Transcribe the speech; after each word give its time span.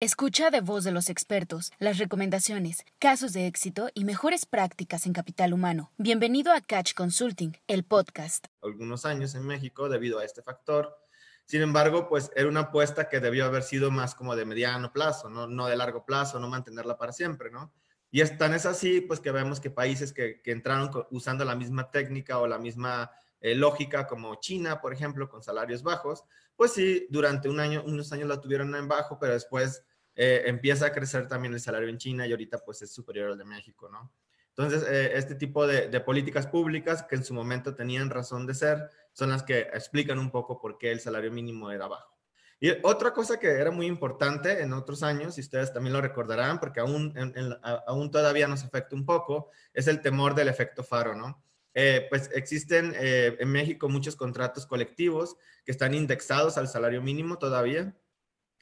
Escucha 0.00 0.50
de 0.50 0.60
voz 0.60 0.84
de 0.84 0.92
los 0.92 1.10
expertos 1.10 1.72
las 1.80 1.98
recomendaciones, 1.98 2.84
casos 3.00 3.32
de 3.32 3.48
éxito 3.48 3.88
y 3.94 4.04
mejores 4.04 4.46
prácticas 4.46 5.06
en 5.06 5.12
capital 5.12 5.52
humano. 5.52 5.90
Bienvenido 5.98 6.52
a 6.52 6.60
Catch 6.60 6.94
Consulting, 6.94 7.56
el 7.66 7.82
podcast. 7.82 8.46
Algunos 8.62 9.04
años 9.04 9.34
en 9.34 9.44
México 9.44 9.88
debido 9.88 10.20
a 10.20 10.24
este 10.24 10.40
factor. 10.40 10.96
Sin 11.46 11.62
embargo, 11.62 12.08
pues 12.08 12.30
era 12.36 12.46
una 12.46 12.60
apuesta 12.60 13.08
que 13.08 13.18
debió 13.18 13.44
haber 13.44 13.64
sido 13.64 13.90
más 13.90 14.14
como 14.14 14.36
de 14.36 14.44
mediano 14.44 14.92
plazo, 14.92 15.30
no, 15.30 15.48
no 15.48 15.66
de 15.66 15.74
largo 15.74 16.06
plazo, 16.06 16.38
no 16.38 16.46
mantenerla 16.46 16.96
para 16.96 17.10
siempre, 17.10 17.50
¿no? 17.50 17.72
Y 18.12 18.20
es 18.20 18.38
tan 18.38 18.54
es 18.54 18.66
así, 18.66 19.00
pues 19.00 19.18
que 19.18 19.32
vemos 19.32 19.58
que 19.58 19.70
países 19.70 20.12
que, 20.12 20.40
entraron 20.44 20.92
usando 21.10 21.44
la 21.44 21.56
misma 21.56 21.90
técnica 21.90 22.38
o 22.38 22.46
la 22.46 22.60
misma 22.60 23.10
eh, 23.40 23.56
lógica, 23.56 24.06
como 24.06 24.36
China, 24.36 24.80
por 24.80 24.92
ejemplo, 24.92 25.28
con 25.28 25.42
salarios 25.42 25.82
bajos, 25.82 26.22
pues 26.58 26.72
sí, 26.72 27.06
durante 27.08 27.48
un 27.48 27.60
año, 27.60 27.84
unos 27.86 28.12
años 28.12 28.28
la 28.28 28.40
tuvieron 28.40 28.74
en 28.74 28.88
bajo, 28.88 29.18
pero 29.18 29.32
después 29.32 29.84
eh, 30.20 30.42
empieza 30.46 30.86
a 30.86 30.92
crecer 30.92 31.28
también 31.28 31.54
el 31.54 31.60
salario 31.60 31.88
en 31.88 31.96
China 31.96 32.26
y 32.26 32.32
ahorita 32.32 32.58
pues 32.58 32.82
es 32.82 32.92
superior 32.92 33.30
al 33.30 33.38
de 33.38 33.44
México, 33.44 33.88
¿no? 33.88 34.12
Entonces, 34.48 34.82
eh, 34.90 35.12
este 35.14 35.36
tipo 35.36 35.64
de, 35.64 35.88
políticas 36.00 36.48
públicas 36.48 37.04
que 37.04 37.14
en 37.14 37.22
su 37.22 37.32
momento 37.34 37.76
tenían 37.76 38.10
razón 38.10 38.44
de 38.44 38.54
ser 38.54 38.90
son 39.12 39.30
las 39.30 39.44
que 39.44 39.60
explican 39.60 40.18
un 40.18 40.32
poco 40.32 40.60
por 40.60 40.76
qué 40.76 40.90
el 40.90 40.98
salario 40.98 41.30
mínimo 41.30 41.70
era 41.70 41.86
bajo. 41.86 42.18
Y 42.58 42.70
otra 42.82 43.12
cosa 43.12 43.38
que 43.38 43.46
era 43.46 43.70
muy 43.70 43.86
importante 43.86 44.60
en 44.60 44.72
otros 44.72 45.04
años, 45.04 45.38
y 45.38 45.42
ustedes 45.42 45.72
también 45.72 45.92
lo 45.92 46.00
recordarán, 46.00 46.58
porque 46.58 46.80
aún, 46.80 47.14
todavía 48.10 48.48
nos 48.48 48.64
afecta 48.64 48.96
un 48.96 49.06
poco, 49.06 49.52
es 49.72 49.86
el 49.86 50.00
temor 50.00 50.34
del 50.34 50.48
efecto 50.48 50.82
faro, 50.82 51.14
¿no? 51.14 51.40
Eh, 51.74 52.08
pues 52.10 52.28
existen 52.34 52.92
en 52.98 53.48
México 53.48 53.88
muchos 53.88 54.16
contratos 54.16 54.66
colectivos 54.66 55.36
que 55.64 55.70
están 55.70 55.94
indexados 55.94 56.58
al 56.58 56.66
salario 56.66 57.00
mínimo 57.00 57.38
todavía. 57.38 57.94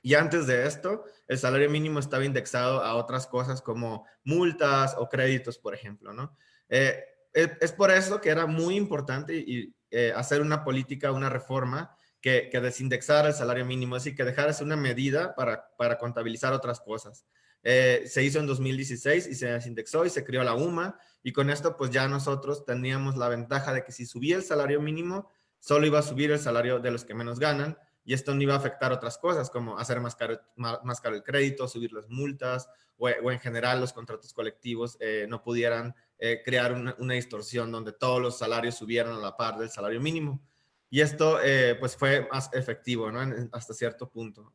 Y 0.06 0.14
antes 0.14 0.46
de 0.46 0.68
esto, 0.68 1.04
el 1.26 1.36
salario 1.36 1.68
mínimo 1.68 1.98
estaba 1.98 2.24
indexado 2.24 2.80
a 2.80 2.94
otras 2.94 3.26
cosas 3.26 3.60
como 3.60 4.06
multas 4.22 4.94
o 4.96 5.08
créditos, 5.08 5.58
por 5.58 5.74
ejemplo, 5.74 6.12
¿no? 6.12 6.36
Eh, 6.68 7.02
es 7.34 7.72
por 7.72 7.90
eso 7.90 8.20
que 8.20 8.28
era 8.28 8.46
muy 8.46 8.76
importante 8.76 9.34
y, 9.34 9.74
hacer 10.14 10.42
una 10.42 10.62
política, 10.62 11.10
una 11.10 11.28
reforma 11.28 11.96
que, 12.20 12.48
que 12.52 12.60
desindexara 12.60 13.28
el 13.28 13.34
salario 13.34 13.64
mínimo, 13.64 13.96
decir, 13.96 14.14
que 14.14 14.22
dejara 14.22 14.54
una 14.60 14.76
medida 14.76 15.34
para, 15.34 15.74
para 15.76 15.98
contabilizar 15.98 16.52
otras 16.52 16.78
cosas. 16.78 17.26
Eh, 17.64 18.04
se 18.06 18.22
hizo 18.22 18.38
en 18.38 18.46
2016 18.46 19.26
y 19.26 19.34
se 19.34 19.46
desindexó 19.48 20.04
y 20.04 20.10
se 20.10 20.24
creó 20.24 20.44
la 20.44 20.54
UMA 20.54 21.00
y 21.24 21.32
con 21.32 21.50
esto 21.50 21.76
pues 21.76 21.90
ya 21.90 22.06
nosotros 22.06 22.64
teníamos 22.64 23.16
la 23.16 23.28
ventaja 23.28 23.72
de 23.72 23.82
que 23.82 23.90
si 23.90 24.06
subía 24.06 24.36
el 24.36 24.44
salario 24.44 24.80
mínimo, 24.80 25.32
solo 25.58 25.84
iba 25.84 25.98
a 25.98 26.02
subir 26.02 26.30
el 26.30 26.38
salario 26.38 26.78
de 26.78 26.92
los 26.92 27.04
que 27.04 27.14
menos 27.14 27.40
ganan 27.40 27.76
y 28.06 28.14
esto 28.14 28.34
no 28.34 28.40
iba 28.40 28.54
a 28.54 28.58
afectar 28.58 28.92
otras 28.92 29.18
cosas 29.18 29.50
como 29.50 29.78
hacer 29.78 30.00
más 30.00 30.16
caro, 30.16 30.40
más, 30.56 31.00
caro 31.00 31.16
el 31.16 31.22
crédito, 31.22 31.68
subir 31.68 31.92
las 31.92 32.08
multas 32.08 32.70
o, 32.96 33.08
en 33.08 33.40
general 33.40 33.80
los 33.80 33.92
contratos 33.92 34.32
colectivos 34.32 34.96
eh, 35.00 35.26
no 35.28 35.42
pudieran 35.42 35.94
eh, 36.18 36.40
crear 36.42 36.72
una, 36.72 37.14
distorsión 37.14 37.70
donde 37.70 37.92
todos 37.92 38.22
los 38.22 38.38
salarios 38.38 38.76
subieran 38.76 39.12
a 39.12 39.18
la 39.18 39.36
par 39.36 39.58
del 39.58 39.68
salario 39.68 40.00
mínimo. 40.00 40.40
Y 40.88 41.00
esto 41.00 41.38
pues 41.80 41.96
fue 41.96 42.28
más 42.32 42.48
efectivo, 42.54 43.10
¿no? 43.10 43.20
hasta 43.52 43.74
cierto 43.74 44.08
punto. 44.08 44.54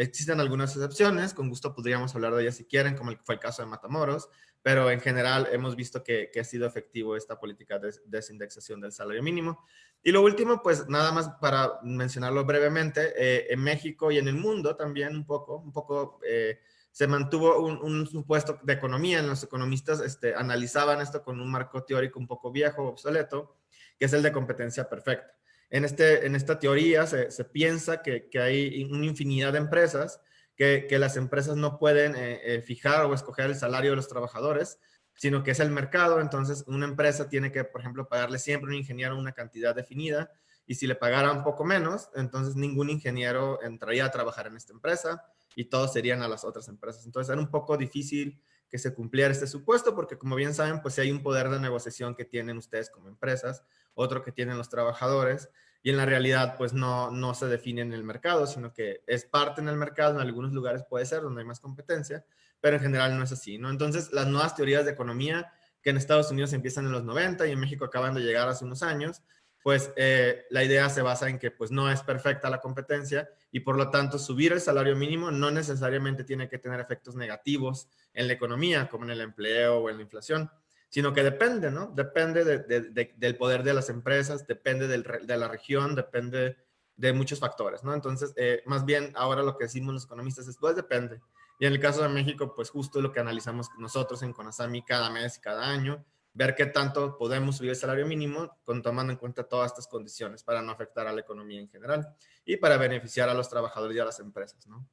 Existen 0.00 0.40
algunas 0.40 0.74
excepciones, 0.74 1.34
con 1.34 1.50
gusto 1.50 1.74
podríamos 1.74 2.14
hablar 2.14 2.34
de 2.34 2.42
ellas 2.42 2.56
si 2.56 2.64
quieren, 2.64 2.96
como 2.96 3.12
fue 3.22 3.34
el 3.34 3.38
caso 3.38 3.60
de 3.60 3.68
Matamoros, 3.68 4.30
pero 4.62 4.90
en 4.90 5.00
general 5.00 5.48
hemos 5.52 5.74
visto 5.74 6.02
que, 6.02 6.30
ha 6.38 6.44
sido 6.44 6.66
efectivo 6.66 7.16
esta 7.16 7.38
política 7.38 7.78
de 7.78 7.94
desindexación 8.06 8.80
del 8.80 8.92
salario 8.92 9.22
mínimo. 9.22 9.64
Y 10.02 10.12
lo 10.12 10.22
último, 10.22 10.62
pues 10.62 10.88
nada 10.88 11.12
más 11.12 11.28
para 11.40 11.80
mencionarlo 11.82 12.44
brevemente, 12.44 13.12
eh, 13.16 13.46
en 13.50 13.60
México 13.60 14.10
y 14.10 14.18
en 14.18 14.28
el 14.28 14.34
mundo 14.34 14.76
también 14.76 15.16
un 15.16 15.26
poco, 15.26 15.58
un 15.58 15.72
poco 15.72 16.20
eh, 16.26 16.60
se 16.90 17.06
mantuvo 17.06 17.60
un, 17.60 18.06
supuesto 18.06 18.58
de 18.62 18.72
economía, 18.72 19.22
los 19.22 19.44
economistas 19.44 20.00
este, 20.00 20.34
analizaban 20.34 21.00
esto 21.00 21.22
con 21.22 21.40
un 21.40 21.50
marco 21.50 21.84
teórico 21.84 22.18
un 22.18 22.26
poco 22.26 22.50
viejo, 22.50 22.88
obsoleto, 22.88 23.56
que 23.98 24.06
es 24.06 24.12
el 24.12 24.22
de 24.22 24.32
competencia 24.32 24.88
perfecta. 24.88 25.34
En, 25.70 25.84
este, 25.84 26.26
en 26.26 26.34
esta 26.34 26.58
teoría 26.58 27.06
se, 27.06 27.30
se 27.30 27.44
piensa 27.44 28.02
que, 28.02 28.28
que, 28.28 28.40
hay 28.40 28.84
una 28.90 29.06
infinidad 29.06 29.52
de 29.52 29.58
empresas, 29.58 30.20
que, 30.60 30.98
las 30.98 31.16
empresas 31.16 31.56
no 31.56 31.78
pueden 31.78 32.14
eh, 32.14 32.40
eh, 32.44 32.60
fijar 32.60 33.06
o 33.06 33.14
escoger 33.14 33.46
el 33.46 33.56
salario 33.56 33.90
de 33.90 33.96
los 33.96 34.08
trabajadores, 34.08 34.78
sino 35.14 35.42
que 35.42 35.52
es 35.52 35.60
el 35.60 35.70
mercado. 35.70 36.20
Entonces, 36.20 36.64
una 36.66 36.84
empresa 36.84 37.30
tiene 37.30 37.50
que, 37.50 37.64
por 37.64 37.80
ejemplo, 37.80 38.06
pagarle 38.06 38.38
siempre 38.38 38.68
a 38.68 38.72
un 38.72 38.76
ingeniero 38.76 39.16
una 39.16 39.32
cantidad 39.32 39.74
definida 39.74 40.30
y 40.66 40.74
si 40.74 40.86
le 40.86 40.96
pagara 40.96 41.32
un 41.32 41.42
poco 41.44 41.64
menos, 41.64 42.10
entonces 42.14 42.56
ningún 42.56 42.90
ingeniero 42.90 43.62
entraría 43.62 44.04
a 44.04 44.10
trabajar 44.10 44.48
en 44.48 44.56
esta 44.56 44.74
empresa 44.74 45.24
y 45.56 45.64
todos 45.64 45.94
serían 45.94 46.20
a 46.20 46.28
las 46.28 46.44
otras 46.44 46.68
empresas. 46.68 47.06
Entonces, 47.06 47.32
era 47.32 47.40
un 47.40 47.50
poco 47.50 47.78
difícil 47.78 48.38
que 48.68 48.76
se 48.76 48.92
cumpliera 48.92 49.32
este 49.32 49.46
supuesto, 49.46 49.94
porque 49.94 50.18
como 50.18 50.36
bien 50.36 50.52
saben, 50.52 50.82
pues 50.82 50.92
si 50.92 51.00
hay 51.00 51.10
un 51.10 51.22
poder 51.22 51.48
de 51.48 51.58
negociación 51.58 52.14
que 52.14 52.26
tienen 52.26 52.58
ustedes 52.58 52.90
como 52.90 53.08
empresas, 53.08 53.64
otro 53.94 54.22
que 54.22 54.30
tienen 54.30 54.58
los 54.58 54.68
trabajadores, 54.68 55.48
y 55.82 55.90
en 55.90 55.96
la 55.96 56.06
realidad 56.06 56.56
pues 56.56 56.72
no, 56.72 57.10
no 57.10 57.34
se 57.34 57.46
define 57.46 57.82
en 57.82 57.92
el 57.92 58.04
mercado, 58.04 58.46
sino 58.46 58.72
que 58.72 59.02
es 59.06 59.24
parte 59.24 59.60
en 59.60 59.68
el 59.68 59.76
mercado, 59.76 60.14
en 60.14 60.20
algunos 60.20 60.52
lugares 60.52 60.84
puede 60.88 61.06
ser 61.06 61.22
donde 61.22 61.40
hay 61.40 61.46
más 61.46 61.60
competencia, 61.60 62.24
pero 62.60 62.76
en 62.76 62.82
general 62.82 63.16
no 63.16 63.24
es 63.24 63.32
así, 63.32 63.58
¿no? 63.58 63.70
Entonces, 63.70 64.12
las 64.12 64.26
nuevas 64.26 64.54
teorías 64.54 64.84
de 64.84 64.90
economía 64.90 65.52
que 65.82 65.90
en 65.90 65.96
Estados 65.96 66.30
Unidos 66.30 66.52
empiezan 66.52 66.86
en 66.86 66.92
los 66.92 67.04
90 67.04 67.46
y 67.46 67.52
en 67.52 67.60
México 67.60 67.84
acaban 67.84 68.14
de 68.14 68.20
llegar 68.20 68.48
hace 68.48 68.64
unos 68.64 68.82
años, 68.82 69.22
pues 69.62 69.90
eh, 69.96 70.46
la 70.50 70.64
idea 70.64 70.88
se 70.88 71.02
basa 71.02 71.28
en 71.28 71.38
que 71.38 71.50
pues 71.50 71.70
no 71.70 71.90
es 71.90 72.02
perfecta 72.02 72.48
la 72.50 72.60
competencia 72.60 73.28
y 73.50 73.60
por 73.60 73.76
lo 73.76 73.90
tanto 73.90 74.18
subir 74.18 74.52
el 74.52 74.60
salario 74.60 74.96
mínimo 74.96 75.30
no 75.30 75.50
necesariamente 75.50 76.24
tiene 76.24 76.48
que 76.48 76.58
tener 76.58 76.80
efectos 76.80 77.14
negativos 77.14 77.88
en 78.14 78.26
la 78.26 78.32
economía, 78.32 78.88
como 78.88 79.04
en 79.04 79.10
el 79.10 79.20
empleo 79.20 79.78
o 79.78 79.90
en 79.90 79.96
la 79.96 80.02
inflación, 80.02 80.50
sino 80.90 81.14
que 81.14 81.22
depende, 81.22 81.70
¿no? 81.70 81.86
Depende 81.94 82.44
del 82.44 83.36
poder 83.36 83.62
de 83.62 83.72
las 83.72 83.88
empresas, 83.88 84.46
depende 84.46 84.86
de 84.86 85.36
la 85.36 85.48
región, 85.48 85.94
depende 85.94 86.56
de 86.96 87.12
muchos 87.14 87.38
factores, 87.38 87.82
¿no? 87.82 87.94
Entonces, 87.94 88.34
eh, 88.36 88.62
más 88.66 88.84
bien 88.84 89.12
ahora 89.16 89.42
lo 89.42 89.56
que 89.56 89.64
decimos 89.64 89.94
los 89.94 90.04
economistas 90.04 90.46
es, 90.48 90.58
pues 90.58 90.76
depende. 90.76 91.20
Y 91.58 91.66
en 91.66 91.72
el 91.72 91.80
caso 91.80 92.02
de 92.02 92.08
México, 92.08 92.54
pues 92.54 92.70
justo 92.70 93.00
lo 93.00 93.12
que 93.12 93.20
analizamos 93.20 93.68
nosotros 93.78 94.22
en 94.22 94.32
Conasami 94.32 94.84
cada 94.84 95.08
mes 95.10 95.38
y 95.38 95.40
cada 95.40 95.66
año, 95.66 96.04
ver 96.32 96.54
qué 96.54 96.66
tanto 96.66 97.16
podemos 97.16 97.56
subir 97.56 97.70
el 97.70 97.76
salario 97.76 98.06
mínimo 98.06 98.58
con 98.64 98.82
tomando 98.82 99.12
en 99.12 99.18
cuenta 99.18 99.44
todas 99.44 99.70
estas 99.70 99.86
condiciones 99.86 100.42
para 100.42 100.60
no 100.60 100.72
afectar 100.72 101.06
a 101.06 101.12
la 101.12 101.20
economía 101.20 101.60
en 101.60 101.68
general 101.68 102.14
y 102.44 102.56
para 102.56 102.76
beneficiar 102.76 103.28
a 103.28 103.34
los 103.34 103.48
trabajadores 103.48 103.96
y 103.96 104.00
a 104.00 104.04
las 104.04 104.20
empresas, 104.20 104.66
¿no? 104.66 104.86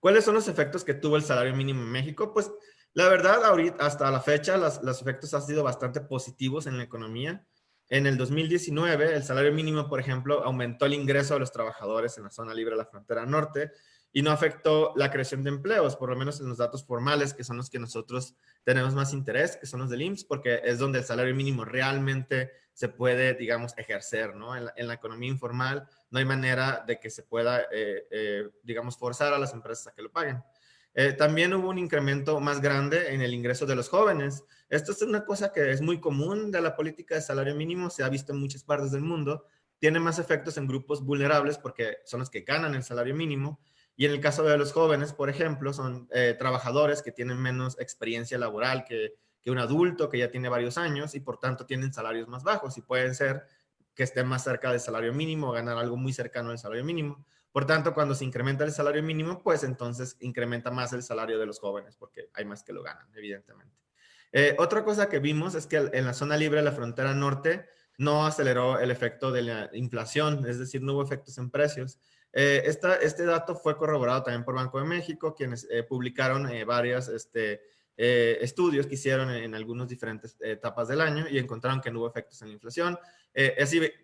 ¿Cuáles 0.00 0.24
son 0.24 0.34
los 0.34 0.46
efectos 0.46 0.84
que 0.84 0.94
tuvo 0.94 1.16
el 1.16 1.22
salario 1.22 1.54
mínimo 1.54 1.82
en 1.82 1.90
México? 1.90 2.32
Pues 2.32 2.50
la 2.96 3.10
verdad, 3.10 3.44
ahorita, 3.44 3.84
hasta 3.84 4.10
la 4.10 4.22
fecha, 4.22 4.56
los 4.56 5.02
efectos 5.02 5.34
han 5.34 5.42
sido 5.42 5.62
bastante 5.62 6.00
positivos 6.00 6.66
en 6.66 6.78
la 6.78 6.84
economía. 6.84 7.46
En 7.90 8.06
el 8.06 8.16
2019, 8.16 9.14
el 9.14 9.22
salario 9.22 9.52
mínimo, 9.52 9.86
por 9.86 10.00
ejemplo, 10.00 10.42
aumentó 10.42 10.86
el 10.86 10.94
ingreso 10.94 11.34
de 11.34 11.40
los 11.40 11.52
trabajadores 11.52 12.16
en 12.16 12.24
la 12.24 12.30
zona 12.30 12.54
libre 12.54 12.70
de 12.70 12.78
la 12.78 12.86
frontera 12.86 13.26
norte 13.26 13.70
y 14.14 14.22
no 14.22 14.30
afectó 14.30 14.94
la 14.96 15.10
creación 15.10 15.44
de 15.44 15.50
empleos, 15.50 15.94
por 15.94 16.08
lo 16.08 16.16
menos 16.16 16.40
en 16.40 16.48
los 16.48 16.56
datos 16.56 16.86
formales, 16.86 17.34
que 17.34 17.44
son 17.44 17.58
los 17.58 17.68
que 17.68 17.78
nosotros 17.78 18.34
tenemos 18.64 18.94
más 18.94 19.12
interés, 19.12 19.58
que 19.58 19.66
son 19.66 19.80
los 19.80 19.90
del 19.90 20.00
IMSS, 20.00 20.24
porque 20.24 20.62
es 20.64 20.78
donde 20.78 21.00
el 21.00 21.04
salario 21.04 21.34
mínimo 21.34 21.66
realmente 21.66 22.50
se 22.72 22.88
puede, 22.88 23.34
digamos, 23.34 23.76
ejercer, 23.76 24.34
¿no? 24.36 24.56
En 24.56 24.86
la, 24.86 24.94
economía 24.94 25.28
informal 25.28 25.86
no 26.10 26.18
hay 26.18 26.24
manera 26.24 26.82
de 26.86 26.98
que 26.98 27.10
se 27.10 27.24
pueda, 27.24 27.60
eh, 27.70 28.06
eh, 28.10 28.48
digamos, 28.62 28.96
forzar 28.96 29.34
a 29.34 29.38
las 29.38 29.52
empresas 29.52 29.88
a 29.88 29.92
que 29.92 30.00
lo 30.00 30.10
paguen. 30.10 30.42
Eh, 30.98 31.12
también 31.12 31.52
hubo 31.52 31.68
un 31.68 31.76
incremento 31.78 32.40
más 32.40 32.62
grande 32.62 33.12
en 33.12 33.20
el 33.20 33.34
ingreso 33.34 33.66
de 33.66 33.76
los 33.76 33.90
jóvenes. 33.90 34.44
Esto 34.70 34.92
es 34.92 35.02
una 35.02 35.26
cosa 35.26 35.52
que 35.52 35.70
es 35.70 35.82
muy 35.82 36.00
común 36.00 36.50
de 36.50 36.62
la 36.62 36.74
política 36.74 37.14
de 37.14 37.20
salario 37.20 37.54
mínimo, 37.54 37.90
se 37.90 38.02
ha 38.02 38.08
visto 38.08 38.32
en 38.32 38.40
muchas 38.40 38.64
partes 38.64 38.92
del 38.92 39.02
mundo. 39.02 39.44
Tiene 39.78 40.00
más 40.00 40.18
efectos 40.18 40.56
en 40.56 40.66
grupos 40.66 41.04
vulnerables 41.04 41.58
porque 41.58 41.98
son 42.06 42.20
los 42.20 42.30
que 42.30 42.40
ganan 42.40 42.74
el 42.74 42.82
salario 42.82 43.14
mínimo 43.14 43.60
y 43.94 44.06
en 44.06 44.12
el 44.12 44.20
caso 44.20 44.42
de 44.42 44.56
los 44.56 44.72
jóvenes, 44.72 45.12
por 45.12 45.28
ejemplo, 45.28 45.74
son 45.74 46.08
eh, 46.12 46.34
trabajadores 46.38 47.02
que 47.02 47.12
tienen 47.12 47.36
menos 47.36 47.78
experiencia 47.78 48.38
laboral 48.38 48.84
que, 48.84 49.16
que, 49.42 49.50
un 49.50 49.58
adulto 49.58 50.08
que 50.08 50.16
ya 50.16 50.30
tiene 50.30 50.48
varios 50.48 50.78
años 50.78 51.14
y 51.14 51.20
por 51.20 51.38
tanto 51.38 51.66
tienen 51.66 51.92
salarios 51.92 52.26
más 52.26 52.42
bajos 52.42 52.78
y 52.78 52.80
pueden 52.80 53.14
ser 53.14 53.44
que 53.94 54.02
estén 54.02 54.26
más 54.26 54.44
cerca 54.44 54.70
del 54.70 54.80
salario 54.80 55.12
mínimo 55.12 55.50
o 55.50 55.52
ganar 55.52 55.76
algo 55.76 55.98
muy 55.98 56.14
cercano 56.14 56.52
al 56.52 56.58
salario 56.58 56.84
mínimo. 56.84 57.26
Por 57.56 57.64
tanto, 57.64 57.94
cuando 57.94 58.14
se 58.14 58.22
incrementa 58.22 58.64
el 58.64 58.70
salario 58.70 59.02
mínimo, 59.02 59.42
pues 59.42 59.64
entonces 59.64 60.18
incrementa 60.20 60.70
más 60.70 60.92
el 60.92 61.02
salario 61.02 61.38
de 61.38 61.46
los 61.46 61.58
jóvenes 61.58 61.96
porque 61.96 62.28
hay 62.34 62.44
más 62.44 62.62
que 62.62 62.74
lo 62.74 62.82
ganan, 62.82 63.08
evidentemente. 63.16 63.74
Eh, 64.30 64.54
otra 64.58 64.84
cosa 64.84 65.08
que 65.08 65.20
vimos 65.20 65.54
es 65.54 65.66
que 65.66 65.88
en 65.90 66.04
la 66.04 66.12
zona 66.12 66.36
libre 66.36 66.58
de 66.58 66.64
la 66.66 66.72
frontera 66.72 67.14
norte 67.14 67.64
no 67.96 68.26
aceleró 68.26 68.78
el 68.78 68.90
efecto 68.90 69.32
de 69.32 69.40
la 69.40 69.70
inflación, 69.72 70.44
es 70.46 70.58
decir, 70.58 70.82
no 70.82 70.92
hubo 70.92 71.02
efectos 71.02 71.38
en 71.38 71.50
precios. 71.50 71.98
Eh, 72.30 72.62
este 72.66 73.24
dato 73.24 73.56
fue 73.56 73.78
corroborado 73.78 74.22
también 74.22 74.44
por 74.44 74.54
Banco 74.54 74.78
de 74.78 74.84
México, 74.84 75.34
quienes 75.34 75.66
eh, 75.70 75.82
publicaron 75.82 76.50
eh, 76.50 76.66
varios 76.66 77.08
este, 77.08 77.62
estudios 77.96 78.86
que 78.86 78.96
hicieron 78.96 79.30
en, 79.30 79.54
algunas 79.54 79.88
diferentes 79.88 80.36
etapas 80.40 80.88
del 80.88 81.00
año 81.00 81.24
y 81.30 81.38
encontraron 81.38 81.80
que 81.80 81.90
no 81.90 82.00
hubo 82.00 82.08
efectos 82.08 82.42
en 82.42 82.48
la 82.48 82.54
inflación. 82.54 82.98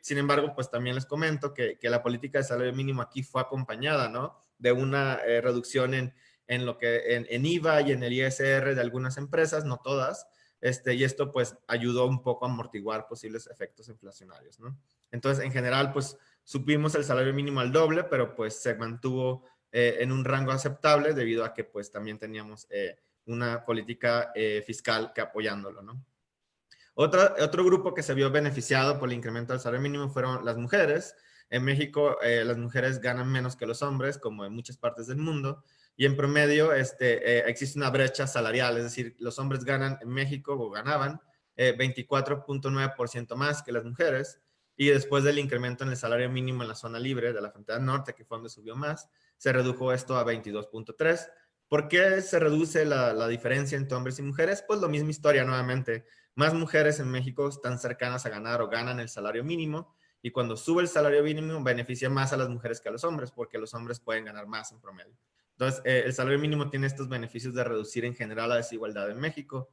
Sin 0.00 0.18
embargo, 0.18 0.54
pues 0.54 0.70
también 0.70 0.94
les 0.94 1.06
comento 1.06 1.54
que, 1.54 1.78
que, 1.78 1.88
la 1.90 2.02
política 2.02 2.38
de 2.38 2.44
salario 2.44 2.72
mínimo 2.72 3.02
aquí 3.02 3.22
fue 3.22 3.40
acompañada, 3.40 4.08
¿no? 4.08 4.36
de 4.58 4.72
una 4.72 5.20
eh, 5.26 5.40
reducción 5.40 5.94
en, 5.94 6.14
en, 6.46 6.64
lo 6.64 6.78
que, 6.78 7.16
en, 7.16 7.26
en, 7.28 7.44
IVA 7.44 7.80
y 7.82 7.92
en 7.92 8.02
el 8.02 8.12
ISR 8.12 8.74
de 8.74 8.80
algunas 8.80 9.16
empresas, 9.16 9.64
no 9.64 9.78
todas, 9.78 10.26
este, 10.60 10.94
y 10.94 11.02
esto 11.02 11.32
pues 11.32 11.56
ayudó 11.66 12.06
un 12.06 12.22
poco 12.22 12.46
a 12.46 12.48
amortiguar 12.48 13.08
posibles 13.08 13.48
efectos 13.48 13.88
inflacionarios, 13.88 14.60
¿no? 14.60 14.78
Entonces, 15.10 15.44
en 15.44 15.50
general, 15.50 15.92
pues 15.92 16.16
supimos 16.44 16.94
el 16.94 17.04
salario 17.04 17.34
mínimo 17.34 17.60
al 17.60 17.72
doble, 17.72 18.04
pero 18.04 18.36
pues 18.36 18.62
se 18.62 18.76
mantuvo 18.76 19.44
eh, 19.72 19.96
en 20.00 20.12
un 20.12 20.24
rango 20.24 20.52
aceptable 20.52 21.14
debido 21.14 21.44
a 21.44 21.52
que 21.52 21.64
pues 21.64 21.90
también 21.90 22.18
teníamos 22.18 22.68
eh, 22.70 22.96
una 23.26 23.64
política 23.64 24.30
eh, 24.34 24.62
fiscal 24.64 25.12
que 25.12 25.20
apoyándolo, 25.20 25.82
¿no? 25.82 26.04
Otra, 26.94 27.34
otro 27.40 27.64
grupo 27.64 27.94
que 27.94 28.02
se 28.02 28.14
vio 28.14 28.30
beneficiado 28.30 28.98
por 28.98 29.08
el 29.08 29.14
incremento 29.14 29.52
del 29.52 29.60
salario 29.60 29.82
mínimo 29.82 30.10
fueron 30.10 30.44
las 30.44 30.56
mujeres. 30.56 31.14
En 31.50 31.64
México 31.64 32.16
las 32.22 32.56
mujeres 32.56 33.00
ganan 33.00 33.30
menos 33.30 33.56
que 33.56 33.66
los 33.66 33.82
hombres, 33.82 34.16
como 34.18 34.44
en 34.44 34.52
muchas 34.54 34.78
partes 34.78 35.06
del 35.06 35.18
mundo, 35.18 35.62
y 35.96 36.06
en 36.06 36.16
promedio 36.16 36.72
este, 36.72 37.48
existe 37.48 37.78
una 37.78 37.90
brecha 37.90 38.26
salarial, 38.26 38.78
es 38.78 38.84
decir, 38.84 39.14
los 39.18 39.38
hombres 39.38 39.62
ganan 39.62 39.98
en 40.00 40.08
México 40.08 40.54
o 40.54 40.70
ganaban 40.70 41.20
24.9% 41.56 43.34
más 43.36 43.62
que 43.62 43.72
las 43.72 43.84
mujeres, 43.84 44.40
y 44.76 44.88
después 44.88 45.24
del 45.24 45.38
incremento 45.38 45.84
en 45.84 45.90
el 45.90 45.96
salario 45.96 46.30
mínimo 46.30 46.62
en 46.62 46.68
la 46.68 46.74
zona 46.74 46.98
libre 46.98 47.32
de 47.32 47.40
la 47.40 47.50
frontera 47.50 47.78
norte, 47.78 48.14
que 48.14 48.24
fue 48.24 48.38
donde 48.38 48.50
subió 48.50 48.74
más, 48.74 49.08
se 49.36 49.52
redujo 49.52 49.92
esto 49.92 50.16
a 50.16 50.24
22.3. 50.24 51.30
¿Por 51.68 51.88
qué 51.88 52.20
se 52.22 52.38
reduce 52.38 52.84
la, 52.84 53.12
la, 53.12 53.28
diferencia 53.28 53.76
entre 53.76 53.96
hombres 53.96 54.18
y 54.18 54.22
mujeres? 54.22 54.64
Pues 54.66 54.80
lo 54.80 54.88
misma 54.88 55.10
historia 55.10 55.44
nuevamente. 55.44 56.06
Más 56.34 56.54
mujeres 56.54 56.98
en 56.98 57.10
México 57.10 57.48
están 57.48 57.78
cercanas 57.78 58.24
a 58.24 58.30
ganar 58.30 58.62
o 58.62 58.68
ganan 58.68 59.00
el 59.00 59.08
salario 59.08 59.44
mínimo 59.44 59.94
y 60.22 60.30
cuando 60.30 60.56
sube 60.56 60.82
el 60.82 60.88
salario 60.88 61.22
mínimo 61.22 61.62
beneficia 61.62 62.08
más 62.08 62.32
a 62.32 62.36
las 62.36 62.48
mujeres 62.48 62.80
que 62.80 62.88
a 62.88 62.92
los 62.92 63.04
hombres 63.04 63.30
porque 63.30 63.58
los 63.58 63.74
hombres 63.74 64.00
pueden 64.00 64.24
ganar 64.24 64.46
más 64.46 64.72
en 64.72 64.80
promedio. 64.80 65.16
Entonces, 65.52 65.82
eh, 65.84 66.02
el 66.06 66.12
salario 66.14 66.38
mínimo 66.38 66.70
tiene 66.70 66.86
estos 66.86 67.08
beneficios 67.08 67.54
de 67.54 67.64
reducir 67.64 68.04
en 68.04 68.14
general 68.14 68.48
la 68.48 68.56
desigualdad 68.56 69.10
en 69.10 69.20
México. 69.20 69.70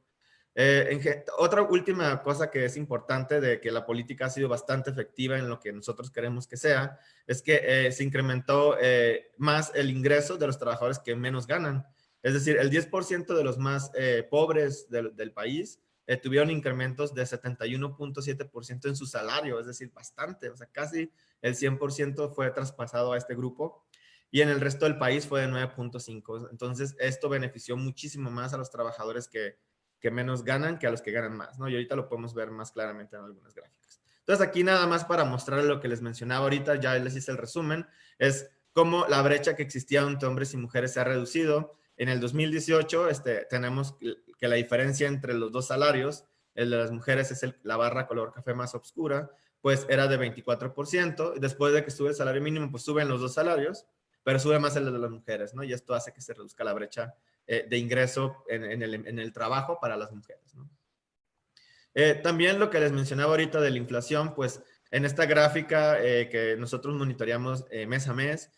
Eh, 0.54 1.24
otra 1.38 1.62
última 1.62 2.22
cosa 2.22 2.50
que 2.50 2.64
es 2.64 2.76
importante 2.76 3.40
de 3.40 3.60
que 3.60 3.70
la 3.70 3.86
política 3.86 4.26
ha 4.26 4.30
sido 4.30 4.48
bastante 4.48 4.90
efectiva 4.90 5.38
en 5.38 5.48
lo 5.48 5.60
que 5.60 5.72
nosotros 5.72 6.10
queremos 6.10 6.46
que 6.46 6.56
sea, 6.56 6.98
es 7.26 7.40
que 7.40 7.60
eh, 7.62 7.92
se 7.92 8.04
incrementó 8.04 8.76
más 9.38 9.72
el 9.74 9.90
ingreso 9.90 10.36
de 10.36 10.46
los 10.46 10.58
trabajadores 10.58 10.98
que 10.98 11.16
menos 11.16 11.46
ganan. 11.46 11.86
Es 12.22 12.34
decir, 12.34 12.58
el 12.58 12.70
10% 12.70 13.34
de 13.34 13.44
los 13.44 13.56
más 13.56 13.92
pobres 14.28 14.90
del 14.90 15.32
país 15.32 15.80
tuvieron 16.16 16.50
incrementos 16.50 17.14
de 17.14 17.22
71.7% 17.22 18.88
en 18.88 18.96
su 18.96 19.06
salario, 19.06 19.60
es 19.60 19.66
decir, 19.66 19.92
bastante, 19.92 20.48
o 20.48 20.56
sea, 20.56 20.66
casi 20.66 21.12
el 21.42 21.54
100% 21.54 22.34
fue 22.34 22.50
traspasado 22.50 23.12
a 23.12 23.18
este 23.18 23.34
grupo 23.34 23.84
y 24.30 24.40
en 24.40 24.48
el 24.48 24.60
resto 24.60 24.84
del 24.84 24.98
país 24.98 25.26
fue 25.26 25.42
de 25.42 25.48
9.5. 25.48 26.48
Entonces, 26.50 26.94
esto 26.98 27.28
benefició 27.28 27.76
muchísimo 27.76 28.30
más 28.30 28.54
a 28.54 28.58
los 28.58 28.70
trabajadores 28.70 29.28
que, 29.28 29.58
que 30.00 30.10
menos 30.10 30.44
ganan 30.44 30.78
que 30.78 30.86
a 30.86 30.90
los 30.90 31.02
que 31.02 31.12
ganan 31.12 31.36
más, 31.36 31.58
¿no? 31.58 31.68
Y 31.68 31.74
ahorita 31.74 31.94
lo 31.94 32.08
podemos 32.08 32.34
ver 32.34 32.50
más 32.50 32.72
claramente 32.72 33.16
en 33.16 33.24
algunas 33.24 33.54
gráficas. 33.54 34.00
Entonces 34.20 34.46
aquí 34.46 34.64
nada 34.64 34.86
más 34.86 35.04
para 35.04 35.24
mostrar 35.24 35.64
lo 35.64 35.80
que 35.80 35.88
les 35.88 36.02
mencionaba 36.02 36.44
ahorita, 36.44 36.76
ya 36.76 36.94
les 36.94 37.16
hice 37.16 37.32
el 37.32 37.38
resumen, 37.38 37.86
es 38.18 38.50
cómo 38.72 39.06
la 39.08 39.22
brecha 39.22 39.56
que 39.56 39.62
existía 39.62 40.02
entre 40.02 40.28
hombres 40.28 40.54
y 40.54 40.56
mujeres 40.56 40.92
se 40.92 41.00
ha 41.00 41.04
reducido. 41.04 41.74
En 41.96 42.08
el 42.08 42.20
2018 42.20 43.08
este, 43.08 43.46
tenemos 43.50 43.96
que 44.40 44.48
la 44.48 44.56
diferencia 44.56 45.06
entre 45.06 45.34
los 45.34 45.52
dos 45.52 45.66
salarios, 45.66 46.24
el 46.54 46.70
de 46.70 46.78
las 46.78 46.90
mujeres 46.90 47.30
es 47.30 47.54
la 47.62 47.76
barra 47.76 48.06
color 48.06 48.32
café 48.32 48.54
más 48.54 48.74
oscura, 48.74 49.30
pues 49.60 49.86
era 49.88 50.08
de 50.08 50.18
24%. 50.18 51.34
Después 51.38 51.74
de 51.74 51.84
que 51.84 51.90
sube 51.90 52.08
el 52.08 52.14
salario 52.14 52.40
mínimo, 52.40 52.70
pues 52.70 52.82
suben 52.82 53.08
los 53.08 53.20
dos 53.20 53.34
salarios, 53.34 53.86
pero 54.22 54.38
sube 54.38 54.58
más 54.58 54.74
el 54.76 54.86
de 54.86 54.98
las 54.98 55.10
mujeres, 55.10 55.54
¿no? 55.54 55.62
Y 55.62 55.72
esto 55.72 55.94
hace 55.94 56.12
que 56.12 56.20
se 56.20 56.34
reduzca 56.34 56.64
la 56.64 56.72
brecha 56.72 57.14
eh, 57.46 57.66
de 57.68 57.78
ingreso 57.78 58.44
en, 58.48 58.82
el, 58.82 59.32
trabajo 59.32 59.78
para 59.80 59.96
las 59.96 60.12
mujeres. 60.12 60.54
Eh, 61.94 62.14
también 62.22 62.58
lo 62.58 62.70
que 62.70 62.80
les 62.80 62.92
mencionaba 62.92 63.32
ahorita 63.32 63.60
de 63.60 63.70
la 63.70 63.78
inflación, 63.78 64.34
pues 64.34 64.62
en 64.90 65.04
esta 65.04 65.26
gráfica 65.26 66.02
eh, 66.02 66.28
que 66.28 66.56
nosotros 66.56 66.94
monitoreamos 66.94 67.66
mes 67.86 68.08
a 68.08 68.14
mes, 68.14 68.50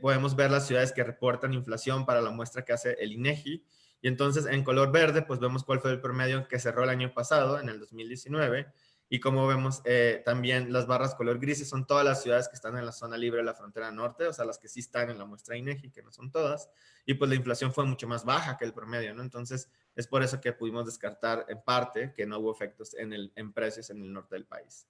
podemos 0.00 0.34
ver 0.36 0.50
las 0.50 0.66
ciudades 0.66 0.92
que 0.92 1.04
reportan 1.04 1.52
inflación 1.52 2.06
para 2.06 2.22
la 2.22 2.30
muestra 2.30 2.64
que 2.64 2.72
hace 2.72 2.96
el 2.98 3.12
INEGI. 3.12 3.62
Y 4.02 4.08
entonces 4.08 4.46
en 4.46 4.64
color 4.64 4.92
verde, 4.92 5.22
pues 5.22 5.40
vemos 5.40 5.64
cuál 5.64 5.80
fue 5.80 5.90
el 5.92 6.00
promedio 6.00 6.48
que 6.48 6.58
cerró 6.58 6.84
el 6.84 6.90
año 6.90 7.12
pasado, 7.12 7.60
en 7.60 7.68
el 7.68 7.78
2019. 7.78 8.72
Y 9.12 9.18
como 9.18 9.46
vemos, 9.48 9.82
eh, 9.84 10.22
también 10.24 10.72
las 10.72 10.86
barras 10.86 11.16
color 11.16 11.40
grises 11.40 11.68
son 11.68 11.84
todas 11.84 12.04
las 12.04 12.22
ciudades 12.22 12.48
que 12.48 12.54
están 12.54 12.78
en 12.78 12.86
la 12.86 12.92
zona 12.92 13.16
libre 13.16 13.38
de 13.38 13.44
la 13.44 13.54
frontera 13.54 13.90
norte, 13.90 14.28
o 14.28 14.32
sea, 14.32 14.44
las 14.44 14.56
que 14.56 14.68
sí 14.68 14.78
están 14.80 15.10
en 15.10 15.18
la 15.18 15.24
muestra 15.24 15.56
INEGI, 15.56 15.90
que 15.90 16.00
no 16.00 16.12
son 16.12 16.30
todas. 16.30 16.70
Y 17.04 17.14
pues 17.14 17.28
la 17.28 17.34
inflación 17.34 17.72
fue 17.72 17.84
mucho 17.84 18.06
más 18.06 18.24
baja 18.24 18.56
que 18.56 18.64
el 18.64 18.72
promedio, 18.72 19.12
¿no? 19.12 19.22
Entonces, 19.22 19.68
es 19.96 20.06
por 20.06 20.22
eso 20.22 20.40
que 20.40 20.52
pudimos 20.52 20.86
descartar 20.86 21.44
en 21.48 21.60
parte 21.60 22.12
que 22.14 22.24
no 22.24 22.38
hubo 22.38 22.52
efectos 22.52 22.94
en, 22.94 23.12
el, 23.12 23.32
en 23.34 23.52
precios 23.52 23.90
en 23.90 24.00
el 24.00 24.12
norte 24.12 24.36
del 24.36 24.46
país. 24.46 24.86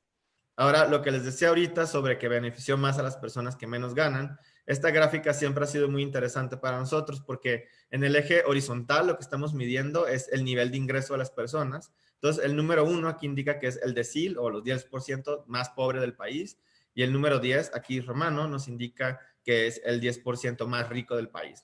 Ahora, 0.55 0.87
lo 0.87 1.01
que 1.01 1.11
les 1.11 1.25
decía 1.25 1.49
ahorita 1.49 1.87
sobre 1.87 2.19
que 2.19 2.29
benefició 2.29 2.77
más 2.77 2.99
a 2.99 3.03
las 3.03 3.17
personas 3.17 3.57
que 3.57 3.67
menos 3.67 3.95
ganan, 3.95 4.39
esta 4.71 4.91
gráfica 4.91 5.35
siempre 5.35 5.65
ha 5.65 5.67
sido 5.67 5.89
muy 5.89 6.03
interesante 6.03 6.57
para 6.57 6.79
nosotros 6.79 7.21
porque 7.21 7.67
en 7.91 8.05
el 8.05 8.17
eje 8.17 8.45
horizontal 8.45 9.07
lo 9.07 9.17
que 9.17 9.23
estamos 9.23 9.55
midiendo 9.55 10.07
es 10.07 10.29
el 10.33 10.45
nivel 10.45 10.71
de 10.71 10.77
ingreso 10.77 11.15
de 11.15 11.19
las 11.19 11.31
personas 11.31 11.93
entonces, 12.23 12.45
el 12.45 12.55
número 12.55 12.85
uno 12.85 13.09
aquí 13.09 13.25
indica 13.25 13.59
que 13.59 13.67
es 13.67 13.81
el 13.83 13.95
decil 13.95 14.37
o 14.37 14.51
los 14.51 14.63
10% 14.63 15.45
más 15.47 15.71
pobre 15.71 16.01
del 16.01 16.15
país. 16.15 16.59
Y 16.95 17.03
el 17.03 17.15
número 17.15 17.39
10, 17.39 17.75
aquí 17.75 18.01
romano, 18.01 18.47
nos 18.47 18.69
indica 18.69 19.19
que 19.43 19.67
es 19.67 19.81
el 19.85 20.03
10% 20.03 20.67
más 20.67 20.91
rico 20.91 21.17
del 21.17 21.31
país. 21.31 21.63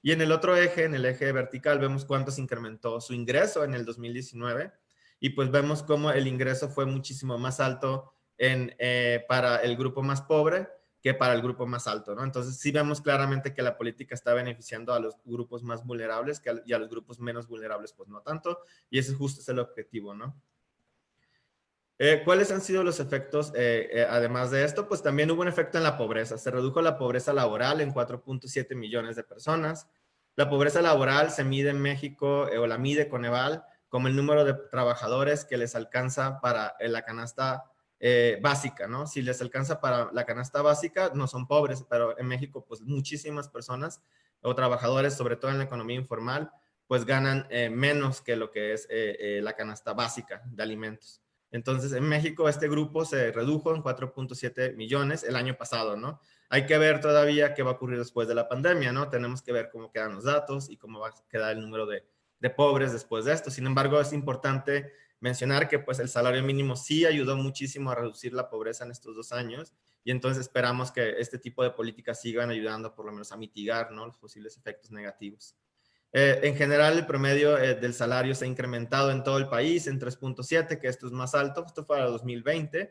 Y 0.00 0.12
en 0.12 0.22
el 0.22 0.32
otro 0.32 0.56
eje, 0.56 0.84
en 0.84 0.94
el 0.94 1.04
eje 1.04 1.30
vertical, 1.30 1.78
vemos 1.78 2.06
cuánto 2.06 2.30
se 2.30 2.40
incrementó 2.40 3.02
su 3.02 3.12
ingreso 3.12 3.64
en 3.64 3.74
el 3.74 3.84
2019. 3.84 4.72
Y 5.20 5.30
pues 5.30 5.50
vemos 5.50 5.82
cómo 5.82 6.10
el 6.10 6.26
ingreso 6.26 6.70
fue 6.70 6.86
muchísimo 6.86 7.36
más 7.36 7.60
alto 7.60 8.14
en, 8.38 8.74
eh, 8.78 9.26
para 9.28 9.56
el 9.56 9.76
grupo 9.76 10.02
más 10.02 10.22
pobre 10.22 10.68
que 11.00 11.14
para 11.14 11.34
el 11.34 11.42
grupo 11.42 11.66
más 11.66 11.86
alto, 11.86 12.14
¿no? 12.14 12.24
Entonces 12.24 12.56
sí 12.56 12.72
vemos 12.72 13.00
claramente 13.00 13.54
que 13.54 13.62
la 13.62 13.76
política 13.76 14.14
está 14.14 14.34
beneficiando 14.34 14.92
a 14.92 15.00
los 15.00 15.16
grupos 15.24 15.62
más 15.62 15.84
vulnerables 15.84 16.40
que 16.40 16.62
y 16.66 16.72
a 16.72 16.78
los 16.78 16.88
grupos 16.88 17.20
menos 17.20 17.46
vulnerables, 17.46 17.92
pues 17.92 18.08
no 18.08 18.20
tanto, 18.20 18.60
y 18.90 18.98
ese 18.98 19.14
justo 19.14 19.40
es 19.40 19.48
el 19.48 19.60
objetivo, 19.60 20.14
¿no? 20.14 20.34
Eh, 22.00 22.22
¿Cuáles 22.24 22.52
han 22.52 22.60
sido 22.60 22.84
los 22.84 23.00
efectos, 23.00 23.52
eh, 23.56 23.88
eh, 23.92 24.06
además 24.08 24.52
de 24.52 24.62
esto? 24.62 24.86
Pues 24.86 25.02
también 25.02 25.30
hubo 25.32 25.42
un 25.42 25.48
efecto 25.48 25.78
en 25.78 25.84
la 25.84 25.96
pobreza. 25.98 26.38
Se 26.38 26.50
redujo 26.52 26.80
la 26.80 26.96
pobreza 26.96 27.32
laboral 27.32 27.80
en 27.80 27.92
4.7 27.92 28.76
millones 28.76 29.16
de 29.16 29.24
personas. 29.24 29.88
La 30.36 30.48
pobreza 30.48 30.80
laboral 30.80 31.32
se 31.32 31.42
mide 31.42 31.70
en 31.70 31.80
México, 31.80 32.48
o 32.56 32.66
la 32.68 32.78
mide 32.78 33.08
Coneval, 33.08 33.64
como 33.88 34.06
el 34.06 34.14
número 34.14 34.44
de 34.44 34.54
trabajadores 34.54 35.44
que 35.44 35.56
les 35.56 35.74
alcanza 35.74 36.40
para 36.40 36.76
la 36.78 37.02
canasta 37.02 37.64
eh, 38.00 38.38
básica, 38.40 38.86
¿no? 38.86 39.06
Si 39.06 39.22
les 39.22 39.40
alcanza 39.40 39.80
para 39.80 40.10
la 40.12 40.24
canasta 40.24 40.62
básica, 40.62 41.10
no 41.14 41.26
son 41.26 41.46
pobres, 41.46 41.84
pero 41.88 42.18
en 42.18 42.26
México, 42.26 42.64
pues 42.66 42.80
muchísimas 42.82 43.48
personas 43.48 44.00
o 44.40 44.54
trabajadores, 44.54 45.14
sobre 45.14 45.36
todo 45.36 45.50
en 45.50 45.58
la 45.58 45.64
economía 45.64 45.96
informal, 45.96 46.50
pues 46.86 47.04
ganan 47.04 47.46
eh, 47.50 47.70
menos 47.70 48.20
que 48.20 48.36
lo 48.36 48.50
que 48.50 48.72
es 48.72 48.86
eh, 48.88 49.40
la 49.42 49.54
canasta 49.54 49.92
básica 49.94 50.42
de 50.46 50.62
alimentos. 50.62 51.22
Entonces, 51.50 51.92
en 51.92 52.04
México 52.04 52.48
este 52.48 52.68
grupo 52.68 53.04
se 53.04 53.32
redujo 53.32 53.74
en 53.74 53.82
4.7 53.82 54.74
millones 54.76 55.24
el 55.24 55.34
año 55.36 55.56
pasado, 55.56 55.96
¿no? 55.96 56.20
Hay 56.50 56.66
que 56.66 56.78
ver 56.78 57.00
todavía 57.00 57.54
qué 57.54 57.62
va 57.62 57.72
a 57.72 57.74
ocurrir 57.74 57.98
después 57.98 58.28
de 58.28 58.34
la 58.34 58.48
pandemia, 58.48 58.92
¿no? 58.92 59.08
Tenemos 59.08 59.42
que 59.42 59.52
ver 59.52 59.70
cómo 59.70 59.90
quedan 59.90 60.14
los 60.14 60.24
datos 60.24 60.70
y 60.70 60.76
cómo 60.76 61.00
va 61.00 61.08
a 61.08 61.14
quedar 61.28 61.52
el 61.52 61.60
número 61.60 61.86
de, 61.86 62.06
de 62.38 62.50
pobres 62.50 62.92
después 62.92 63.24
de 63.24 63.32
esto. 63.32 63.50
Sin 63.50 63.66
embargo, 63.66 64.00
es 64.00 64.12
importante 64.12 64.92
mencionar 65.20 65.68
que 65.68 65.78
pues 65.78 65.98
el 65.98 66.08
salario 66.08 66.42
mínimo 66.42 66.76
sí 66.76 67.04
ayudó 67.04 67.36
muchísimo 67.36 67.90
a 67.90 67.94
reducir 67.94 68.32
la 68.32 68.48
pobreza 68.48 68.84
en 68.84 68.90
estos 68.90 69.16
dos 69.16 69.32
años 69.32 69.72
y 70.04 70.10
entonces 70.10 70.42
esperamos 70.42 70.92
que 70.92 71.18
este 71.18 71.38
tipo 71.38 71.62
de 71.62 71.70
políticas 71.70 72.20
sigan 72.20 72.50
ayudando 72.50 72.94
por 72.94 73.06
lo 73.06 73.12
menos 73.12 73.32
a 73.32 73.36
mitigar 73.36 73.90
¿no? 73.92 74.06
los 74.06 74.16
posibles 74.16 74.56
efectos 74.56 74.90
negativos. 74.90 75.56
Eh, 76.12 76.40
en 76.42 76.56
general, 76.56 76.96
el 76.96 77.06
promedio 77.06 77.58
eh, 77.58 77.74
del 77.74 77.92
salario 77.92 78.34
se 78.34 78.46
ha 78.46 78.48
incrementado 78.48 79.10
en 79.10 79.22
todo 79.22 79.36
el 79.36 79.48
país 79.48 79.86
en 79.86 80.00
3.7, 80.00 80.80
que 80.80 80.88
esto 80.88 81.06
es 81.06 81.12
más 81.12 81.34
alto, 81.34 81.64
esto 81.66 81.84
fue 81.84 81.96
para 81.96 82.08
2020, 82.08 82.90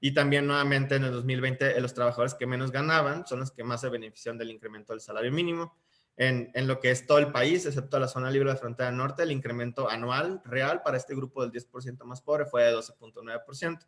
y 0.00 0.12
también 0.12 0.46
nuevamente 0.46 0.96
en 0.96 1.04
el 1.04 1.12
2020 1.12 1.76
eh, 1.76 1.80
los 1.80 1.94
trabajadores 1.94 2.34
que 2.34 2.46
menos 2.46 2.72
ganaban 2.72 3.26
son 3.26 3.40
los 3.40 3.52
que 3.52 3.62
más 3.62 3.80
se 3.80 3.88
benefician 3.88 4.36
del 4.36 4.50
incremento 4.50 4.92
del 4.92 5.00
salario 5.00 5.30
mínimo 5.30 5.76
en, 6.16 6.66
lo 6.66 6.80
que 6.80 6.90
es 6.90 7.06
todo 7.06 7.18
el 7.18 7.30
país, 7.30 7.66
excepto 7.66 7.98
la 7.98 8.08
zona 8.08 8.30
libre 8.30 8.50
de 8.50 8.56
frontera 8.56 8.90
norte, 8.90 9.22
el 9.22 9.32
incremento 9.32 9.90
anual 9.90 10.40
real 10.44 10.82
para 10.82 10.96
este 10.96 11.14
grupo 11.14 11.46
del 11.46 11.52
10% 11.52 12.02
más 12.04 12.22
pobre 12.22 12.46
fue 12.46 12.64
de 12.64 12.74
12.9%. 12.74 13.86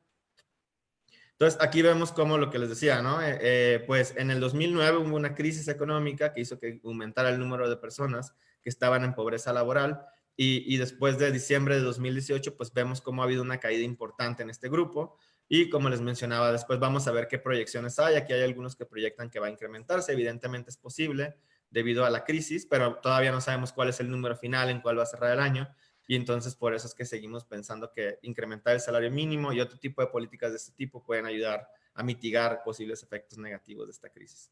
Entonces, 1.33 1.59
aquí 1.63 1.83
vemos 1.83 2.13
como 2.13 2.37
lo 2.37 2.51
que 2.51 2.59
les 2.59 2.69
decía, 2.69 3.01
¿no? 3.01 3.23
Eh, 3.23 3.39
eh, 3.41 3.85
pues 3.87 4.13
en 4.17 4.31
el 4.31 4.41
2009 4.41 4.99
hubo 4.99 5.17
una 5.17 5.35
crisis 5.35 5.69
económica 5.69 6.33
que 6.33 6.41
hizo 6.41 6.59
que 6.59 6.81
aumentara 6.85 7.31
el 7.31 7.39
número 7.39 7.71
de 7.71 7.77
personas 7.77 8.35
que 8.61 8.69
estaban 8.69 9.05
en 9.05 9.15
pobreza 9.15 9.53
laboral 9.53 10.05
y, 10.37 10.75
y 10.75 10.79
después 10.79 11.17
de 11.17 11.31
diciembre 11.31 11.77
de 11.77 11.83
2018, 11.83 12.57
pues 12.57 12.73
vemos 12.73 13.01
cómo 13.01 13.23
ha 13.23 13.25
habido 13.25 13.43
una 13.43 13.59
caída 13.59 13.85
importante 13.85 14.43
en 14.43 14.51
este 14.51 14.69
grupo. 14.69 15.17
Y 15.49 15.71
como 15.71 15.89
les 15.89 16.01
mencionaba, 16.01 16.53
después 16.53 16.79
vamos 16.79 17.07
a 17.07 17.13
ver 17.13 17.27
qué 17.27 17.39
proyecciones 17.39 17.99
hay. 17.99 18.17
Aquí 18.17 18.33
hay 18.33 18.43
algunos 18.43 18.77
que 18.77 18.85
proyectan 18.85 19.31
que 19.31 19.39
va 19.39 19.47
a 19.47 19.51
incrementarse. 19.51 20.13
Evidentemente 20.13 20.71
es 20.71 20.77
posible 20.77 21.37
debido 21.71 22.05
a 22.05 22.11
la 22.11 22.25
crisis, 22.25 22.67
pero 22.67 22.97
todavía 22.97 23.33
no 23.33 23.41
sabemos 23.41 23.73
cuál 23.73 23.89
es 23.89 24.01
el 24.01 24.11
número 24.11 24.37
final, 24.37 24.71
en 24.71 24.81
cuál 24.81 24.99
va 24.99 25.03
a 25.03 25.07
cerrar 25.07 25.33
el 25.33 25.41
año. 25.41 25.69
Y 26.07 26.17
entonces 26.17 26.55
por 26.55 26.75
eso 26.75 26.87
es 26.87 26.95
que 26.95 27.05
seguimos 27.05 27.45
pensando 27.45 27.93
que 27.93 28.19
incrementar 28.23 28.75
el 28.75 28.81
salario 28.81 29.11
mínimo 29.11 29.53
y 29.53 29.61
otro 29.61 29.79
tipo 29.79 30.01
de 30.01 30.09
políticas 30.09 30.51
de 30.53 30.57
este 30.57 30.73
tipo 30.73 31.05
pueden 31.05 31.27
ayudar 31.27 31.69
a 31.95 32.03
mitigar 32.03 32.63
posibles 32.65 33.03
efectos 33.03 33.39
negativos 33.39 33.87
de 33.87 33.93
esta 33.93 34.09
crisis. 34.09 34.51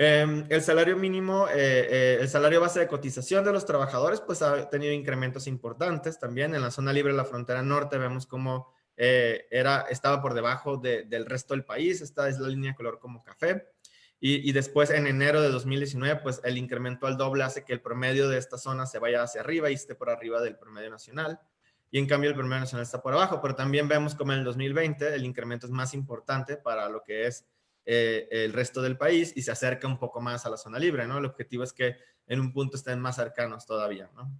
Em, 0.00 0.46
el 0.48 0.62
salario 0.62 0.96
mínimo, 0.96 1.48
eh, 1.48 1.54
eh, 1.56 2.18
el 2.20 2.28
salario 2.28 2.60
base 2.60 2.78
de 2.78 2.86
cotización 2.86 3.44
de 3.44 3.50
los 3.50 3.66
trabajadores, 3.66 4.20
pues 4.20 4.42
ha 4.42 4.70
tenido 4.70 4.92
incrementos 4.92 5.48
importantes 5.48 6.20
también. 6.20 6.54
En 6.54 6.62
la 6.62 6.70
zona 6.70 6.92
libre 6.92 7.12
de 7.12 7.16
la 7.16 7.24
frontera 7.24 7.64
norte 7.64 7.98
vemos 7.98 8.24
cómo 8.24 8.72
eh, 8.96 9.48
era, 9.50 9.86
estaba 9.90 10.22
por 10.22 10.34
debajo 10.34 10.76
del 10.76 11.26
resto 11.26 11.54
del 11.54 11.64
país. 11.64 12.00
Esta 12.00 12.28
es 12.28 12.38
la 12.38 12.46
línea 12.46 12.70
de 12.70 12.76
color 12.76 13.00
como 13.00 13.24
café. 13.24 13.72
Y, 14.20 14.50
después 14.50 14.90
en 14.90 15.06
enero 15.06 15.40
de 15.40 15.48
2019, 15.48 16.20
pues 16.22 16.40
el 16.42 16.58
incremento 16.58 17.06
al 17.06 17.16
doble 17.16 17.44
hace 17.44 17.64
que 17.64 17.72
el 17.72 17.80
promedio 17.80 18.28
de 18.28 18.36
esta 18.36 18.58
zona 18.58 18.84
se 18.84 18.98
vaya 18.98 19.22
hacia 19.22 19.42
arriba 19.42 19.70
y 19.70 19.74
esté 19.74 19.94
por 19.94 20.10
arriba 20.10 20.40
del 20.40 20.56
promedio 20.56 20.90
nacional. 20.90 21.38
Y 21.92 22.00
en 22.00 22.06
cambio 22.06 22.28
el 22.28 22.34
promedio 22.34 22.60
nacional 22.60 22.82
está 22.82 23.00
por 23.00 23.14
abajo, 23.14 23.40
pero 23.40 23.54
también 23.54 23.86
vemos 23.86 24.16
como 24.16 24.32
en 24.32 24.40
el 24.40 24.44
2020 24.44 25.14
el 25.14 25.24
incremento 25.24 25.66
es 25.66 25.72
más 25.72 25.94
importante 25.94 26.56
para 26.56 26.88
lo 26.88 27.04
que 27.04 27.28
es 27.28 27.46
eh, 27.86 28.26
el 28.30 28.52
resto 28.52 28.82
del 28.82 28.98
país 28.98 29.32
y 29.36 29.42
se 29.42 29.52
acerca 29.52 29.86
un 29.86 29.98
poco 29.98 30.20
más 30.20 30.44
a 30.44 30.50
la 30.50 30.56
zona 30.56 30.80
libre, 30.80 31.06
¿no? 31.06 31.18
El 31.18 31.24
objetivo 31.24 31.62
es 31.62 31.72
que 31.72 31.96
en 32.26 32.40
un 32.40 32.52
punto 32.52 32.76
estén 32.76 33.00
más 33.00 33.16
cercanos 33.16 33.66
todavía, 33.66 34.10
¿no? 34.14 34.30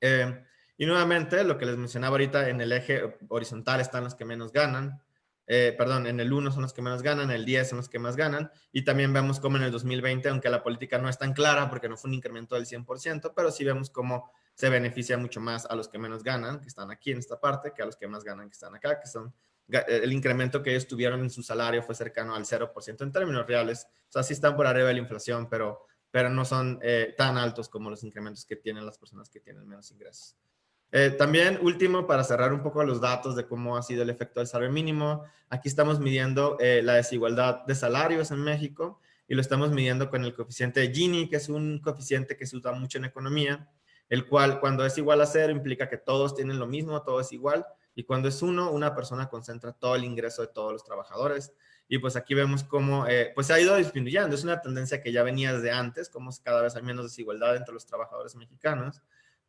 Eh, 0.00 0.44
y 0.76 0.86
nuevamente, 0.86 1.44
lo 1.44 1.56
que 1.56 1.66
les 1.66 1.76
mencionaba 1.76 2.14
ahorita, 2.14 2.48
en 2.48 2.60
el 2.60 2.72
eje 2.72 3.16
horizontal 3.28 3.80
están 3.80 4.02
los 4.02 4.14
que 4.14 4.24
menos 4.24 4.50
ganan, 4.50 5.00
eh, 5.46 5.74
perdón, 5.76 6.06
en 6.06 6.20
el 6.20 6.32
1 6.32 6.52
son 6.52 6.62
los 6.62 6.72
que 6.72 6.82
menos 6.82 7.02
ganan, 7.02 7.30
en 7.30 7.36
el 7.36 7.44
10 7.44 7.68
son 7.68 7.78
los 7.78 7.88
que 7.88 7.98
más 7.98 8.16
ganan, 8.16 8.50
y 8.72 8.82
también 8.84 9.12
vemos 9.12 9.40
cómo 9.40 9.56
en 9.56 9.64
el 9.64 9.70
2020, 9.70 10.28
aunque 10.28 10.48
la 10.48 10.62
política 10.62 10.98
no 10.98 11.08
es 11.08 11.18
tan 11.18 11.32
clara 11.32 11.68
porque 11.68 11.88
no 11.88 11.96
fue 11.96 12.08
un 12.08 12.14
incremento 12.14 12.54
del 12.54 12.66
100%, 12.66 13.32
pero 13.34 13.50
sí 13.50 13.64
vemos 13.64 13.90
cómo 13.90 14.30
se 14.54 14.68
beneficia 14.68 15.18
mucho 15.18 15.40
más 15.40 15.66
a 15.66 15.74
los 15.74 15.88
que 15.88 15.98
menos 15.98 16.22
ganan, 16.22 16.60
que 16.60 16.68
están 16.68 16.90
aquí 16.90 17.10
en 17.10 17.18
esta 17.18 17.40
parte, 17.40 17.72
que 17.74 17.82
a 17.82 17.86
los 17.86 17.96
que 17.96 18.06
más 18.06 18.24
ganan, 18.24 18.48
que 18.48 18.54
están 18.54 18.74
acá, 18.74 19.00
que 19.00 19.08
son 19.08 19.34
el 19.68 20.12
incremento 20.12 20.62
que 20.62 20.70
ellos 20.70 20.86
tuvieron 20.86 21.20
en 21.20 21.30
su 21.30 21.42
salario 21.42 21.82
fue 21.82 21.94
cercano 21.94 22.34
al 22.34 22.44
0% 22.44 23.02
en 23.02 23.12
términos 23.12 23.46
reales. 23.46 23.86
O 24.08 24.12
sea, 24.12 24.22
sí 24.22 24.34
están 24.34 24.56
por 24.56 24.66
arriba 24.66 24.88
de 24.88 24.94
la 24.94 25.00
inflación, 25.00 25.48
pero, 25.48 25.86
pero 26.10 26.28
no 26.28 26.44
son 26.44 26.78
eh, 26.82 27.14
tan 27.16 27.38
altos 27.38 27.68
como 27.68 27.90
los 27.90 28.04
incrementos 28.04 28.44
que 28.44 28.56
tienen 28.56 28.84
las 28.84 28.98
personas 28.98 29.30
que 29.30 29.40
tienen 29.40 29.66
menos 29.66 29.90
ingresos. 29.90 30.36
Eh, 30.92 31.10
también, 31.10 31.58
último, 31.60 32.06
para 32.06 32.22
cerrar 32.22 32.52
un 32.52 32.62
poco 32.62 32.84
los 32.84 33.00
datos 33.00 33.34
de 33.34 33.46
cómo 33.46 33.76
ha 33.76 33.82
sido 33.82 34.02
el 34.02 34.10
efecto 34.10 34.38
del 34.38 34.46
salario 34.46 34.72
mínimo, 34.72 35.24
aquí 35.48 35.68
estamos 35.68 35.98
midiendo 35.98 36.56
eh, 36.60 36.82
la 36.84 36.94
desigualdad 36.94 37.64
de 37.66 37.74
salarios 37.74 38.30
en 38.30 38.40
México 38.40 39.00
y 39.26 39.34
lo 39.34 39.40
estamos 39.40 39.72
midiendo 39.72 40.08
con 40.08 40.24
el 40.24 40.34
coeficiente 40.34 40.80
de 40.80 40.94
Gini, 40.94 41.28
que 41.28 41.36
es 41.36 41.48
un 41.48 41.80
coeficiente 41.80 42.36
que 42.36 42.46
se 42.46 42.56
usa 42.56 42.72
mucho 42.72 42.98
en 42.98 43.06
economía, 43.06 43.68
el 44.08 44.28
cual 44.28 44.60
cuando 44.60 44.86
es 44.86 44.96
igual 44.96 45.20
a 45.20 45.26
cero 45.26 45.50
implica 45.50 45.88
que 45.88 45.96
todos 45.96 46.36
tienen 46.36 46.60
lo 46.60 46.66
mismo, 46.66 47.02
todo 47.02 47.20
es 47.20 47.32
igual, 47.32 47.66
y 47.96 48.04
cuando 48.04 48.28
es 48.28 48.40
uno, 48.42 48.70
una 48.70 48.94
persona 48.94 49.28
concentra 49.28 49.72
todo 49.72 49.96
el 49.96 50.04
ingreso 50.04 50.42
de 50.42 50.48
todos 50.48 50.72
los 50.72 50.84
trabajadores. 50.84 51.52
Y 51.88 51.98
pues 51.98 52.16
aquí 52.16 52.34
vemos 52.34 52.64
cómo 52.64 53.06
eh, 53.06 53.32
pues 53.34 53.48
se 53.48 53.52
ha 53.52 53.60
ido 53.60 53.76
disminuyendo. 53.76 54.34
Es 54.34 54.42
una 54.42 54.60
tendencia 54.60 55.02
que 55.02 55.12
ya 55.12 55.22
venía 55.22 55.52
desde 55.52 55.70
antes, 55.70 56.08
como 56.08 56.30
cada 56.42 56.62
vez 56.62 56.74
hay 56.76 56.82
menos 56.82 57.04
desigualdad 57.04 57.56
entre 57.56 57.74
los 57.74 57.86
trabajadores 57.86 58.34
mexicanos 58.36 59.02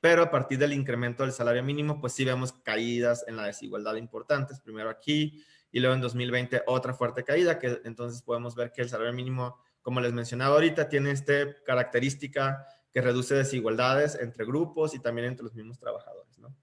pero 0.06 0.22
a 0.22 0.30
partir 0.30 0.60
del 0.60 0.72
incremento 0.72 1.24
del 1.24 1.32
salario 1.32 1.64
mínimo, 1.64 2.00
pues 2.00 2.14
sí 2.14 2.24
vemos 2.24 2.54
caídas 2.54 3.26
en 3.28 3.38
la 3.38 3.48
desigualdad 3.48 3.96
importantes, 3.96 4.60
primero 4.60 4.88
aquí 4.88 5.44
y 5.72 5.80
luego 5.80 5.96
en 5.96 6.02
2020 6.02 6.62
otra 6.68 6.94
fuerte 6.94 7.24
caída, 7.24 7.58
que 7.58 7.82
entonces 7.86 8.22
podemos 8.22 8.54
ver 8.54 8.72
que 8.72 8.84
el 8.84 8.90
salario 8.90 9.14
mínimo, 9.14 9.58
como 9.82 10.00
les 10.02 10.14
mencionaba 10.14 10.54
ahorita, 10.54 10.90
tiene 10.90 11.10
esta 11.10 11.34
característica 11.64 12.68
que 12.94 13.02
reduce 13.02 13.34
desigualdades 13.34 14.14
entre 14.22 14.46
grupos 14.46 14.94
y 14.94 15.00
también 15.00 15.26
entre 15.26 15.44
los 15.44 15.56
mismos 15.56 15.80
trabajadores. 15.80 16.38
¿no? 16.38 16.56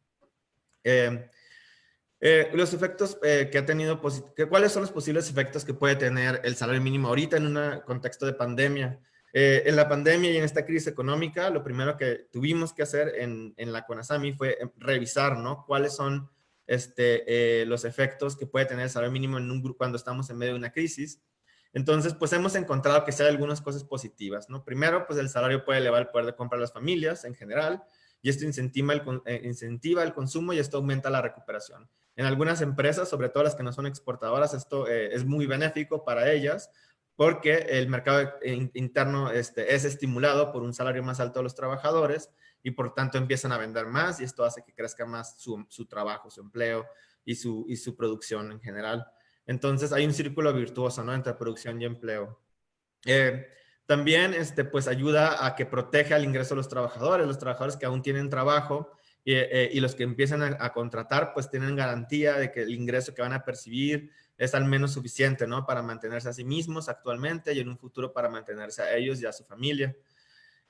Eh, 0.84 1.28
eh, 2.20 2.48
los 2.54 2.72
efectos 2.72 3.18
eh, 3.24 3.48
que 3.50 3.58
ha 3.58 3.66
tenido, 3.66 4.00
¿cuáles 4.48 4.70
son 4.70 4.82
los 4.82 4.92
posibles 4.92 5.28
efectos 5.28 5.64
que 5.64 5.74
puede 5.74 5.96
tener 5.96 6.40
el 6.44 6.54
salario 6.54 6.80
mínimo 6.80 7.08
ahorita 7.08 7.38
en 7.38 7.56
un 7.56 7.80
contexto 7.80 8.24
de 8.24 8.34
pandemia? 8.34 9.00
Eh, 9.34 9.62
en 9.64 9.76
la 9.76 9.88
pandemia 9.88 10.30
y 10.30 10.36
en 10.36 10.44
esta 10.44 10.66
crisis 10.66 10.88
económica, 10.88 11.48
lo 11.48 11.64
primero 11.64 11.96
que 11.96 12.26
tuvimos 12.30 12.74
que 12.74 12.82
hacer 12.82 13.14
en, 13.16 13.54
la 13.56 13.86
CONASAMI 13.86 14.34
fue 14.34 14.58
em, 14.60 14.70
revisar, 14.76 15.38
¿no? 15.38 15.64
Cuáles 15.66 15.96
son 15.96 16.28
este, 16.66 17.62
eh, 17.62 17.64
los 17.64 17.86
efectos 17.86 18.36
que 18.36 18.46
puede 18.46 18.66
tener 18.66 18.84
el 18.84 18.90
salario 18.90 19.10
mínimo 19.10 19.38
en 19.38 19.50
un 19.50 19.62
grupo 19.62 19.78
cuando 19.78 19.96
estamos 19.96 20.28
en 20.28 20.36
medio 20.36 20.52
de 20.52 20.58
una 20.58 20.72
crisis. 20.72 21.22
Entonces, 21.72 22.12
pues 22.12 22.30
hemos 22.34 22.54
encontrado 22.56 23.06
que 23.06 23.12
sí 23.12 23.22
hay 23.22 23.30
algunas 23.30 23.62
cosas 23.62 23.84
positivas, 23.84 24.50
¿no? 24.50 24.64
Primero, 24.64 25.06
pues 25.06 25.18
el 25.18 25.30
salario 25.30 25.64
puede 25.64 25.78
elevar 25.78 26.02
el 26.02 26.08
poder 26.08 26.26
de 26.26 26.34
compra 26.34 26.58
de 26.58 26.62
las 26.62 26.72
familias 26.74 27.24
en 27.24 27.34
general 27.34 27.82
y 28.20 28.28
esto 28.28 28.44
incentiva 28.44 28.92
el, 28.92 29.02
eh, 29.24 29.40
incentiva 29.44 30.02
el 30.02 30.12
consumo 30.12 30.52
y 30.52 30.58
esto 30.58 30.76
aumenta 30.76 31.08
la 31.08 31.22
recuperación. 31.22 31.88
En 32.16 32.26
algunas 32.26 32.60
empresas, 32.60 33.08
sobre 33.08 33.30
todo 33.30 33.44
las 33.44 33.54
que 33.54 33.62
no 33.62 33.72
son 33.72 33.86
exportadoras, 33.86 34.52
esto 34.52 34.86
es 34.86 35.24
muy 35.24 35.46
benéfico 35.46 36.04
para 36.04 36.30
ellas 36.30 36.68
porque 37.16 37.66
el 37.68 37.88
mercado 37.88 38.32
interno 38.74 39.30
este, 39.30 39.74
es 39.74 39.84
estimulado 39.84 40.52
por 40.52 40.62
un 40.62 40.72
salario 40.72 41.02
más 41.02 41.20
alto 41.20 41.40
de 41.40 41.44
los 41.44 41.54
trabajadores 41.54 42.30
y 42.62 42.70
por 42.70 42.94
tanto 42.94 43.18
empiezan 43.18 43.52
a 43.52 43.58
vender 43.58 43.86
más 43.86 44.20
y 44.20 44.24
esto 44.24 44.44
hace 44.44 44.62
que 44.64 44.74
crezca 44.74 45.04
más 45.04 45.36
su, 45.38 45.86
trabajo, 45.86 46.30
su 46.30 46.40
empleo 46.40 46.86
y 47.24 47.34
su, 47.34 47.66
y 47.68 47.76
su 47.76 47.96
producción 47.96 48.52
en 48.52 48.60
general. 48.60 49.06
Entonces 49.46 49.92
hay 49.92 50.06
un 50.06 50.14
círculo 50.14 50.52
virtuoso 50.52 51.02
¿no? 51.04 51.14
entre 51.14 51.34
producción 51.34 51.80
y 51.82 51.84
empleo. 51.84 52.40
Eh, 53.04 53.46
también 53.84 54.32
este, 54.32 54.64
pues 54.64 54.86
ayuda 54.86 55.44
a 55.44 55.54
que 55.54 55.66
proteja 55.66 56.16
el 56.16 56.24
ingreso 56.24 56.50
de 56.50 56.58
los 56.58 56.68
trabajadores, 56.68 57.26
los 57.26 57.38
trabajadores 57.38 57.76
que 57.76 57.84
aún 57.84 58.00
tienen 58.00 58.30
trabajo 58.30 58.90
y, 59.24 59.34
eh, 59.34 59.70
y 59.72 59.80
los 59.80 59.94
que 59.94 60.04
empiezan 60.04 60.42
a, 60.42 60.56
a, 60.60 60.72
contratar 60.72 61.34
pues 61.34 61.50
tienen 61.50 61.76
garantía 61.76 62.34
de 62.34 62.50
que 62.50 62.62
el 62.62 62.72
ingreso 62.72 63.12
que 63.14 63.22
van 63.22 63.32
a 63.32 63.44
percibir 63.44 64.10
es 64.36 64.54
al 64.54 64.64
menos 64.64 64.92
suficiente, 64.92 65.46
¿no? 65.46 65.66
Para 65.66 65.82
mantenerse 65.82 66.28
a 66.28 66.32
sí 66.32 66.44
mismos 66.44 66.88
actualmente 66.88 67.52
y 67.52 67.60
en 67.60 67.68
un 67.68 67.78
futuro 67.78 68.12
para 68.12 68.28
mantenerse 68.28 68.82
a 68.82 68.96
ellos 68.96 69.20
y 69.20 69.26
a 69.26 69.32
su 69.32 69.44
familia. 69.44 69.96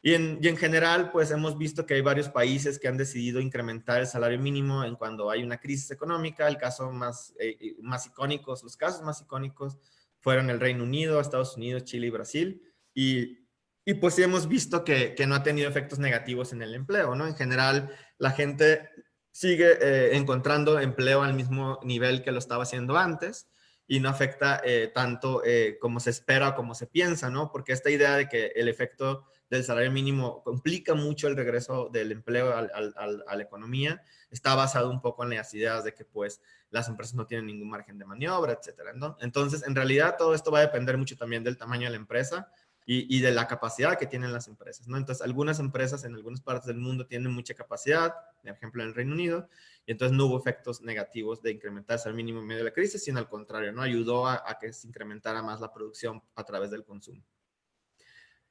Y 0.04 0.14
en, 0.14 0.38
y 0.42 0.48
en, 0.48 0.56
general, 0.56 1.12
pues 1.12 1.30
hemos 1.30 1.56
visto 1.56 1.86
que 1.86 1.94
hay 1.94 2.00
varios 2.00 2.28
países 2.28 2.80
que 2.80 2.88
han 2.88 2.96
decidido 2.96 3.40
incrementar 3.40 4.00
el 4.00 4.08
salario 4.08 4.38
mínimo 4.40 4.82
en 4.84 4.96
cuando 4.96 5.30
hay 5.30 5.44
una 5.44 5.58
crisis 5.58 5.92
económica. 5.92 6.48
El 6.48 6.58
caso 6.58 6.90
más, 6.90 7.32
eh, 7.38 7.76
más 7.80 8.06
icónicos, 8.06 8.64
los 8.64 8.76
casos 8.76 9.02
más 9.02 9.20
icónicos 9.20 9.78
fueron 10.18 10.50
el 10.50 10.58
Reino 10.58 10.82
Unido, 10.82 11.20
Estados 11.20 11.56
Unidos, 11.56 11.84
Chile 11.84 12.08
y 12.08 12.10
Brasil. 12.10 12.62
Y, 12.92 13.46
y 13.84 13.94
pues 13.94 14.18
hemos 14.18 14.48
visto 14.48 14.82
que, 14.82 15.14
que, 15.14 15.26
no 15.28 15.36
ha 15.36 15.44
tenido 15.44 15.68
efectos 15.68 16.00
negativos 16.00 16.52
en 16.52 16.62
el 16.62 16.74
empleo, 16.74 17.14
¿no? 17.14 17.28
En 17.28 17.36
general, 17.36 17.94
la 18.18 18.32
gente 18.32 18.90
sigue 19.32 19.78
eh, 19.80 20.16
encontrando 20.16 20.78
empleo 20.78 21.22
al 21.22 21.34
mismo 21.34 21.80
nivel 21.82 22.22
que 22.22 22.32
lo 22.32 22.38
estaba 22.38 22.62
haciendo 22.62 22.96
antes 22.96 23.48
y 23.88 23.98
no 23.98 24.08
afecta 24.08 24.60
eh, 24.64 24.90
tanto 24.94 25.42
eh, 25.44 25.78
como 25.80 26.00
se 26.00 26.10
espera 26.10 26.50
o 26.50 26.54
como 26.54 26.74
se 26.74 26.86
piensa, 26.86 27.30
¿no? 27.30 27.50
Porque 27.50 27.72
esta 27.72 27.90
idea 27.90 28.16
de 28.16 28.28
que 28.28 28.52
el 28.54 28.68
efecto 28.68 29.24
del 29.50 29.64
salario 29.64 29.90
mínimo 29.90 30.42
complica 30.44 30.94
mucho 30.94 31.28
el 31.28 31.36
regreso 31.36 31.90
del 31.92 32.12
empleo 32.12 32.56
al, 32.56 32.70
a 32.96 33.36
la 33.36 33.42
economía, 33.42 34.02
está 34.30 34.54
basado 34.54 34.90
un 34.90 35.02
poco 35.02 35.24
en 35.24 35.30
las 35.30 35.52
ideas 35.52 35.84
de 35.84 35.92
que 35.92 36.06
pues 36.06 36.40
las 36.70 36.88
empresas 36.88 37.14
no 37.14 37.26
tienen 37.26 37.46
ningún 37.46 37.68
margen 37.68 37.98
de 37.98 38.06
maniobra, 38.06 38.54
etcétera, 38.54 38.94
¿no? 38.94 39.16
Entonces, 39.20 39.62
en 39.66 39.74
realidad 39.74 40.16
todo 40.16 40.34
esto 40.34 40.50
va 40.50 40.60
a 40.60 40.62
depender 40.62 40.96
mucho 40.96 41.16
también 41.18 41.44
del 41.44 41.58
tamaño 41.58 41.84
de 41.84 41.90
la 41.90 41.96
empresa 41.96 42.50
y, 42.84 43.20
de 43.20 43.30
la 43.30 43.46
capacidad 43.46 43.96
que 43.96 44.06
tienen 44.06 44.32
las 44.32 44.48
empresas, 44.48 44.88
¿no? 44.88 44.96
Entonces, 44.96 45.24
algunas 45.24 45.60
empresas 45.60 46.04
en 46.04 46.14
algunas 46.14 46.40
partes 46.40 46.66
del 46.66 46.78
mundo 46.78 47.06
tienen 47.06 47.32
mucha 47.32 47.54
capacidad, 47.54 48.12
por 48.42 48.50
ejemplo, 48.50 48.82
en 48.82 48.88
el 48.88 48.94
Reino 48.94 49.12
Unido, 49.12 49.48
y 49.86 49.92
entonces 49.92 50.16
no 50.16 50.26
hubo 50.26 50.38
efectos 50.38 50.80
negativos 50.82 51.40
de 51.42 51.52
incrementarse 51.52 52.08
al 52.08 52.14
mínimo 52.14 52.40
en 52.40 52.46
medio 52.46 52.58
de 52.58 52.70
la 52.70 52.72
crisis, 52.72 53.04
sino 53.04 53.18
al 53.18 53.28
contrario, 53.28 53.72
¿no? 53.72 53.82
Ayudó 53.82 54.26
a, 54.26 54.58
que 54.60 54.72
se 54.72 54.88
incrementara 54.88 55.42
más 55.42 55.60
la 55.60 55.72
producción 55.72 56.22
a 56.34 56.44
través 56.44 56.70
del 56.70 56.84
consumo. 56.84 57.22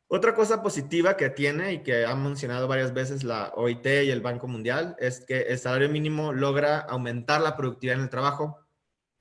Otra 0.07 0.33
cosa 0.33 0.61
positiva 0.61 1.15
que 1.15 1.29
tiene 1.29 1.73
y 1.73 1.83
que 1.83 2.05
ha 2.05 2.15
mencionado 2.15 2.67
varias 2.67 2.93
veces 2.93 3.23
la 3.23 3.51
OIT 3.55 3.85
y 3.85 4.11
el 4.11 4.21
Banco 4.21 4.47
Mundial 4.47 4.95
es 4.99 5.21
que 5.25 5.41
el 5.41 5.57
salario 5.57 5.87
mínimo 5.89 6.33
logra 6.33 6.79
aumentar 6.79 7.41
la 7.41 7.55
productividad 7.55 7.97
en 7.97 8.03
el 8.03 8.09
trabajo, 8.09 8.59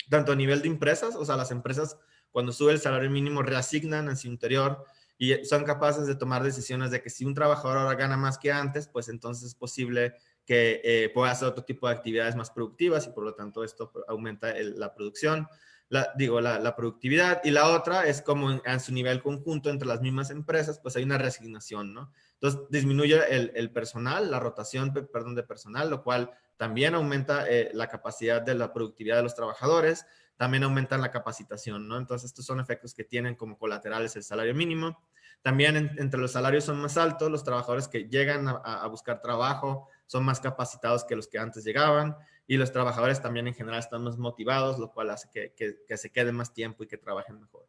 tanto 0.08 0.32
a 0.32 0.36
nivel 0.36 0.62
de 0.62 0.68
empresas, 0.68 1.14
o 1.14 1.24
sea, 1.24 1.36
las 1.36 1.52
empresas 1.52 1.96
cuando 2.32 2.52
sube 2.52 2.72
el 2.72 2.80
salario 2.80 3.10
mínimo 3.10 3.42
reasignan 3.42 4.08
en 4.08 4.16
su 4.16 4.28
interior 4.28 4.84
y 5.22 5.44
son 5.44 5.64
capaces 5.64 6.06
de 6.06 6.14
tomar 6.14 6.42
decisiones 6.42 6.90
de 6.90 7.02
que 7.02 7.10
si 7.10 7.26
un 7.26 7.34
trabajador 7.34 7.76
ahora 7.76 7.94
gana 7.94 8.16
más 8.16 8.38
que 8.38 8.50
antes, 8.50 8.88
pues 8.88 9.10
entonces 9.10 9.48
es 9.48 9.54
posible 9.54 10.14
que 10.46 10.80
eh, 10.82 11.10
pueda 11.12 11.30
hacer 11.30 11.46
otro 11.46 11.62
tipo 11.62 11.86
de 11.86 11.92
actividades 11.92 12.36
más 12.36 12.50
productivas 12.50 13.06
y 13.06 13.10
por 13.10 13.24
lo 13.24 13.34
tanto 13.34 13.62
esto 13.62 13.92
aumenta 14.08 14.54
la 14.58 14.94
producción. 14.94 15.46
la, 15.90 16.10
digo, 16.16 16.40
la, 16.40 16.74
productividad, 16.74 17.42
y 17.44 17.50
la 17.50 17.68
otra 17.68 18.06
es 18.06 18.22
como 18.22 18.50
en, 18.50 18.80
su 18.80 18.94
nivel 18.94 19.20
conjunto 19.20 19.68
entre 19.68 19.86
las 19.86 20.00
mismas 20.00 20.30
empresas, 20.30 20.80
pues 20.80 20.96
hay 20.96 21.02
una 21.02 21.18
resignación, 21.18 21.92
¿no? 21.92 22.10
Entonces 22.34 22.62
disminuye 22.70 23.20
el, 23.28 23.70
personal, 23.72 24.30
la 24.30 24.40
rotación, 24.40 24.94
perdón, 25.12 25.34
de 25.34 25.42
personal, 25.42 25.90
lo 25.90 26.02
cual 26.02 26.30
también 26.56 26.94
aumenta 26.94 27.46
eh, 27.46 27.70
la 27.74 27.88
capacidad 27.88 28.40
de 28.40 28.54
la 28.54 28.72
productividad 28.72 29.16
de 29.16 29.24
los 29.24 29.34
trabajadores, 29.34 30.06
también 30.40 30.62
aumenta 30.62 30.96
la 30.96 31.10
capacitación, 31.10 31.86
¿no? 31.86 31.98
Entonces 31.98 32.30
estos 32.30 32.46
son 32.46 32.60
efectos 32.60 32.94
que 32.94 33.04
tienen 33.04 33.34
como 33.34 33.58
colaterales 33.58 34.16
el 34.16 34.22
salario 34.22 34.54
mínimo. 34.54 34.98
También 35.42 35.76
entre 35.96 36.20
los 36.20 36.32
salarios 36.32 36.64
son 36.64 36.80
más 36.80 36.96
altos, 36.96 37.30
los 37.30 37.44
trabajadores 37.44 37.88
que 37.88 38.08
llegan 38.08 38.46
a 38.48 38.86
buscar 38.88 39.22
trabajo 39.22 39.88
son 40.06 40.24
más 40.24 40.40
capacitados 40.40 41.04
que 41.04 41.16
los 41.16 41.28
que 41.28 41.38
antes 41.38 41.64
llegaban 41.64 42.16
y 42.50 42.56
los 42.56 42.72
trabajadores 42.72 43.22
también 43.22 43.46
en 43.46 43.54
general 43.54 43.78
están 43.78 44.02
más 44.02 44.18
motivados, 44.18 44.76
lo 44.80 44.90
cual 44.90 45.10
hace 45.10 45.30
que, 45.30 45.96
se 45.96 46.10
queden 46.10 46.34
más 46.34 46.52
tiempo 46.52 46.82
y 46.82 46.88
que 46.88 46.98
trabajen 46.98 47.38
mejor. 47.38 47.64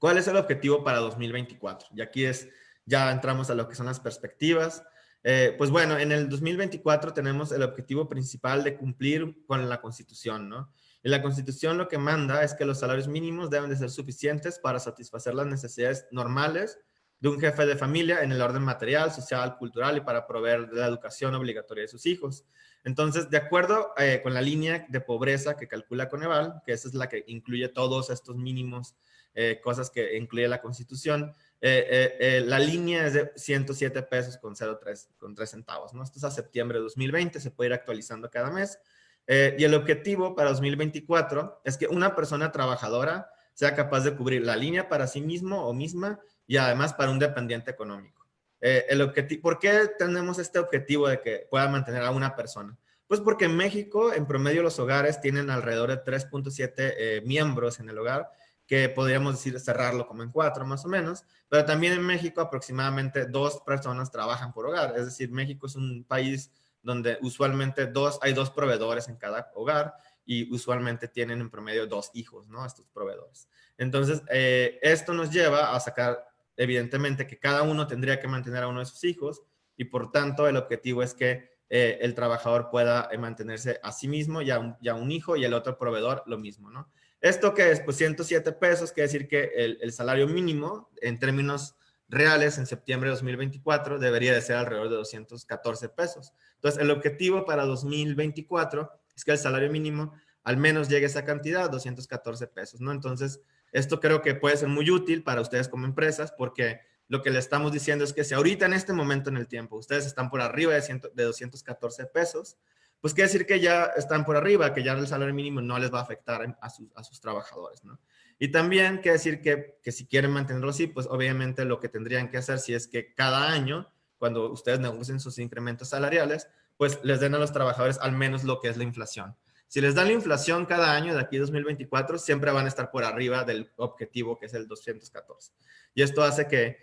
¿Cuál 0.00 0.18
es 0.18 0.26
el 0.26 0.36
objetivo 0.36 0.82
para 0.82 0.98
2024? 0.98 1.90
Y 1.94 2.02
aquí 2.02 2.24
es, 2.24 2.48
ya 2.86 3.12
entramos 3.12 3.50
a 3.50 3.54
lo 3.54 3.68
que 3.68 3.76
son 3.76 3.86
las 3.86 4.00
perspectivas. 4.00 4.82
Eh, 5.22 5.54
pues 5.56 5.70
bueno, 5.70 5.96
en 5.96 6.10
el 6.10 6.28
2024 6.28 7.14
tenemos 7.14 7.52
el 7.52 7.62
objetivo 7.62 8.08
principal 8.08 8.64
de 8.64 8.76
cumplir 8.76 9.44
con 9.46 9.68
la 9.68 9.80
Constitución, 9.80 10.48
¿no? 10.48 10.72
Y 11.02 11.08
la 11.08 11.22
Constitución 11.22 11.78
lo 11.78 11.88
que 11.88 11.98
manda 11.98 12.42
es 12.44 12.54
que 12.54 12.64
los 12.64 12.78
salarios 12.78 13.08
mínimos 13.08 13.50
deben 13.50 13.70
de 13.70 13.76
ser 13.76 13.90
suficientes 13.90 14.58
para 14.58 14.78
satisfacer 14.78 15.34
las 15.34 15.46
necesidades 15.46 16.06
normales 16.10 16.78
de 17.22 17.28
un 17.28 17.40
jefe 17.40 17.66
de 17.66 17.76
familia 17.76 18.22
en 18.22 18.32
el 18.32 18.42
orden 18.42 18.62
material, 18.62 19.12
social, 19.12 19.56
cultural 19.56 19.96
y 19.96 20.00
para 20.00 20.26
proveer 20.26 20.72
la 20.72 20.88
educación 20.88 21.34
obligatoria 21.36 21.82
de 21.82 21.88
sus 21.88 22.04
hijos. 22.06 22.44
Entonces, 22.82 23.30
de 23.30 23.36
acuerdo 23.36 23.92
eh, 23.96 24.20
con 24.24 24.34
la 24.34 24.40
línea 24.40 24.86
de 24.88 25.00
pobreza 25.00 25.56
que 25.56 25.68
calcula 25.68 26.08
Coneval, 26.08 26.62
que 26.66 26.72
esa 26.72 26.88
es 26.88 26.94
la 26.94 27.08
que 27.08 27.22
incluye 27.28 27.68
todos 27.68 28.10
estos 28.10 28.36
mínimos 28.36 28.96
eh, 29.34 29.60
cosas 29.62 29.88
que 29.88 30.16
incluye 30.16 30.48
la 30.48 30.60
Constitución, 30.60 31.32
eh, 31.60 32.42
la 32.44 32.58
línea 32.58 33.06
es 33.06 33.14
de 33.14 33.32
107 33.36 34.02
pesos 34.02 34.36
con 34.36 34.56
0,3 34.56 35.16
con 35.16 35.32
3 35.36 35.48
centavos, 35.48 35.94
¿no? 35.94 36.02
Esto 36.02 36.18
es 36.18 36.24
a 36.24 36.30
septiembre 36.32 36.78
de 36.78 36.82
2020, 36.82 37.38
se 37.38 37.52
puede 37.52 37.68
ir 37.68 37.74
actualizando 37.74 38.28
cada 38.30 38.50
mes. 38.50 38.80
Y 39.26 39.64
el 39.64 39.74
objetivo 39.74 40.34
para 40.34 40.50
2024 40.50 41.62
es 41.64 41.78
que 41.78 41.86
una 41.86 42.14
persona 42.14 42.52
trabajadora 42.52 43.30
sea 43.54 43.74
capaz 43.74 44.00
de 44.00 44.14
cubrir 44.16 44.44
la 44.44 44.56
línea 44.56 44.88
para 44.88 45.06
sí 45.06 45.20
mismo 45.20 45.66
o 45.66 45.72
misma 45.72 46.20
y 46.46 46.56
además 46.56 46.94
para 46.94 47.10
un 47.10 47.18
dependiente 47.18 47.70
económico. 47.70 48.26
Eh, 48.60 48.86
el 48.88 49.12
¿Por 49.40 49.58
qué 49.58 49.90
tenemos 49.98 50.38
este 50.38 50.58
objetivo 50.58 51.08
de 51.08 51.20
que 51.20 51.46
pueda 51.50 51.68
mantener 51.68 52.02
a 52.02 52.10
una 52.10 52.34
persona? 52.36 52.78
Pues 53.06 53.20
porque 53.20 53.46
en 53.46 53.56
México, 53.56 54.12
en 54.12 54.26
promedio, 54.26 54.62
los 54.62 54.78
hogares 54.78 55.20
tienen 55.20 55.50
alrededor 55.50 55.90
de 55.90 56.02
3.7 56.02 56.72
eh, 56.76 57.22
miembros 57.26 57.80
en 57.80 57.90
el 57.90 57.98
hogar, 57.98 58.30
que 58.66 58.88
podríamos 58.88 59.34
decir 59.34 59.58
cerrarlo 59.60 60.06
como 60.06 60.22
en 60.22 60.30
cuatro 60.30 60.64
más 60.64 60.84
o 60.84 60.88
menos, 60.88 61.24
pero 61.48 61.64
también 61.64 61.92
en 61.92 62.02
México 62.02 62.40
aproximadamente 62.40 63.26
dos 63.26 63.60
personas 63.66 64.10
trabajan 64.10 64.52
por 64.52 64.66
hogar, 64.66 64.94
es 64.96 65.06
decir, 65.06 65.30
México 65.30 65.66
es 65.66 65.74
un 65.74 66.04
país 66.04 66.50
donde 66.82 67.18
usualmente 67.22 67.86
dos, 67.86 68.18
hay 68.22 68.32
dos 68.32 68.50
proveedores 68.50 69.08
en 69.08 69.16
cada 69.16 69.50
hogar 69.54 69.94
y 70.24 70.52
usualmente 70.52 71.08
tienen 71.08 71.40
en 71.40 71.50
promedio 71.50 71.86
dos 71.86 72.10
hijos, 72.14 72.48
¿no? 72.48 72.64
Estos 72.64 72.86
proveedores. 72.88 73.48
Entonces, 73.78 74.22
eh, 74.30 74.78
esto 74.82 75.12
nos 75.12 75.30
lleva 75.30 75.74
a 75.74 75.80
sacar 75.80 76.26
evidentemente 76.56 77.26
que 77.26 77.38
cada 77.38 77.62
uno 77.62 77.86
tendría 77.86 78.20
que 78.20 78.28
mantener 78.28 78.62
a 78.62 78.68
uno 78.68 78.80
de 78.80 78.86
sus 78.86 79.04
hijos 79.04 79.42
y 79.76 79.84
por 79.84 80.12
tanto 80.12 80.46
el 80.46 80.56
objetivo 80.56 81.02
es 81.02 81.14
que 81.14 81.50
eh, 81.68 81.98
el 82.02 82.14
trabajador 82.14 82.68
pueda 82.70 83.08
eh, 83.10 83.16
mantenerse 83.16 83.80
a 83.82 83.92
sí 83.92 84.06
mismo 84.06 84.42
y 84.42 84.50
a, 84.50 84.58
un, 84.58 85.10
hijo 85.10 85.36
y 85.36 85.44
el 85.44 85.54
otro 85.54 85.78
proveedor 85.78 86.22
lo 86.26 86.38
mismo, 86.38 86.70
¿no? 86.70 86.90
Esto 87.20 87.54
que 87.54 87.70
es, 87.70 87.80
pues 87.80 87.96
107 87.96 88.52
pesos, 88.52 88.92
quiere 88.92 89.06
decir 89.06 89.28
que 89.28 89.52
el, 89.54 89.92
salario 89.92 90.26
mínimo 90.26 90.90
en 91.00 91.18
términos 91.18 91.76
reales 92.12 92.58
en 92.58 92.66
septiembre 92.66 93.08
de 93.08 93.14
2024 93.14 93.98
debería 93.98 94.34
de 94.34 94.42
ser 94.42 94.56
alrededor 94.56 94.90
de 94.90 94.96
214 94.96 95.88
pesos. 95.88 96.32
Entonces, 96.54 96.80
el 96.80 96.90
objetivo 96.90 97.44
para 97.44 97.64
2024 97.64 98.90
es 99.16 99.24
que 99.24 99.32
el 99.32 99.38
salario 99.38 99.70
mínimo 99.70 100.12
al 100.44 100.56
menos 100.56 100.88
llegue 100.88 101.06
a 101.06 101.08
esa 101.08 101.24
cantidad, 101.24 101.70
214 101.70 102.46
pesos, 102.48 102.80
¿no? 102.80 102.92
Entonces, 102.92 103.40
esto 103.72 103.98
creo 104.00 104.22
que 104.22 104.34
puede 104.34 104.56
ser 104.56 104.68
muy 104.68 104.90
útil 104.90 105.22
para 105.22 105.40
ustedes 105.40 105.68
como 105.68 105.86
empresas 105.86 106.32
porque 106.32 106.80
lo 107.08 107.22
que 107.22 107.30
le 107.30 107.38
estamos 107.38 107.72
diciendo 107.72 108.04
es 108.04 108.12
que 108.12 108.24
si 108.24 108.34
ahorita 108.34 108.66
en 108.66 108.74
este 108.74 108.92
momento 108.92 109.30
en 109.30 109.36
el 109.36 109.48
tiempo 109.48 109.76
ustedes 109.76 110.04
están 110.04 110.28
por 110.28 110.40
arriba 110.40 110.74
de, 110.74 111.00
de 111.14 111.24
214 111.24 112.06
pesos, 112.06 112.58
pues 113.02 113.14
quiere 113.14 113.28
decir 113.28 113.46
que 113.46 113.58
ya 113.58 113.86
están 113.96 114.24
por 114.24 114.36
arriba, 114.36 114.72
que 114.72 114.84
ya 114.84 114.92
el 114.92 115.08
salario 115.08 115.34
mínimo 115.34 115.60
no 115.60 115.78
les 115.78 115.92
va 115.92 115.98
a 115.98 116.02
afectar 116.02 116.56
a, 116.60 116.70
sus, 116.70 117.20
trabajadores, 117.20 117.82
¿no? 117.84 117.98
Y 118.42 118.48
también 118.48 118.96
quiere 118.96 119.12
decir 119.12 119.40
que, 119.40 119.78
que 119.84 119.92
si 119.92 120.04
quieren 120.04 120.32
mantenerlo 120.32 120.70
así, 120.70 120.88
pues 120.88 121.06
obviamente 121.06 121.64
lo 121.64 121.78
que 121.78 121.88
tendrían 121.88 122.28
que 122.28 122.38
hacer 122.38 122.58
si 122.58 122.74
es 122.74 122.88
que 122.88 123.14
cada 123.14 123.52
año, 123.52 123.88
cuando 124.18 124.50
ustedes 124.50 124.80
negocien 124.80 125.20
sus 125.20 125.38
incrementos 125.38 125.90
salariales, 125.90 126.48
pues 126.76 126.98
les 127.04 127.20
den 127.20 127.36
a 127.36 127.38
los 127.38 127.52
trabajadores 127.52 128.00
al 128.00 128.10
menos 128.10 128.42
lo 128.42 128.58
que 128.60 128.68
es 128.68 128.76
la 128.76 128.82
inflación. 128.82 129.36
Si 129.68 129.80
les 129.80 129.94
dan 129.94 130.08
la 130.08 130.14
inflación 130.14 130.66
cada 130.66 130.96
año 130.96 131.14
de 131.14 131.20
aquí 131.20 131.36
a 131.36 131.40
2024, 131.42 132.18
siempre 132.18 132.50
van 132.50 132.64
a 132.64 132.68
estar 132.68 132.90
por 132.90 133.04
arriba 133.04 133.44
del 133.44 133.70
objetivo 133.76 134.36
que 134.40 134.46
es 134.46 134.54
el 134.54 134.66
214. 134.66 135.52
Y 135.94 136.02
esto 136.02 136.24
hace 136.24 136.48
que, 136.48 136.78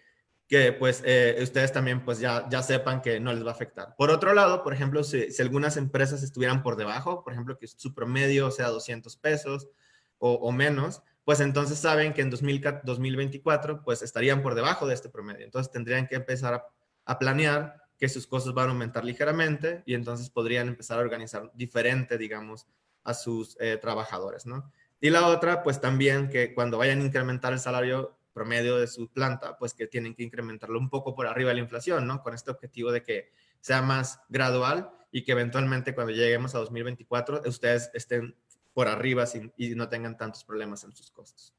que 0.48 0.72
pues 0.72 1.04
eh, 1.06 1.40
ustedes 1.42 1.74
también 1.74 2.06
pues 2.06 2.20
ya, 2.20 2.48
ya 2.48 2.64
sepan 2.64 3.02
que 3.02 3.20
no 3.20 3.34
les 3.34 3.44
va 3.44 3.50
a 3.50 3.56
afectar. 3.56 3.98
Por 3.98 4.12
otro 4.12 4.34
lado, 4.34 4.64
por 4.64 4.74
ejemplo, 4.74 5.04
si, 5.04 5.30
si 5.34 5.42
algunas 5.42 5.76
empresas 5.76 6.24
estuvieran 6.24 6.64
por 6.64 6.78
debajo, 6.78 7.22
por 7.22 7.34
ejemplo, 7.34 7.58
que 7.58 7.68
su 7.68 7.94
promedio 7.94 8.50
sea 8.50 8.70
200 8.70 9.18
pesos 9.18 9.68
o, 10.20 10.36
o 10.36 10.54
menos, 10.54 11.04
pues 11.30 11.42
entonces 11.42 11.78
saben 11.78 12.12
que 12.12 12.24
en 12.24 12.32
2024 12.32 13.84
pues 13.84 14.02
estarían 14.02 14.42
por 14.42 14.56
debajo 14.56 14.88
de 14.88 14.96
este 14.96 15.10
promedio. 15.10 15.46
Entonces 15.46 15.72
tendrían 15.72 16.08
que 16.08 16.16
empezar 16.16 16.56
a, 16.56 16.66
a 17.06 17.20
planear 17.20 17.84
que 18.00 18.10
sus 18.10 18.26
costos 18.26 18.56
van 18.56 18.66
a 18.66 18.72
aumentar 18.72 19.06
ligeramente 19.06 19.84
y 19.86 19.94
entonces 19.94 20.32
podrían 20.32 20.70
empezar 20.70 20.98
a 20.98 21.02
organizar 21.02 21.52
diferente, 21.54 22.18
digamos, 22.18 22.66
a 23.04 23.14
sus 23.14 23.56
eh, 23.60 23.78
trabajadores, 23.78 24.48
¿no? 24.48 24.72
Y 25.00 25.12
la 25.12 25.28
otra, 25.28 25.62
pues 25.62 25.80
también 25.80 26.30
que 26.30 26.56
cuando 26.56 26.80
vayan 26.80 27.00
a 27.00 27.06
incrementar 27.06 27.54
el 27.54 27.60
salario 27.60 28.18
promedio 28.34 28.78
de 28.78 28.88
su 28.88 29.08
planta, 29.08 29.56
pues 29.56 29.76
que 29.76 29.86
tienen 29.86 30.16
que 30.16 30.24
incrementarlo 30.24 30.80
un 30.80 30.90
poco 30.90 31.14
por 31.14 31.28
arriba 31.28 31.50
de 31.50 31.58
la 31.58 31.62
inflación, 31.62 32.08
¿no? 32.08 32.24
Con 32.24 32.34
este 32.34 32.50
objetivo 32.50 32.92
de 32.92 33.04
que 33.04 33.32
sea 33.60 33.84
más 33.84 34.20
gradual 34.30 34.90
y 35.12 35.24
que 35.24 35.34
eventualmente 35.34 35.94
cuando 35.94 36.12
lleguemos 36.12 36.56
a 36.56 36.58
2024 36.58 37.44
ustedes 37.46 37.92
estén 37.94 38.36
por 38.74 38.88
arriba 38.88 39.26
y 39.58 39.70
no 39.76 39.90
tengan 39.90 40.18
tantos 40.18 40.44
problemas 40.44 40.84
en 40.84 40.96
sus 40.96 41.12
costos. 41.12 41.54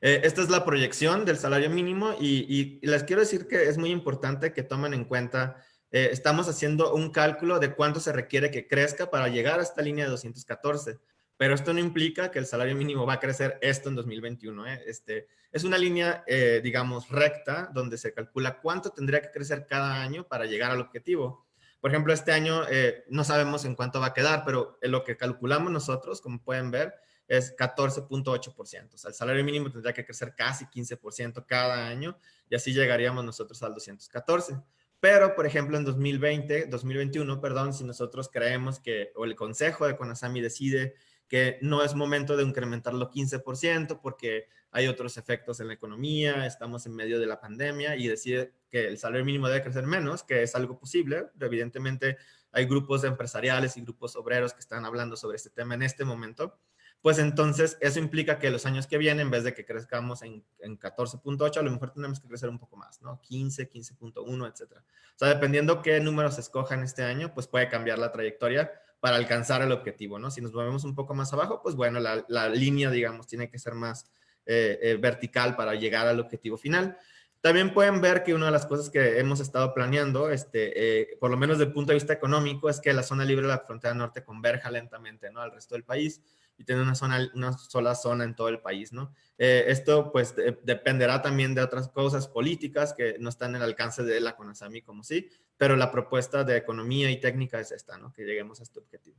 Eh, 0.00 0.20
esta 0.24 0.42
es 0.42 0.50
la 0.50 0.64
proyección 0.64 1.24
del 1.24 1.38
salario 1.38 1.70
mínimo 1.70 2.14
y, 2.20 2.78
les 2.86 3.04
quiero 3.04 3.20
decir 3.22 3.46
que 3.46 3.68
es 3.68 3.78
muy 3.78 3.90
importante 3.90 4.52
que 4.52 4.62
tomen 4.62 4.92
en 4.92 5.04
cuenta, 5.04 5.64
eh, 5.90 6.10
estamos 6.12 6.48
haciendo 6.48 6.94
un 6.94 7.10
cálculo 7.10 7.58
de 7.58 7.74
cuánto 7.74 8.00
se 8.00 8.12
requiere 8.12 8.50
que 8.50 8.66
crezca 8.66 9.10
para 9.10 9.28
llegar 9.28 9.58
a 9.58 9.62
esta 9.62 9.82
línea 9.82 10.04
de 10.04 10.10
214, 10.10 10.98
pero 11.38 11.54
esto 11.54 11.72
no 11.72 11.80
implica 11.80 12.30
que 12.30 12.38
el 12.38 12.46
salario 12.46 12.76
mínimo 12.76 13.06
va 13.06 13.14
a 13.14 13.20
crecer 13.20 13.58
esto 13.62 13.88
en 13.88 13.94
2021. 13.94 14.66
¿eh? 14.66 14.82
Este, 14.86 15.28
es 15.50 15.64
una 15.64 15.78
línea, 15.78 16.24
digamos, 16.62 17.08
recta 17.08 17.70
donde 17.72 17.98
se 17.98 18.12
calcula 18.12 18.60
cuánto 18.60 18.90
tendría 18.90 19.22
que 19.22 19.30
crecer 19.30 19.66
cada 19.66 20.02
año 20.02 20.26
para 20.26 20.44
llegar 20.44 20.70
al 20.70 20.80
objetivo. 20.80 21.45
Por 21.86 21.92
ejemplo, 21.92 22.12
este 22.12 22.32
año 22.32 22.62
no 23.10 23.22
sabemos 23.22 23.64
en 23.64 23.76
cuánto 23.76 24.00
va 24.00 24.06
a 24.06 24.12
quedar, 24.12 24.42
pero 24.44 24.76
en 24.82 24.90
lo 24.90 25.04
que 25.04 25.16
calculamos 25.16 25.70
nosotros, 25.70 26.20
como 26.20 26.42
pueden 26.42 26.72
ver, 26.72 26.96
es 27.28 27.56
14.8%. 27.56 28.92
O 28.92 28.98
sea, 28.98 29.08
el 29.10 29.14
salario 29.14 29.44
mínimo 29.44 29.70
tendría 29.70 29.94
que 29.94 30.04
crecer 30.04 30.34
casi 30.36 30.64
15% 30.64 31.46
cada 31.46 31.86
año 31.86 32.18
y 32.50 32.56
así 32.56 32.72
llegaríamos 32.72 33.24
nosotros 33.24 33.62
al 33.62 33.72
214. 33.72 34.60
Pero, 34.98 35.36
por 35.36 35.46
ejemplo, 35.46 35.76
en 35.76 35.84
2020, 35.84 36.66
2021, 36.66 37.40
perdón, 37.40 37.72
si 37.72 37.84
nosotros 37.84 38.28
creemos 38.32 38.80
que, 38.80 39.12
o 39.14 39.24
el 39.24 39.36
Consejo 39.36 39.86
de 39.86 39.96
Conasami 39.96 40.40
decide 40.40 40.96
que 41.28 41.58
no 41.62 41.82
es 41.82 41.94
momento 41.94 42.36
de 42.36 42.44
incrementarlo 42.44 43.10
15% 43.10 44.00
porque 44.00 44.48
hay 44.70 44.88
otros 44.88 45.16
efectos 45.16 45.60
en 45.60 45.68
la 45.68 45.74
economía, 45.74 46.46
estamos 46.46 46.86
en 46.86 46.94
medio 46.94 47.18
de 47.18 47.26
la 47.26 47.40
pandemia 47.40 47.96
y 47.96 48.08
decide 48.08 48.52
que 48.68 48.86
el 48.86 48.98
salario 48.98 49.24
mínimo 49.24 49.48
debe 49.48 49.62
crecer 49.62 49.86
menos, 49.86 50.22
que 50.22 50.42
es 50.42 50.54
algo 50.54 50.78
posible. 50.78 51.26
Evidentemente, 51.40 52.18
hay 52.52 52.66
grupos 52.66 53.04
empresariales 53.04 53.76
y 53.76 53.82
grupos 53.82 54.16
obreros 54.16 54.52
que 54.52 54.60
están 54.60 54.84
hablando 54.84 55.16
sobre 55.16 55.36
este 55.36 55.50
tema 55.50 55.74
en 55.74 55.82
este 55.82 56.04
momento 56.04 56.58
pues 57.06 57.18
entonces 57.18 57.78
eso 57.80 58.00
implica 58.00 58.40
que 58.40 58.50
los 58.50 58.66
años 58.66 58.88
que 58.88 58.98
vienen, 58.98 59.26
en 59.26 59.30
vez 59.30 59.44
de 59.44 59.54
que 59.54 59.64
crezcamos 59.64 60.22
en, 60.22 60.44
14.8, 60.58 61.58
a 61.58 61.62
lo 61.62 61.70
mejor 61.70 61.92
tenemos 61.92 62.18
que 62.18 62.26
crecer 62.26 62.48
un 62.48 62.58
poco 62.58 62.76
más, 62.76 63.00
¿no? 63.00 63.20
15, 63.20 63.70
15.1, 63.70 64.50
etcétera. 64.50 64.82
O 65.14 65.18
sea, 65.18 65.28
dependiendo 65.28 65.82
qué 65.82 66.00
números 66.00 66.34
se 66.34 66.40
escojan 66.40 66.82
este 66.82 67.04
año, 67.04 67.32
pues 67.32 67.46
puede 67.46 67.68
cambiar 67.68 68.00
la 68.00 68.10
trayectoria 68.10 68.72
para 69.06 69.18
alcanzar 69.18 69.62
el 69.62 69.70
objetivo, 69.70 70.18
¿no? 70.18 70.32
Si 70.32 70.40
nos 70.40 70.52
movemos 70.52 70.82
un 70.82 70.96
poco 70.96 71.14
más 71.14 71.32
abajo, 71.32 71.60
pues 71.62 71.76
bueno, 71.76 72.00
la, 72.00 72.48
línea, 72.48 72.90
digamos, 72.90 73.28
tiene 73.28 73.48
que 73.48 73.56
ser 73.56 73.74
más 73.74 74.10
eh, 74.46 74.80
eh, 74.82 74.96
vertical 75.00 75.54
para 75.54 75.76
llegar 75.76 76.08
al 76.08 76.18
objetivo 76.18 76.56
final. 76.56 76.98
También 77.40 77.72
pueden 77.72 78.00
ver 78.00 78.24
que 78.24 78.34
una 78.34 78.46
de 78.46 78.50
las 78.50 78.66
cosas 78.66 78.90
que 78.90 79.20
hemos 79.20 79.38
estado 79.38 79.72
planeando, 79.72 80.28
este, 80.28 81.02
eh, 81.02 81.16
por 81.20 81.30
lo 81.30 81.36
menos 81.36 81.58
desde 81.58 81.68
el 81.68 81.72
punto 81.72 81.92
de 81.92 81.98
vista 81.98 82.14
económico, 82.14 82.68
es 82.68 82.80
que 82.80 82.92
la 82.92 83.04
zona 83.04 83.24
libre 83.24 83.46
de 83.46 83.52
la 83.52 83.60
frontera 83.60 83.94
norte 83.94 84.24
converja 84.24 84.72
lentamente 84.72 85.30
¿no? 85.30 85.40
al 85.40 85.52
resto 85.52 85.76
del 85.76 85.84
país 85.84 86.20
y 86.58 86.64
tener 86.64 86.82
una, 86.82 86.94
zona, 86.94 87.30
una 87.34 87.56
sola 87.56 87.94
zona 87.94 88.24
en 88.24 88.34
todo 88.34 88.48
el 88.48 88.60
país, 88.60 88.92
¿no? 88.92 89.12
Eh, 89.38 89.64
esto 89.68 90.10
pues 90.12 90.34
dependerá 90.62 91.20
también 91.20 91.54
de 91.54 91.62
otras 91.62 91.88
cosas 91.88 92.28
políticas 92.28 92.94
que 92.94 93.16
no 93.18 93.28
están 93.28 93.50
en 93.50 93.56
el 93.56 93.62
alcance 93.62 94.02
de 94.02 94.20
la 94.20 94.34
CONASAMI 94.34 94.82
como 94.82 95.02
sí, 95.02 95.28
pero 95.56 95.76
la 95.76 95.90
propuesta 95.90 96.44
de 96.44 96.56
economía 96.56 97.10
y 97.10 97.20
técnica 97.20 97.60
es 97.60 97.72
esta, 97.72 97.98
¿no? 97.98 98.12
Que 98.12 98.24
lleguemos 98.24 98.60
a 98.60 98.62
este 98.62 98.78
objetivo. 98.78 99.16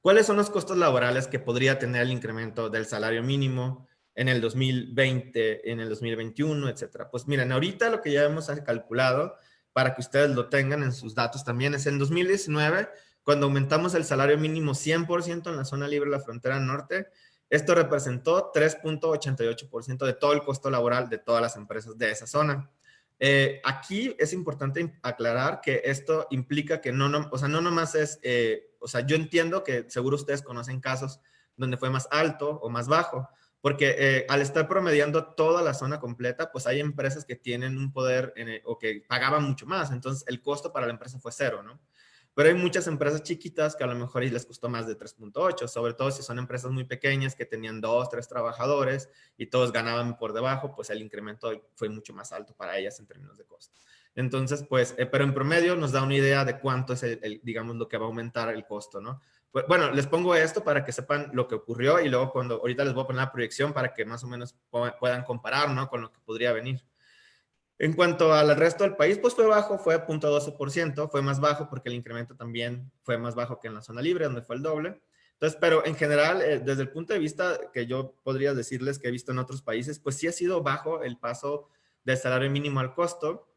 ¿Cuáles 0.00 0.26
son 0.26 0.36
los 0.36 0.50
costos 0.50 0.78
laborales 0.78 1.26
que 1.26 1.40
podría 1.40 1.80
tener 1.80 2.02
el 2.02 2.12
incremento 2.12 2.70
del 2.70 2.86
salario 2.86 3.24
mínimo 3.24 3.88
en 4.14 4.28
el 4.28 4.40
2020, 4.40 5.70
en 5.70 5.80
el 5.80 5.88
2021, 5.88 6.68
etcétera? 6.68 7.10
Pues 7.10 7.26
miren, 7.26 7.50
ahorita 7.50 7.90
lo 7.90 8.00
que 8.00 8.12
ya 8.12 8.24
hemos 8.24 8.46
calculado 8.64 9.34
para 9.72 9.94
que 9.94 10.00
ustedes 10.00 10.30
lo 10.30 10.48
tengan 10.48 10.82
en 10.84 10.92
sus 10.92 11.14
datos 11.14 11.44
también 11.44 11.74
es 11.74 11.86
en 11.86 11.98
2019 11.98 12.88
cuando 13.26 13.46
aumentamos 13.46 13.96
el 13.96 14.04
salario 14.04 14.38
mínimo 14.38 14.70
100% 14.70 15.50
en 15.50 15.56
la 15.56 15.64
zona 15.64 15.88
libre 15.88 16.08
de 16.08 16.16
la 16.16 16.22
frontera 16.22 16.60
norte, 16.60 17.08
esto 17.50 17.74
representó 17.74 18.52
3.88% 18.52 20.06
de 20.06 20.12
todo 20.12 20.32
el 20.32 20.44
costo 20.44 20.70
laboral 20.70 21.08
de 21.08 21.18
todas 21.18 21.42
las 21.42 21.56
empresas 21.56 21.98
de 21.98 22.12
esa 22.12 22.28
zona. 22.28 22.70
Eh, 23.18 23.60
aquí 23.64 24.14
es 24.20 24.32
importante 24.32 24.96
aclarar 25.02 25.60
que 25.60 25.82
esto 25.84 26.28
implica 26.30 26.80
que 26.80 26.92
no, 26.92 27.08
no 27.08 27.28
o 27.32 27.36
sea, 27.36 27.48
no 27.48 27.60
nomás 27.60 27.96
es, 27.96 28.20
eh, 28.22 28.70
o 28.78 28.86
sea, 28.86 29.00
yo 29.00 29.16
entiendo 29.16 29.64
que 29.64 29.90
seguro 29.90 30.14
ustedes 30.14 30.42
conocen 30.42 30.78
casos 30.78 31.18
donde 31.56 31.78
fue 31.78 31.90
más 31.90 32.06
alto 32.12 32.60
o 32.62 32.70
más 32.70 32.86
bajo, 32.86 33.28
porque 33.60 33.96
eh, 33.98 34.26
al 34.28 34.40
estar 34.40 34.68
promediando 34.68 35.34
toda 35.34 35.62
la 35.62 35.74
zona 35.74 35.98
completa, 35.98 36.52
pues 36.52 36.68
hay 36.68 36.78
empresas 36.78 37.24
que 37.24 37.34
tienen 37.34 37.76
un 37.76 37.92
poder 37.92 38.32
o 38.66 38.78
que 38.78 39.02
pagaban 39.08 39.42
mucho 39.42 39.66
más, 39.66 39.90
entonces 39.90 40.22
el 40.28 40.40
costo 40.40 40.72
para 40.72 40.86
la 40.86 40.92
empresa 40.92 41.18
fue 41.18 41.32
cero, 41.32 41.64
¿no? 41.64 41.80
Pero 42.36 42.50
hay 42.50 42.54
muchas 42.54 42.86
empresas 42.86 43.22
chiquitas 43.22 43.74
que 43.74 43.82
a 43.82 43.86
lo 43.86 43.94
mejor 43.94 44.22
les 44.22 44.44
costó 44.44 44.68
más 44.68 44.86
de 44.86 44.94
3.8, 44.94 45.66
sobre 45.68 45.94
todo 45.94 46.10
si 46.10 46.22
son 46.22 46.38
empresas 46.38 46.70
muy 46.70 46.84
pequeñas 46.84 47.34
que 47.34 47.46
tenían 47.46 47.80
dos, 47.80 48.10
tres 48.10 48.28
trabajadores 48.28 49.08
y 49.38 49.46
todos 49.46 49.72
ganaban 49.72 50.18
por 50.18 50.34
debajo, 50.34 50.74
pues 50.76 50.90
el 50.90 51.00
incremento 51.00 51.50
fue 51.76 51.88
mucho 51.88 52.12
más 52.12 52.32
alto 52.32 52.54
para 52.54 52.76
ellas 52.76 53.00
en 53.00 53.06
términos 53.06 53.38
de 53.38 53.46
costo. 53.46 53.80
Entonces, 54.14 54.66
pues, 54.68 54.94
eh, 54.98 55.06
pero 55.06 55.24
en 55.24 55.32
promedio 55.32 55.76
nos 55.76 55.92
da 55.92 56.02
una 56.02 56.14
idea 56.14 56.44
de 56.44 56.58
cuánto 56.58 56.92
es, 56.92 57.04
el, 57.04 57.40
digamos, 57.42 57.76
lo 57.76 57.88
que 57.88 57.96
va 57.96 58.04
a 58.04 58.08
aumentar 58.08 58.50
el 58.50 58.66
costo, 58.66 59.00
¿no? 59.00 59.22
Pues, 59.50 59.64
bueno, 59.66 59.90
les 59.92 60.06
pongo 60.06 60.34
esto 60.34 60.62
para 60.62 60.84
que 60.84 60.92
sepan 60.92 61.30
lo 61.32 61.48
que 61.48 61.54
ocurrió 61.54 62.00
y 62.00 62.10
luego 62.10 62.32
cuando, 62.32 62.56
ahorita 62.56 62.84
les 62.84 62.92
voy 62.92 63.04
a 63.04 63.06
poner 63.06 63.22
la 63.22 63.32
proyección 63.32 63.72
para 63.72 63.94
que 63.94 64.04
más 64.04 64.22
o 64.22 64.26
menos 64.26 64.54
puedan 65.00 65.24
comparar, 65.24 65.70
¿no? 65.70 65.88
Con 65.88 66.02
lo 66.02 66.12
que 66.12 66.20
podría 66.20 66.52
venir. 66.52 66.84
En 67.78 67.92
cuanto 67.92 68.32
al 68.32 68.56
resto 68.56 68.84
del 68.84 68.96
país, 68.96 69.18
pues 69.18 69.34
fue 69.34 69.46
bajo, 69.46 69.78
fue 69.78 69.98
0.12%, 70.06 71.10
fue 71.10 71.20
más 71.20 71.40
bajo 71.40 71.68
porque 71.68 71.90
el 71.90 71.94
incremento 71.94 72.34
también 72.34 72.90
fue 73.02 73.18
más 73.18 73.34
bajo 73.34 73.60
que 73.60 73.68
en 73.68 73.74
la 73.74 73.82
zona 73.82 74.00
libre, 74.00 74.24
donde 74.24 74.42
fue 74.42 74.56
el 74.56 74.62
doble. 74.62 75.02
Entonces, 75.32 75.58
pero 75.60 75.84
en 75.84 75.94
general, 75.94 76.40
eh, 76.40 76.60
desde 76.60 76.82
el 76.82 76.90
punto 76.90 77.12
de 77.12 77.18
vista 77.18 77.70
que 77.72 77.86
yo 77.86 78.14
podría 78.22 78.54
decirles 78.54 78.98
que 78.98 79.08
he 79.08 79.10
visto 79.10 79.32
en 79.32 79.38
otros 79.38 79.60
países, 79.60 79.98
pues 79.98 80.16
sí 80.16 80.26
ha 80.26 80.32
sido 80.32 80.62
bajo 80.62 81.02
el 81.02 81.18
paso 81.18 81.68
del 82.04 82.16
salario 82.16 82.50
mínimo 82.50 82.80
al 82.80 82.94
costo. 82.94 83.52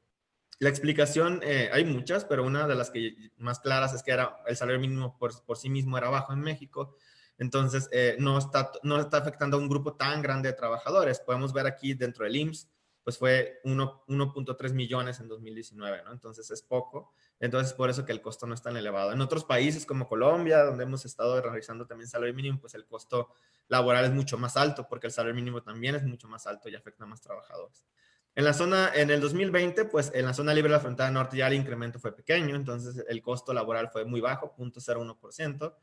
La 0.60 0.68
explicación, 0.68 1.40
eh, 1.42 1.70
hay 1.72 1.86
muchas, 1.86 2.26
pero 2.26 2.44
una 2.44 2.68
de 2.68 2.76
las 2.76 2.90
que 2.92 3.32
más 3.38 3.62
claras 3.62 3.94
es 3.94 4.04
que 4.04 4.12
era 4.12 4.40
el 4.48 4.58
salario 4.58 4.82
mínimo 4.82 5.18
por, 5.18 5.32
por 5.46 5.58
sí 5.58 5.70
mismo 5.70 5.98
era 5.98 6.10
bajo 6.10 6.34
en 6.34 6.42
México. 6.42 6.98
Entonces, 7.38 7.88
eh, 7.94 8.18
no, 8.20 8.38
está, 8.38 8.74
no 8.84 9.00
está 9.00 9.20
afectando 9.20 9.56
a 9.56 9.62
un 9.62 9.70
grupo 9.70 9.94
tan 9.94 10.22
grande 10.22 10.50
de 10.50 10.56
trabajadores. 10.56 11.22
Podemos 11.22 11.54
ver 11.54 11.66
aquí 11.66 11.94
dentro 11.94 12.26
del 12.26 12.36
IMSS, 12.36 12.68
pues 13.10 13.18
fue 13.18 13.60
1.3 13.64 14.74
millones 14.74 15.20
en 15.20 15.28
2019, 15.28 16.04
¿no? 16.04 16.12
Entonces 16.12 16.52
es 16.52 16.62
poco. 16.62 17.12
Entonces 17.40 17.74
por 17.74 17.90
eso 17.90 18.06
que 18.06 18.12
el 18.12 18.22
costo 18.22 18.46
no 18.46 18.54
es 18.54 18.62
tan 18.62 18.78
elevado. 18.78 19.12
En 19.12 19.20
otros 19.20 19.46
países 19.46 19.84
como 19.84 20.08
Colombia, 20.08 20.64
donde 20.64 20.84
hemos 20.84 21.06
estado 21.06 21.42
realizando 21.42 21.88
también 21.88 22.08
salario 22.08 22.36
mínimo, 22.36 22.60
pues 22.60 22.76
el 22.76 22.86
costo 22.86 23.30
laboral 23.68 24.06
es 24.06 24.12
mucho 24.12 24.38
más 24.38 24.58
alto 24.58 24.86
porque 24.88 25.08
el 25.08 25.14
salario 25.14 25.34
mínimo 25.34 25.64
también 25.64 25.96
es 25.96 26.04
mucho 26.04 26.28
más 26.28 26.46
alto 26.46 26.70
y 26.70 26.76
afecta 26.76 27.06
a 27.06 27.08
más 27.08 27.20
trabajadores. 27.20 27.84
En 28.36 28.44
la 28.44 28.54
zona, 28.54 28.92
en 28.94 29.10
el 29.10 29.22
2020, 29.22 29.86
pues 29.86 30.12
en 30.14 30.26
la 30.26 30.36
zona 30.36 30.54
libre 30.54 30.70
de 30.70 30.76
la 30.76 30.80
frontera 30.80 31.10
norte 31.10 31.38
ya 31.38 31.48
el 31.48 31.56
incremento 31.56 31.98
fue 31.98 32.16
pequeño, 32.16 32.56
entonces 32.56 33.04
el 33.08 33.24
costo 33.24 33.54
laboral 33.56 33.90
fue 33.90 34.06
muy 34.06 34.22
bajo, 34.22 34.54
0.01%. 34.56 35.74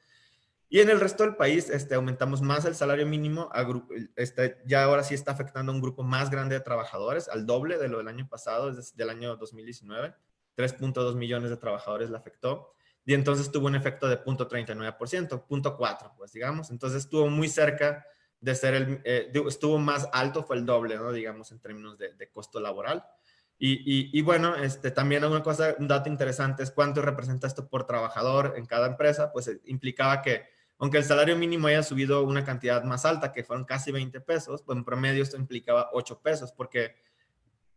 Y 0.69 0.81
en 0.81 0.91
el 0.91 1.01
resto 1.01 1.23
del 1.23 1.37
país 1.37 1.71
este, 1.71 1.95
aumentamos 1.95 2.43
más 2.43 2.65
el 2.65 2.75
salario 2.75 3.07
mínimo, 3.07 3.49
a 3.53 3.65
este, 4.17 4.59
ya 4.67 4.83
ahora 4.85 5.05
sí 5.05 5.15
está 5.15 5.33
afectando 5.33 5.71
a 5.71 5.75
un 5.75 5.81
grupo 5.81 6.03
más 6.03 6.31
grande 6.31 6.57
de 6.57 6.61
trabajadores, 6.61 7.29
al 7.29 7.47
doble 7.47 7.79
de 7.79 7.89
lo 7.89 7.99
del 7.99 8.09
año 8.09 8.29
pasado, 8.29 8.73
desde 8.73 9.03
el 9.03 9.11
año 9.11 9.37
2019. 9.37 10.15
3.2 10.57 11.15
millones 11.15 11.51
de 11.51 11.57
trabajadores 11.57 12.11
le 12.11 12.17
afectó. 12.17 12.73
Y 13.05 13.15
entonces 13.15 13.53
tuvo 13.53 13.67
un 13.67 13.77
efecto 13.77 14.09
de 14.09 14.19
0.39%, 14.25 15.47
0.4, 15.49 16.13
pues 16.17 16.33
digamos. 16.33 16.71
Entonces 16.71 17.05
estuvo 17.05 17.29
muy 17.29 17.49
cerca 17.49 18.05
de 18.41 18.55
ser 18.55 18.75
el, 18.75 19.01
eh, 19.05 19.31
estuvo 19.47 19.79
más 19.79 20.09
alto, 20.13 20.43
fue 20.43 20.57
el 20.57 20.67
doble, 20.67 20.97
¿no? 20.97 21.13
Digamos, 21.13 21.53
en 21.53 21.61
términos 21.61 21.97
de, 21.99 22.15
de 22.15 22.31
costo 22.31 22.59
laboral. 22.59 23.05
Y, 23.59 23.75
y, 23.75 24.11
y, 24.19 24.23
bueno, 24.23 24.57
este, 24.57 24.91
también 24.91 25.25
una 25.25 25.43
cosa, 25.43 25.77
un 25.79 25.89
dato 25.89 26.11
interesante 26.11 26.63
es 26.63 26.71
cuánto 26.71 27.01
representa 27.01 27.47
esto 27.47 27.69
por 27.69 27.87
trabajador 27.87 28.55
en 28.57 28.67
cada 28.67 28.87
empresa, 28.89 29.33
pues 29.33 29.49
eh, 29.49 29.61
implicaba 29.65 30.21
que 30.21 30.56
aunque 30.79 30.99
el 30.99 31.05
salario 31.05 31.37
mínimo 31.37 31.69
haya 31.69 31.83
subido 31.83 32.23
una 32.23 32.45
cantidad 32.45 32.83
más 32.85 33.05
alta, 33.05 33.33
que 33.33 33.45
fueron 33.45 33.65
casi 33.65 33.93
20 33.93 34.21
pesos, 34.21 34.63
pues 34.63 34.77
en 34.77 34.85
promedio 34.85 35.23
esto 35.23 35.37
implicaba 35.37 35.91
8 35.93 36.21
pesos, 36.21 36.53
porque 36.53 36.97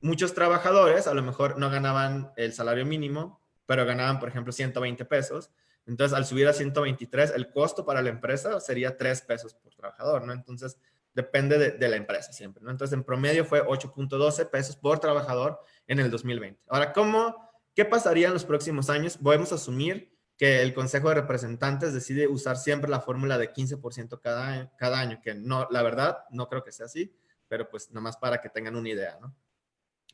muchos 0.02 0.34
trabajadores 0.34 1.08
a 1.08 1.14
lo 1.14 1.24
mejor 1.24 1.58
no 1.58 1.70
ganaban 1.70 2.32
el 2.36 2.54
salario 2.54 2.86
mínimo, 2.86 3.42
pero 3.66 3.86
ganaban, 3.86 4.20
por 4.20 4.30
ejemplo, 4.30 4.52
120 4.52 5.06
pesos. 5.06 5.52
Entonces, 5.86 6.16
al 6.18 6.26
subir 6.26 6.48
a 6.48 6.54
123, 6.54 7.32
el 7.36 7.52
costo 7.52 7.86
para 7.86 8.02
la 8.02 8.10
empresa 8.10 8.60
sería 8.60 8.98
3 8.98 9.22
pesos 9.22 9.54
por 9.54 9.74
trabajador, 9.76 10.26
¿no? 10.26 10.34
Entonces, 10.34 10.78
depende 11.14 11.58
de, 11.58 11.72
de 11.72 11.88
la 11.88 11.96
empresa 11.96 12.34
siempre, 12.34 12.64
¿no? 12.64 12.70
Entonces, 12.70 12.94
en 12.94 13.04
promedio 13.04 13.46
fue 13.46 13.64
8.12 13.66 14.50
pesos 14.50 14.76
por 14.76 15.00
trabajador 15.00 15.60
en 15.88 16.00
el 16.00 16.12
2020. 16.12 16.62
Ahora, 16.68 16.92
¿cómo, 16.92 17.50
qué 17.74 17.86
pasaría 17.86 18.28
en 18.28 18.34
los 18.34 18.46
próximos 18.46 18.90
años? 18.90 19.18
Podemos 19.18 19.52
asumir 19.54 20.19
que 20.40 20.62
el 20.62 20.74
Consejo 20.74 21.10
de 21.10 21.16
Representantes 21.16 21.94
decide 21.94 22.26
usar 22.26 22.56
siempre 22.56 22.90
la 22.90 23.02
fórmula 23.02 23.38
de 23.38 23.52
15% 23.52 24.22
cada, 24.22 24.74
cada 24.78 24.98
año, 24.98 25.20
que 25.22 25.36
no, 25.36 25.68
la 25.70 25.84
verdad, 25.84 26.20
no 26.32 26.48
creo 26.48 26.64
que 26.64 26.72
sea 26.72 26.86
así, 26.86 27.14
pero 27.50 27.70
pues 27.70 27.92
nomás 27.92 28.16
para 28.16 28.40
que 28.40 28.48
tengan 28.48 28.78
una 28.78 28.88
idea, 28.88 29.18
¿no? 29.20 29.36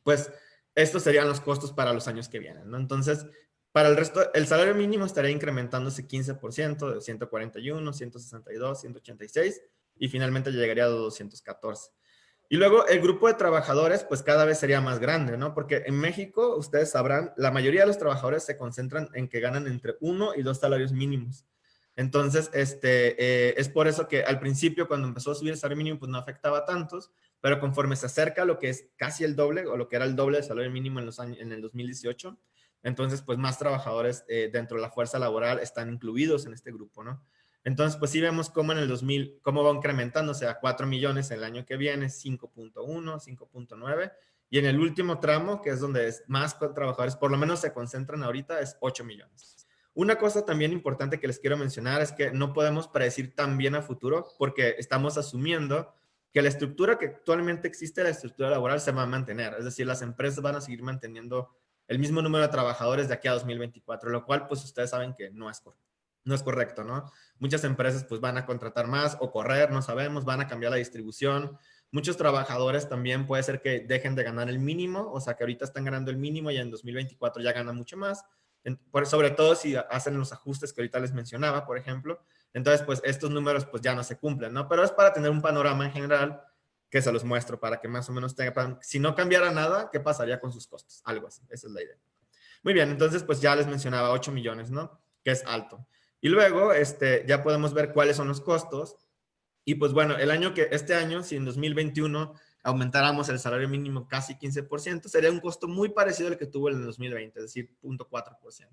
Pues 0.02 0.32
estos 0.74 1.04
serían 1.04 1.28
los 1.28 1.40
costos 1.40 1.72
para 1.72 1.92
los 1.92 2.08
años 2.08 2.28
que 2.28 2.40
vienen, 2.40 2.68
¿no? 2.68 2.76
Entonces, 2.76 3.24
para 3.70 3.88
el 3.88 3.96
resto, 3.96 4.32
el 4.34 4.48
salario 4.48 4.74
mínimo 4.74 5.04
estaría 5.04 5.30
incrementándose 5.30 6.08
15% 6.08 6.94
de 6.94 7.00
141, 7.00 7.92
162, 7.92 8.80
186 8.80 9.62
y 9.94 10.08
finalmente 10.08 10.50
llegaría 10.50 10.86
a 10.86 10.88
214. 10.88 11.92
Y 12.48 12.56
luego 12.56 12.86
el 12.86 13.00
grupo 13.00 13.26
de 13.26 13.34
trabajadores, 13.34 14.04
pues 14.04 14.22
cada 14.22 14.44
vez 14.44 14.58
sería 14.58 14.80
más 14.80 15.00
grande, 15.00 15.36
¿no? 15.36 15.52
Porque 15.52 15.82
en 15.86 15.96
México, 15.98 16.56
ustedes 16.56 16.90
sabrán, 16.90 17.32
la 17.36 17.50
mayoría 17.50 17.80
de 17.80 17.88
los 17.88 17.98
trabajadores 17.98 18.44
se 18.44 18.56
concentran 18.56 19.08
en 19.14 19.28
que 19.28 19.40
ganan 19.40 19.66
entre 19.66 19.96
uno 20.00 20.34
y 20.34 20.42
dos 20.42 20.60
salarios 20.60 20.92
mínimos. 20.92 21.44
Entonces, 21.96 22.50
este, 22.52 23.16
eh, 23.18 23.54
es 23.56 23.68
por 23.68 23.88
eso 23.88 24.06
que 24.06 24.22
al 24.22 24.38
principio, 24.38 24.86
cuando 24.86 25.08
empezó 25.08 25.32
a 25.32 25.34
subir 25.34 25.52
el 25.52 25.58
salario 25.58 25.78
mínimo, 25.78 25.98
pues 25.98 26.10
no 26.10 26.18
afectaba 26.18 26.58
a 26.58 26.64
tantos, 26.64 27.10
pero 27.40 27.58
conforme 27.58 27.96
se 27.96 28.06
acerca 28.06 28.42
a 28.42 28.44
lo 28.44 28.58
que 28.58 28.68
es 28.68 28.90
casi 28.96 29.24
el 29.24 29.34
doble, 29.34 29.66
o 29.66 29.76
lo 29.76 29.88
que 29.88 29.96
era 29.96 30.04
el 30.04 30.14
doble 30.14 30.36
del 30.36 30.46
salario 30.46 30.70
mínimo 30.70 31.00
en, 31.00 31.06
los 31.06 31.18
años, 31.18 31.38
en 31.40 31.52
el 31.52 31.62
2018, 31.62 32.38
entonces, 32.82 33.22
pues 33.22 33.38
más 33.38 33.58
trabajadores 33.58 34.24
eh, 34.28 34.48
dentro 34.52 34.76
de 34.76 34.82
la 34.82 34.90
fuerza 34.90 35.18
laboral 35.18 35.58
están 35.58 35.92
incluidos 35.92 36.46
en 36.46 36.52
este 36.52 36.70
grupo, 36.70 37.02
¿no? 37.02 37.20
Entonces, 37.66 37.98
pues 37.98 38.12
sí 38.12 38.20
vemos 38.20 38.48
cómo 38.48 38.70
en 38.70 38.78
el 38.78 38.86
2000, 38.86 39.40
cómo 39.42 39.64
va 39.64 39.72
incrementándose 39.72 40.46
a 40.46 40.60
4 40.60 40.86
millones 40.86 41.32
el 41.32 41.42
año 41.42 41.66
que 41.66 41.76
viene, 41.76 42.06
5.1, 42.06 42.72
5.9, 42.72 44.12
y 44.48 44.58
en 44.58 44.66
el 44.66 44.78
último 44.78 45.18
tramo, 45.18 45.60
que 45.60 45.70
es 45.70 45.80
donde 45.80 46.14
más 46.28 46.56
trabajadores, 46.60 47.16
por 47.16 47.32
lo 47.32 47.36
menos 47.36 47.58
se 47.58 47.72
concentran 47.72 48.22
ahorita, 48.22 48.60
es 48.60 48.76
8 48.78 49.02
millones. 49.02 49.66
Una 49.94 50.14
cosa 50.16 50.44
también 50.44 50.72
importante 50.72 51.18
que 51.18 51.26
les 51.26 51.40
quiero 51.40 51.56
mencionar 51.56 52.00
es 52.02 52.12
que 52.12 52.30
no 52.30 52.52
podemos 52.52 52.86
predecir 52.86 53.34
tan 53.34 53.58
bien 53.58 53.74
a 53.74 53.82
futuro 53.82 54.28
porque 54.38 54.76
estamos 54.78 55.18
asumiendo 55.18 55.92
que 56.32 56.42
la 56.42 56.48
estructura 56.48 56.98
que 56.98 57.06
actualmente 57.06 57.66
existe, 57.66 58.04
la 58.04 58.10
estructura 58.10 58.48
laboral, 58.48 58.80
se 58.80 58.92
va 58.92 59.02
a 59.02 59.06
mantener. 59.06 59.54
Es 59.58 59.64
decir, 59.64 59.88
las 59.88 60.02
empresas 60.02 60.40
van 60.40 60.54
a 60.54 60.60
seguir 60.60 60.84
manteniendo 60.84 61.50
el 61.88 61.98
mismo 61.98 62.22
número 62.22 62.44
de 62.44 62.52
trabajadores 62.52 63.08
de 63.08 63.14
aquí 63.14 63.26
a 63.26 63.32
2024, 63.32 64.08
lo 64.08 64.24
cual 64.24 64.46
pues 64.46 64.62
ustedes 64.62 64.90
saben 64.90 65.14
que 65.14 65.30
no 65.30 65.50
es 65.50 65.58
correcto 65.58 65.85
no 66.26 66.34
es 66.34 66.42
correcto, 66.42 66.84
¿no? 66.84 67.10
Muchas 67.38 67.64
empresas 67.64 68.04
pues 68.04 68.20
van 68.20 68.36
a 68.36 68.44
contratar 68.44 68.86
más 68.86 69.16
o 69.20 69.30
correr, 69.30 69.70
no 69.70 69.80
sabemos, 69.80 70.26
van 70.26 70.42
a 70.42 70.46
cambiar 70.46 70.72
la 70.72 70.76
distribución. 70.76 71.56
Muchos 71.90 72.16
trabajadores 72.16 72.88
también 72.88 73.26
puede 73.26 73.42
ser 73.42 73.62
que 73.62 73.80
dejen 73.80 74.14
de 74.14 74.24
ganar 74.24 74.50
el 74.50 74.58
mínimo, 74.58 75.10
o 75.12 75.20
sea 75.20 75.34
que 75.34 75.44
ahorita 75.44 75.64
están 75.64 75.84
ganando 75.84 76.10
el 76.10 76.18
mínimo 76.18 76.50
y 76.50 76.58
en 76.58 76.70
2024 76.70 77.42
ya 77.42 77.52
ganan 77.52 77.76
mucho 77.76 77.96
más, 77.96 78.24
sobre 79.04 79.30
todo 79.30 79.54
si 79.54 79.76
hacen 79.76 80.18
los 80.18 80.32
ajustes 80.32 80.72
que 80.72 80.80
ahorita 80.82 80.98
les 80.98 81.12
mencionaba, 81.12 81.64
por 81.64 81.78
ejemplo. 81.78 82.20
Entonces, 82.52 82.84
pues 82.84 83.00
estos 83.04 83.30
números 83.30 83.64
pues 83.66 83.82
ya 83.82 83.94
no 83.94 84.02
se 84.02 84.18
cumplen, 84.18 84.52
¿no? 84.52 84.68
Pero 84.68 84.82
es 84.82 84.90
para 84.90 85.12
tener 85.12 85.30
un 85.30 85.40
panorama 85.40 85.84
en 85.84 85.92
general 85.92 86.42
que 86.90 87.02
se 87.02 87.12
los 87.12 87.22
muestro 87.22 87.60
para 87.60 87.80
que 87.80 87.86
más 87.86 88.08
o 88.08 88.12
menos 88.12 88.34
tengan, 88.34 88.78
si 88.80 88.98
no 88.98 89.14
cambiara 89.14 89.50
nada, 89.52 89.90
¿qué 89.92 90.00
pasaría 90.00 90.40
con 90.40 90.52
sus 90.52 90.66
costos? 90.66 91.02
Algo 91.04 91.28
así, 91.28 91.42
esa 91.50 91.66
es 91.66 91.72
la 91.72 91.82
idea. 91.82 91.96
Muy 92.62 92.72
bien, 92.72 92.90
entonces 92.90 93.22
pues 93.22 93.40
ya 93.40 93.54
les 93.54 93.66
mencionaba 93.66 94.10
8 94.10 94.32
millones, 94.32 94.70
¿no? 94.70 95.00
Que 95.22 95.30
es 95.30 95.44
alto. 95.46 95.86
Y 96.20 96.28
luego 96.28 96.72
este, 96.72 97.24
ya 97.26 97.42
podemos 97.42 97.74
ver 97.74 97.92
cuáles 97.92 98.16
son 98.16 98.28
los 98.28 98.40
costos. 98.40 98.96
Y 99.64 99.74
pues 99.76 99.92
bueno, 99.92 100.16
el 100.16 100.30
año 100.30 100.54
que, 100.54 100.68
este 100.70 100.94
año, 100.94 101.22
si 101.22 101.36
en 101.36 101.44
2021 101.44 102.34
aumentáramos 102.62 103.28
el 103.28 103.38
salario 103.38 103.68
mínimo 103.68 104.08
casi 104.08 104.34
15%, 104.34 105.08
sería 105.08 105.30
un 105.30 105.40
costo 105.40 105.68
muy 105.68 105.90
parecido 105.90 106.28
al 106.28 106.36
que 106.36 106.46
tuvo 106.46 106.68
en 106.68 106.76
el 106.76 106.84
2020, 106.84 107.38
es 107.38 107.44
decir, 107.44 107.76
0.4%. 107.82 108.68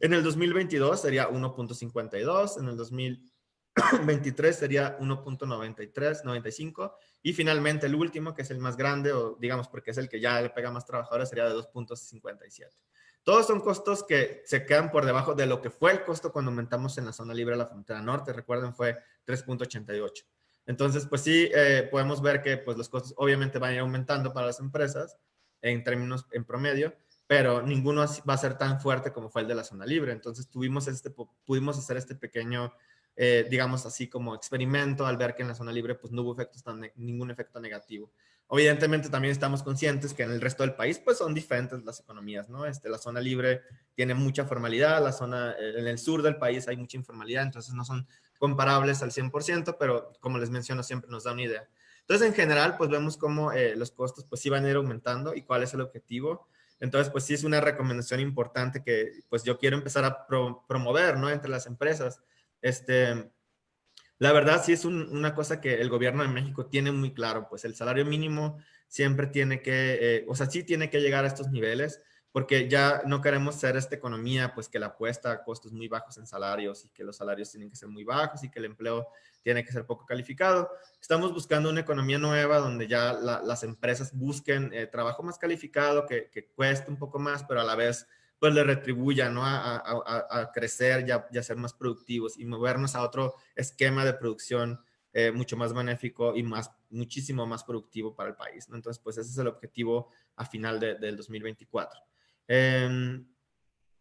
En 0.00 0.12
el 0.14 0.22
2022 0.22 1.00
sería 1.00 1.28
1.52, 1.28 2.60
en 2.60 2.68
el 2.68 2.76
2023 2.76 4.56
sería 4.56 4.98
1.93, 4.98 6.24
95 6.24 6.94
y 7.22 7.32
finalmente 7.32 7.86
el 7.86 7.94
último, 7.94 8.32
que 8.34 8.42
es 8.42 8.50
el 8.50 8.58
más 8.58 8.76
grande, 8.76 9.12
o 9.12 9.36
digamos 9.40 9.68
porque 9.68 9.90
es 9.90 9.98
el 9.98 10.08
que 10.08 10.20
ya 10.20 10.40
le 10.40 10.50
pega 10.50 10.70
más 10.70 10.86
trabajadores, 10.86 11.28
sería 11.28 11.48
de 11.48 11.54
2.57. 11.54 12.68
Todos 13.28 13.46
son 13.46 13.60
costos 13.60 14.04
que 14.04 14.40
se 14.46 14.64
quedan 14.64 14.90
por 14.90 15.04
debajo 15.04 15.34
de 15.34 15.44
lo 15.44 15.60
que 15.60 15.68
fue 15.68 15.92
el 15.92 16.02
costo 16.02 16.32
cuando 16.32 16.50
aumentamos 16.50 16.96
en 16.96 17.04
la 17.04 17.12
zona 17.12 17.34
libre 17.34 17.56
de 17.56 17.58
la 17.58 17.66
frontera 17.66 18.00
norte. 18.00 18.32
Recuerden, 18.32 18.72
fue 18.72 18.96
3.88. 19.26 20.24
Entonces, 20.64 21.04
pues 21.04 21.20
sí, 21.20 21.50
eh, 21.54 21.86
podemos 21.90 22.22
ver 22.22 22.40
que 22.40 22.56
pues, 22.56 22.78
los 22.78 22.88
costos 22.88 23.12
obviamente 23.18 23.58
van 23.58 23.72
a 23.72 23.74
ir 23.74 23.80
aumentando 23.80 24.32
para 24.32 24.46
las 24.46 24.60
empresas 24.60 25.18
en 25.60 25.84
términos 25.84 26.24
en 26.32 26.46
promedio, 26.46 26.96
pero 27.26 27.60
ninguno 27.60 28.06
va 28.26 28.32
a 28.32 28.38
ser 28.38 28.56
tan 28.56 28.80
fuerte 28.80 29.12
como 29.12 29.28
fue 29.28 29.42
el 29.42 29.48
de 29.48 29.56
la 29.56 29.64
zona 29.64 29.84
libre. 29.84 30.12
Entonces, 30.12 30.48
tuvimos 30.48 30.88
este, 30.88 31.10
pudimos 31.44 31.76
hacer 31.76 31.98
este 31.98 32.14
pequeño, 32.14 32.72
eh, 33.14 33.46
digamos 33.50 33.84
así, 33.84 34.08
como 34.08 34.34
experimento 34.34 35.06
al 35.06 35.18
ver 35.18 35.34
que 35.34 35.42
en 35.42 35.48
la 35.48 35.54
zona 35.54 35.70
libre 35.70 35.96
pues 35.96 36.14
no 36.14 36.22
hubo 36.22 36.32
efectos 36.32 36.62
tan, 36.62 36.90
ningún 36.96 37.30
efecto 37.30 37.60
negativo. 37.60 38.10
Evidentemente 38.50 39.10
también 39.10 39.32
estamos 39.32 39.62
conscientes 39.62 40.14
que 40.14 40.22
en 40.22 40.30
el 40.30 40.40
resto 40.40 40.62
del 40.62 40.74
país 40.74 40.98
pues 40.98 41.18
son 41.18 41.34
diferentes 41.34 41.84
las 41.84 42.00
economías, 42.00 42.48
¿no? 42.48 42.64
Este, 42.64 42.88
la 42.88 42.96
zona 42.96 43.20
libre 43.20 43.60
tiene 43.94 44.14
mucha 44.14 44.46
formalidad, 44.46 45.02
la 45.04 45.12
zona, 45.12 45.54
en 45.58 45.86
el 45.86 45.98
sur 45.98 46.22
del 46.22 46.36
país 46.36 46.66
hay 46.66 46.78
mucha 46.78 46.96
informalidad, 46.96 47.42
entonces 47.42 47.74
no 47.74 47.84
son 47.84 48.08
comparables 48.38 49.02
al 49.02 49.10
100%, 49.10 49.76
pero 49.78 50.12
como 50.20 50.38
les 50.38 50.48
menciono 50.48 50.82
siempre 50.82 51.10
nos 51.10 51.24
da 51.24 51.32
una 51.32 51.42
idea. 51.42 51.68
Entonces 52.00 52.26
en 52.26 52.34
general 52.34 52.78
pues 52.78 52.88
vemos 52.88 53.18
cómo 53.18 53.52
eh, 53.52 53.76
los 53.76 53.90
costos 53.90 54.24
pues 54.24 54.40
sí 54.40 54.48
van 54.48 54.64
a 54.64 54.70
ir 54.70 54.76
aumentando 54.76 55.34
y 55.34 55.42
cuál 55.42 55.62
es 55.62 55.74
el 55.74 55.82
objetivo. 55.82 56.48
Entonces 56.80 57.12
pues 57.12 57.24
sí 57.24 57.34
es 57.34 57.44
una 57.44 57.60
recomendación 57.60 58.20
importante 58.20 58.82
que 58.82 59.24
pues 59.28 59.44
yo 59.44 59.58
quiero 59.58 59.76
empezar 59.76 60.06
a 60.06 60.26
promover, 60.26 61.18
¿no? 61.18 61.28
Entre 61.28 61.50
las 61.50 61.66
empresas. 61.66 62.22
Este, 62.62 63.30
la 64.18 64.32
verdad 64.32 64.62
sí 64.64 64.72
es 64.72 64.84
una 64.84 65.34
cosa 65.34 65.60
que 65.60 65.80
el 65.80 65.88
gobierno 65.88 66.22
de 66.22 66.28
México 66.28 66.66
tiene 66.66 66.90
muy 66.90 67.14
claro, 67.14 67.48
pues 67.48 67.64
el 67.64 67.74
salario 67.74 68.04
mínimo 68.04 68.58
siempre 68.88 69.28
tiene 69.28 69.62
que, 69.62 69.98
eh, 70.00 70.24
o 70.28 70.34
sea, 70.34 70.46
sí 70.46 70.64
tiene 70.64 70.90
que 70.90 71.00
llegar 71.00 71.24
a 71.24 71.28
estos 71.28 71.50
niveles, 71.50 72.02
porque 72.32 72.68
ya 72.68 73.02
no 73.06 73.20
queremos 73.20 73.54
ser 73.54 73.76
esta 73.76 73.94
economía, 73.94 74.54
pues 74.54 74.68
que 74.68 74.78
la 74.78 74.86
apuesta 74.86 75.30
a 75.30 75.42
costos 75.44 75.72
muy 75.72 75.88
bajos 75.88 76.18
en 76.18 76.26
salarios 76.26 76.84
y 76.84 76.88
que 76.90 77.04
los 77.04 77.16
salarios 77.16 77.50
tienen 77.50 77.70
que 77.70 77.76
ser 77.76 77.88
muy 77.88 78.04
bajos 78.04 78.42
y 78.44 78.50
que 78.50 78.58
el 78.58 78.66
empleo 78.66 79.08
tiene 79.42 79.64
que 79.64 79.72
ser 79.72 79.86
poco 79.86 80.04
calificado. 80.04 80.70
Estamos 81.00 81.32
buscando 81.32 81.70
una 81.70 81.80
economía 81.80 82.18
nueva 82.18 82.58
donde 82.58 82.86
ya 82.86 83.12
las 83.12 83.62
empresas 83.62 84.12
busquen 84.12 84.70
eh, 84.74 84.86
trabajo 84.86 85.22
más 85.22 85.38
calificado, 85.38 86.06
que, 86.06 86.28
que 86.30 86.46
cueste 86.46 86.90
un 86.90 86.98
poco 86.98 87.18
más, 87.18 87.44
pero 87.44 87.60
a 87.60 87.64
la 87.64 87.76
vez 87.76 88.06
pues 88.38 88.54
le 88.54 88.62
retribuya, 88.62 89.30
¿no? 89.30 89.42
A, 89.44 90.50
crecer 90.54 91.06
y 91.08 91.38
a, 91.38 91.42
ser 91.42 91.56
más 91.56 91.72
productivos 91.72 92.38
y 92.38 92.44
movernos 92.44 92.94
a 92.94 93.02
otro 93.02 93.34
esquema 93.56 94.04
de 94.04 94.14
producción 94.14 94.80
eh, 95.12 95.32
mucho 95.32 95.56
más 95.56 95.72
benéfico 95.72 96.36
y 96.36 96.42
más, 96.42 96.70
muchísimo 96.90 97.46
más 97.46 97.64
productivo 97.64 98.14
para 98.14 98.30
el 98.30 98.36
país, 98.36 98.68
¿no? 98.68 98.76
Entonces, 98.76 99.02
pues 99.02 99.18
ese 99.18 99.30
es 99.30 99.38
el 99.38 99.48
objetivo 99.48 100.10
a 100.36 100.44
final 100.44 100.78
del 100.78 101.16
2024. 101.16 102.00
Em, 102.46 103.26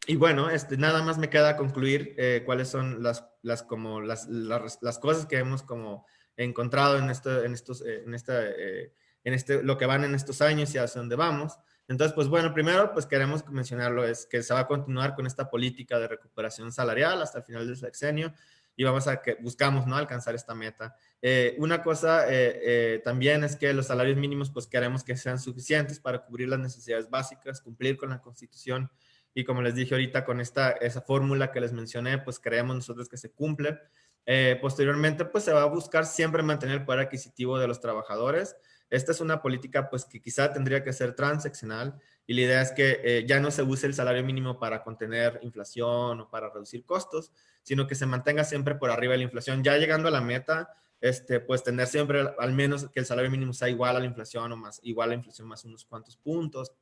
y 0.05 0.15
bueno, 0.15 0.49
este, 0.49 0.77
nada 0.77 1.01
más 1.01 1.17
me 1.17 1.29
queda 1.29 1.57
concluir 1.57 2.13
eh, 2.17 2.43
cuáles 2.45 2.69
son 2.69 3.01
las, 3.01 3.25
las, 3.41 3.63
como 3.63 4.01
las, 4.01 4.27
las, 4.27 4.99
cosas 4.99 5.25
que 5.25 5.37
hemos 5.37 5.63
como 5.63 6.05
encontrado 6.35 6.97
en, 6.97 7.09
esto, 7.09 7.43
en, 7.43 7.53
estos, 7.53 7.81
eh, 7.81 8.03
en, 8.05 8.13
esta, 8.13 8.47
en 8.47 9.33
este, 9.33 9.63
lo 9.63 9.77
que 9.77 9.87
van 9.87 10.03
en 10.03 10.13
estos 10.13 10.41
años 10.41 10.73
y 10.75 10.77
hacia 10.77 11.01
dónde 11.01 11.15
vamos. 11.15 11.57
Entonces, 11.87 12.13
pues 12.13 12.27
bueno, 12.27 12.53
primero, 12.53 12.91
pues 12.91 13.05
queremos 13.05 13.47
mencionarlo, 13.47 14.05
es 14.05 14.25
que 14.25 14.43
se 14.43 14.53
va 14.53 14.61
a 14.61 14.67
continuar 14.67 15.15
con 15.15 15.25
esta 15.25 15.49
política 15.49 15.97
de 15.99 16.07
recuperación 16.07 16.71
salarial 16.71 17.21
hasta 17.21 17.39
el 17.39 17.45
final 17.45 17.65
del 17.65 17.77
sexenio 17.77 18.33
y 18.75 18.83
vamos 18.83 19.07
a 19.07 19.21
que 19.21 19.35
buscamos, 19.41 19.87
¿no? 19.87 19.95
Alcanzar 19.97 20.35
esta 20.35 20.53
meta. 20.53 20.95
Eh, 21.21 21.55
una 21.57 21.81
cosa 21.81 22.27
eh, 22.27 22.59
eh, 22.61 23.01
también 23.03 23.43
es 23.43 23.55
que 23.55 23.73
los 23.73 23.87
salarios 23.87 24.17
mínimos, 24.17 24.51
pues 24.51 24.67
queremos 24.67 25.03
que 25.03 25.17
sean 25.17 25.39
suficientes 25.39 25.99
para 25.99 26.23
cubrir 26.23 26.47
las 26.47 26.59
necesidades 26.59 27.09
básicas, 27.09 27.59
cumplir 27.59 27.97
con 27.97 28.09
la 28.09 28.21
Constitución 28.21 28.91
y 29.33 29.43
como 29.43 29.63
les 29.63 29.73
dije 29.73 29.95
ahorita 29.95 30.25
con 30.25 30.39
esta, 30.39 30.71
esa 30.71 31.01
fórmula 31.01 31.51
que 31.51 31.59
les 31.59 31.73
mencioné, 31.73 32.19
pues 32.19 32.39
creemos 32.39 32.75
nosotros 32.75 33.09
que 33.09 33.17
se 33.17 33.31
cumple. 33.31 33.79
posteriormente, 34.61 35.25
pues 35.25 35.43
se 35.45 35.53
va 35.53 35.61
a 35.61 35.65
buscar 35.65 36.05
siempre 36.05 36.43
mantener 36.43 36.79
el 36.79 36.85
poder 36.85 37.01
adquisitivo 37.01 37.57
de 37.57 37.67
los 37.67 37.79
trabajadores 37.79 38.55
esta 38.89 39.11
es 39.11 39.21
una 39.21 39.41
política 39.41 39.89
pues 39.89 40.05
que 40.05 40.21
quizá 40.21 40.53
tendría 40.53 40.83
que 40.83 40.93
ser 40.93 41.13
transaccional 41.13 41.99
y 42.25 42.33
la 42.33 42.41
idea 42.41 42.61
es 42.61 42.71
que 42.71 42.99
eh, 43.03 43.25
ya 43.27 43.39
no 43.39 43.51
se 43.51 43.63
use 43.63 43.87
el 43.87 43.93
salario 43.93 44.23
mínimo 44.23 44.59
para 44.59 44.83
contener 44.83 45.39
inflación 45.43 46.21
o 46.21 46.29
para 46.29 46.49
reducir 46.49 46.85
costos, 46.85 47.31
sino 47.63 47.87
que 47.87 47.95
se 47.95 48.05
mantenga 48.05 48.43
siempre 48.43 48.75
por 48.75 48.91
arriba 48.91 49.13
de 49.13 49.19
la 49.19 49.23
inflación. 49.23 49.63
Ya 49.63 49.77
llegando 49.77 50.07
a 50.07 50.11
la 50.11 50.21
meta, 50.21 50.69
este, 50.99 51.39
pues 51.39 51.63
tener 51.63 51.87
siempre 51.87 52.25
al 52.37 52.53
menos 52.53 52.89
que 52.89 52.99
el 52.99 53.05
salario 53.05 53.31
mínimo 53.31 53.53
sea 53.53 53.69
igual 53.69 53.95
a 53.95 53.99
la 53.99 54.05
inflación 54.05 54.51
o 54.51 54.57
más 54.57 54.79
igual 54.83 55.09
a 55.09 55.11
la 55.11 55.15
inflación 55.15 55.47
más 55.47 55.63
unos 55.63 55.85
cuantos 55.85 56.17
puntos, 56.17 56.73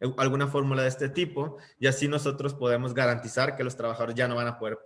eh, 0.00 0.12
alguna 0.18 0.46
fórmula 0.46 0.82
de 0.82 0.88
este 0.88 1.08
tipo, 1.08 1.58
y 1.78 1.86
así 1.86 2.08
nosotros 2.08 2.54
podemos 2.54 2.94
garantizar 2.94 3.56
que 3.56 3.64
los 3.64 3.76
trabajadores 3.76 4.14
ya 4.14 4.28
no 4.28 4.36
van 4.36 4.48
a 4.48 4.58
poder, 4.58 4.78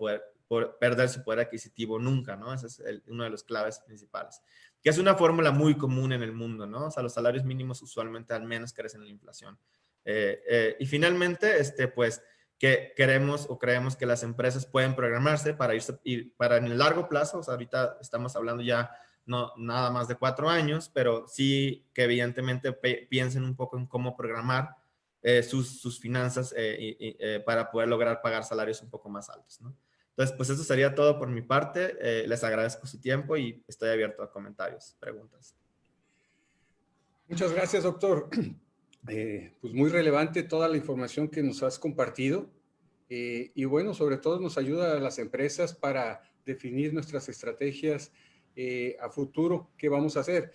perder 0.80 1.08
su 1.08 1.24
poder 1.24 1.40
adquisitivo 1.40 1.98
nunca, 1.98 2.36
¿no? 2.36 2.54
Ese 2.54 2.66
es 2.66 2.82
uno 3.08 3.24
de 3.24 3.30
los 3.30 3.42
claves 3.42 3.80
principales 3.80 4.40
que 4.86 4.90
es 4.90 4.98
una 4.98 5.16
fórmula 5.16 5.50
muy 5.50 5.76
común 5.76 6.12
en 6.12 6.22
el 6.22 6.30
mundo, 6.30 6.64
¿no? 6.64 6.86
O 6.86 6.90
sea, 6.92 7.02
los 7.02 7.12
salarios 7.12 7.44
mínimos 7.44 7.82
usualmente 7.82 8.34
al 8.34 8.44
menos 8.44 8.72
crecen 8.72 9.00
en 9.00 9.08
la 9.08 9.12
inflación. 9.14 9.58
Eh, 10.04 10.40
eh, 10.48 10.76
y 10.78 10.86
finalmente, 10.86 11.58
este, 11.58 11.88
pues, 11.88 12.22
que 12.56 12.92
queremos 12.94 13.46
o 13.50 13.58
creemos 13.58 13.96
que 13.96 14.06
las 14.06 14.22
empresas 14.22 14.64
pueden 14.64 14.94
programarse 14.94 15.54
para 15.54 15.74
irse, 15.74 15.98
ir, 16.04 16.36
para 16.36 16.58
en 16.58 16.66
el 16.66 16.78
largo 16.78 17.08
plazo, 17.08 17.38
o 17.38 17.42
sea, 17.42 17.54
ahorita 17.54 17.98
estamos 18.00 18.36
hablando 18.36 18.62
ya 18.62 18.92
no 19.24 19.52
nada 19.56 19.90
más 19.90 20.06
de 20.06 20.14
cuatro 20.14 20.48
años, 20.48 20.88
pero 20.94 21.26
sí 21.26 21.84
que 21.92 22.04
evidentemente 22.04 22.72
piensen 23.10 23.42
un 23.42 23.56
poco 23.56 23.78
en 23.78 23.86
cómo 23.86 24.16
programar 24.16 24.76
eh, 25.20 25.42
sus, 25.42 25.80
sus, 25.80 25.98
finanzas 25.98 26.54
para 27.44 27.72
poder 27.72 27.88
lograr 27.88 28.22
pagar 28.22 28.44
salarios 28.44 28.80
un 28.82 28.90
poco 28.90 29.08
más 29.08 29.28
altos, 29.30 29.60
¿no? 29.60 29.76
Entonces, 30.16 30.34
pues 30.34 30.48
eso 30.48 30.64
sería 30.64 30.94
todo 30.94 31.18
por 31.18 31.28
mi 31.28 31.42
parte. 31.42 31.94
Eh, 32.00 32.26
les 32.26 32.42
agradezco 32.42 32.86
su 32.86 32.98
tiempo 32.98 33.36
y 33.36 33.62
estoy 33.68 33.90
abierto 33.90 34.22
a 34.22 34.32
comentarios, 34.32 34.96
preguntas. 34.98 35.54
Muchas 37.28 37.52
gracias, 37.52 37.82
doctor. 37.82 38.28
Eh, 39.08 39.54
pues 39.60 39.72
muy 39.72 39.88
relevante 39.88 40.42
toda 40.42 40.66
la 40.66 40.76
información 40.76 41.28
que 41.28 41.40
nos 41.40 41.62
has 41.62 41.78
compartido. 41.78 42.50
Eh, 43.08 43.52
y 43.54 43.64
bueno, 43.64 43.94
sobre 43.94 44.16
todo 44.16 44.40
nos 44.40 44.58
ayuda 44.58 44.96
a 44.96 45.00
las 45.00 45.20
empresas 45.20 45.72
para 45.72 46.22
definir 46.44 46.92
nuestras 46.92 47.28
estrategias 47.28 48.10
a 49.00 49.08
futuro, 49.08 49.70
qué 49.78 49.88
vamos 49.88 50.16
a 50.16 50.20
hacer. 50.20 50.50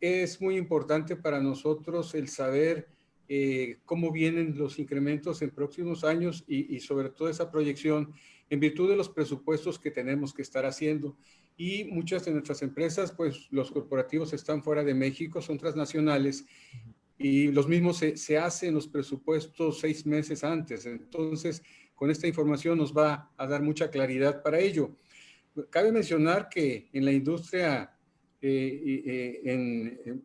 Es 0.00 0.38
muy 0.42 0.58
importante 0.58 1.16
para 1.16 1.40
nosotros 1.40 2.14
el 2.14 2.28
saber 2.28 2.93
cómo 3.84 4.12
vienen 4.12 4.56
los 4.56 4.78
incrementos 4.78 5.42
en 5.42 5.50
próximos 5.50 6.04
años 6.04 6.44
y, 6.46 6.74
y 6.74 6.80
sobre 6.80 7.10
todo 7.10 7.28
esa 7.28 7.50
proyección 7.50 8.12
en 8.50 8.60
virtud 8.60 8.90
de 8.90 8.96
los 8.96 9.08
presupuestos 9.08 9.78
que 9.78 9.90
tenemos 9.90 10.34
que 10.34 10.42
estar 10.42 10.66
haciendo. 10.66 11.16
Y 11.56 11.84
muchas 11.84 12.24
de 12.24 12.32
nuestras 12.32 12.62
empresas, 12.62 13.12
pues 13.12 13.46
los 13.50 13.70
corporativos 13.70 14.32
están 14.32 14.62
fuera 14.62 14.82
de 14.82 14.94
México, 14.94 15.40
son 15.40 15.58
transnacionales 15.58 16.44
y 17.16 17.52
los 17.52 17.68
mismos 17.68 17.98
se, 17.98 18.16
se 18.16 18.38
hacen 18.38 18.74
los 18.74 18.88
presupuestos 18.88 19.80
seis 19.80 20.04
meses 20.04 20.42
antes. 20.42 20.84
Entonces, 20.86 21.62
con 21.94 22.10
esta 22.10 22.26
información 22.26 22.78
nos 22.78 22.92
va 22.92 23.30
a 23.36 23.46
dar 23.46 23.62
mucha 23.62 23.90
claridad 23.90 24.42
para 24.42 24.58
ello. 24.58 24.96
Cabe 25.70 25.92
mencionar 25.92 26.48
que 26.48 26.88
en 26.92 27.04
la 27.04 27.12
industria, 27.12 27.96
eh, 28.40 29.02
eh, 29.06 29.40
en, 29.44 30.24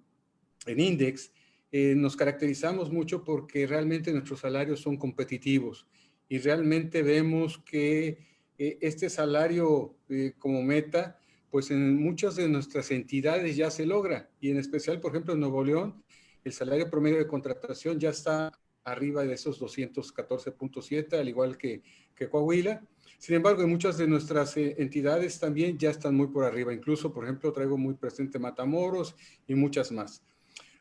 en, 0.66 0.80
Index, 0.80 1.32
eh, 1.72 1.94
nos 1.96 2.16
caracterizamos 2.16 2.92
mucho 2.92 3.24
porque 3.24 3.68
realmente 3.68 4.12
nuestros 4.12 4.40
salarios 4.40 4.80
son 4.80 4.98
competitivos 4.98 5.88
y 6.28 6.38
realmente 6.40 7.04
vemos 7.04 7.60
que 7.60 8.30
eh, 8.58 8.78
este 8.82 9.10
salario 9.10 9.96
eh, 10.10 10.34
como 10.38 10.62
meta, 10.62 11.20
pues 11.50 11.72
en 11.72 11.96
muchas 11.96 12.36
de 12.36 12.48
nuestras 12.48 12.92
entidades 12.92 13.56
ya 13.56 13.72
se 13.72 13.86
logra 13.86 14.30
y 14.40 14.52
en 14.52 14.58
especial, 14.58 15.00
por 15.00 15.12
ejemplo, 15.12 15.34
en 15.34 15.40
Nuevo 15.40 15.64
León, 15.64 16.04
el 16.44 16.54
salario 16.54 16.90
promedio 16.90 17.18
de 17.18 17.28
contratación 17.28 18.00
ya 18.00 18.10
está 18.10 18.52
arriba 18.84 19.24
de 19.24 19.34
esos 19.34 19.62
214.7, 19.62 21.14
al 21.14 21.30
igual 21.30 21.58
que, 21.58 21.82
que 22.16 22.30
Coahuila. 22.30 22.82
Sin 23.18 23.36
embargo, 23.36 23.64
en 23.64 23.70
muchas 23.70 23.98
de 23.98 24.08
nuestras 24.08 24.56
eh, 24.58 24.76
entidades 24.78 25.40
también 25.40 25.78
ya 25.78 25.90
están 25.90 26.16
muy 26.16 26.28
por 26.28 26.46
arriba. 26.46 26.74
Incluso, 26.74 27.14
por 27.14 27.26
ejemplo, 27.26 27.52
traigo 27.52 27.78
muy 27.78 27.94
presente 27.96 28.40
Matamoros 28.40 29.16
y 29.48 29.56
muchas 29.56 29.92
más. 29.92 30.24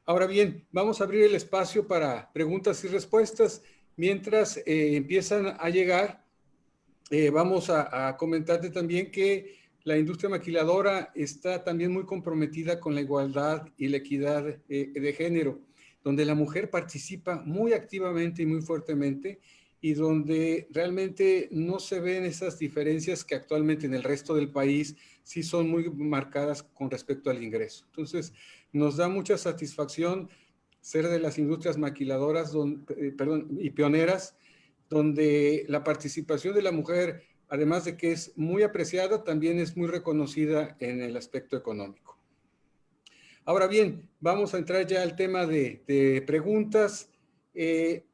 Ahora 0.08 0.26
bien, 0.26 0.66
vamos 0.72 1.02
a 1.02 1.04
abrir 1.04 1.24
el 1.24 1.34
espacio 1.34 1.86
para 1.86 2.32
preguntas 2.32 2.82
y 2.82 2.88
respuestas 2.88 3.62
mientras 3.94 4.56
eh, 4.56 4.96
empiezan 4.96 5.54
a 5.60 5.68
llegar 5.68 6.24
eh, 7.10 7.28
vamos 7.28 7.68
a, 7.68 8.16
comentarte 8.16 8.70
también 8.70 9.10
que 9.10 9.56
la 9.84 9.98
industria 9.98 10.30
maquiladora 10.30 11.12
está 11.14 11.62
también 11.62 11.92
muy 11.92 12.06
comprometida 12.06 12.80
con 12.80 12.94
la 12.94 13.02
igualdad 13.02 13.68
y 13.76 13.88
la 13.88 13.98
equidad 13.98 14.48
eh, 14.70 14.92
de 14.94 15.12
género, 15.12 15.60
donde 16.02 16.24
la 16.24 16.34
mujer 16.34 16.70
participa 16.70 17.42
muy 17.44 17.74
activamente 17.74 18.40
y 18.40 18.46
muy 18.46 18.62
fuertemente 18.62 19.40
y 19.82 19.92
donde 19.92 20.68
realmente 20.70 21.48
no 21.52 21.80
se 21.80 22.00
ven 22.00 22.24
esas 22.24 22.58
diferencias 22.58 23.26
que 23.26 23.34
actualmente 23.34 23.84
en 23.84 23.92
el 23.92 24.02
resto 24.02 24.34
del 24.34 24.50
país 24.50 24.96
sí 25.22 25.42
son 25.42 25.68
muy 25.68 25.90
marcadas 25.90 26.62
con 26.62 26.90
respecto 26.90 27.28
al 27.28 27.42
ingreso. 27.42 27.84
Entonces, 27.90 28.32
nos 28.72 28.96
da 28.96 29.08
mucha 29.08 29.38
satisfacción 29.38 30.28
ser 30.80 31.08
de 31.08 31.18
las 31.18 31.38
industrias 31.38 31.76
maquiladoras 31.76 32.52
eh, 32.96 33.14
y 33.58 33.70
pioneras, 33.70 34.36
donde 34.88 35.64
la 35.68 35.84
participación 35.84 36.54
de 36.54 36.62
la 36.62 36.72
mujer, 36.72 37.24
además 37.48 37.84
de 37.84 37.96
que 37.96 38.12
es 38.12 38.32
muy 38.36 38.62
apreciada, 38.62 39.24
también 39.24 39.58
es 39.58 39.76
muy 39.76 39.88
reconocida 39.88 40.76
en 40.80 41.02
el 41.02 41.16
aspecto 41.16 41.56
económico. 41.56 42.18
Ahora 43.44 43.66
bien, 43.66 44.08
vamos 44.20 44.54
a 44.54 44.58
entrar 44.58 44.86
ya 44.86 45.02
al 45.02 45.16
tema 45.16 45.46
de, 45.46 46.22
preguntas. 46.26 47.10
Eh, 47.54 48.04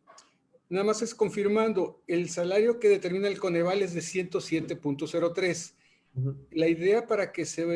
Nada 0.75 0.85
más 0.87 1.03
es 1.03 1.14
confirmando, 1.14 2.03
el 2.07 2.31
salario 2.31 2.81
que 2.81 2.88
determina 2.88 3.29
el 3.29 3.38
Coneval 3.38 3.83
es 3.83 3.95
de 3.95 4.01
107.03. 4.01 5.75
La 6.53 6.68
idea 6.68 7.07
para 7.07 7.33
que 7.33 7.44
sea 7.44 7.66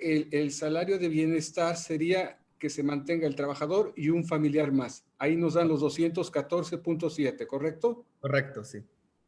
el, 0.00 0.52
salario 0.52 0.98
de 0.98 1.08
bienestar 1.08 1.76
sería 1.76 2.38
que 2.58 2.70
se 2.70 2.82
mantenga 2.82 3.26
el 3.26 3.34
trabajador 3.34 3.92
y 3.96 4.10
un 4.10 4.24
familiar 4.24 4.70
más. 4.72 5.04
Ahí 5.18 5.36
nos 5.36 5.54
dan 5.54 5.68
los 5.68 5.82
214.7, 5.82 7.46
¿correcto? 7.46 8.04
Correcto, 8.20 8.64
sí. 8.64 8.78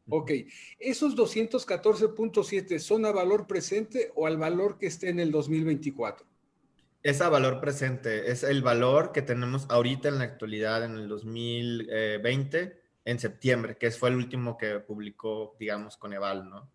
Ok. 0.08 0.30
¿Esos 0.78 1.16
214.7 1.16 2.78
son 2.78 3.04
a 3.04 3.12
valor 3.12 3.46
presente 3.46 4.12
o 4.14 4.26
al 4.26 4.36
valor 4.36 4.78
que 4.78 4.86
esté 4.86 5.08
en 5.08 5.20
el 5.20 5.32
2024? 5.32 6.26
Es 7.02 7.20
a 7.22 7.28
valor 7.30 7.60
presente, 7.60 8.30
es 8.30 8.42
el 8.42 8.62
valor 8.62 9.10
que 9.12 9.22
tenemos 9.22 9.66
ahorita 9.70 10.08
en 10.08 10.18
la 10.18 10.24
actualidad 10.24 10.84
en 10.84 10.96
el 10.96 11.08
2020, 11.08 12.80
en 13.06 13.18
septiembre, 13.18 13.76
que 13.78 13.90
fue 13.90 14.10
el 14.10 14.16
último 14.16 14.58
que 14.58 14.80
publicó, 14.80 15.56
digamos, 15.58 15.96
Coneval, 15.96 16.50
¿no? 16.50 16.70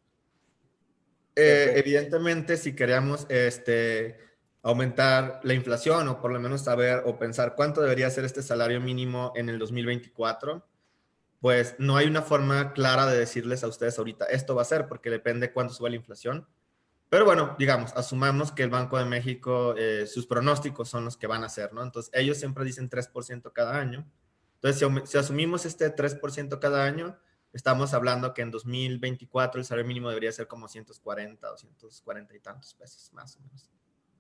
Eh, 1.36 1.74
evidentemente, 1.76 2.58
si 2.58 2.76
queremos 2.76 3.26
este, 3.30 4.18
aumentar 4.62 5.42
la 5.44 5.54
inflación 5.54 6.08
o 6.08 6.22
por 6.22 6.32
lo 6.32 6.40
menos 6.40 6.62
saber 6.62 7.04
o 7.06 7.18
pensar 7.18 7.56
cuánto 7.56 7.82
debería 7.82 8.10
ser 8.10 8.26
este 8.26 8.42
salario 8.42 8.80
mínimo 8.80 9.34
en 9.36 9.50
el 9.50 9.60
2024, 9.60 10.66
pues 11.42 11.76
no 11.78 11.98
hay 11.98 12.08
una 12.08 12.22
forma 12.22 12.74
clara 12.74 13.06
de 13.06 13.20
decirles 13.20 13.64
a 13.64 13.68
ustedes 13.68 13.98
ahorita 14.00 14.26
esto 14.26 14.56
va 14.56 14.62
a 14.64 14.66
ser 14.66 14.88
porque 14.88 15.10
depende 15.10 15.52
cuánto 15.52 15.74
suba 15.74 15.90
la 15.90 15.98
inflación 15.98 16.48
pero 17.10 17.26
bueno, 17.26 17.56
digamos, 17.58 17.94
asumamos 17.96 18.52
que 18.52 18.64
el 18.64 18.70
Banco 18.70 18.98
de 18.98 19.06
México, 19.06 19.76
eh, 19.78 20.08
sus 20.08 20.26
pronósticos 20.26 20.90
son 20.90 21.06
los 21.06 21.18
que 21.18 21.28
van 21.28 21.44
a 21.44 21.50
ser, 21.50 21.72
¿no? 21.74 21.84
Entonces, 21.84 22.12
ellos 22.14 22.38
siempre 22.38 22.66
dicen 22.66 22.90
3% 22.90 23.54
cada 23.54 23.80
año. 23.80 24.06
Entonces, 24.56 25.10
si, 25.10 25.18
asumimos 25.18 25.66
este 25.66 25.90
3% 25.96 26.60
cada 26.60 26.84
año, 26.84 27.18
estamos 27.56 27.94
hablando 27.94 28.34
que 28.34 28.44
en 28.44 28.52
2024 28.52 29.60
el 29.60 29.66
salario 29.66 29.88
mínimo 29.88 30.10
debería 30.10 30.32
ser 30.32 30.48
como 30.48 30.68
140, 30.68 31.48
240 31.48 32.36
y 32.36 32.40
tantos 32.40 32.74
pesos, 32.76 33.12
más 33.14 33.38
o 33.38 33.40
menos. 33.42 33.72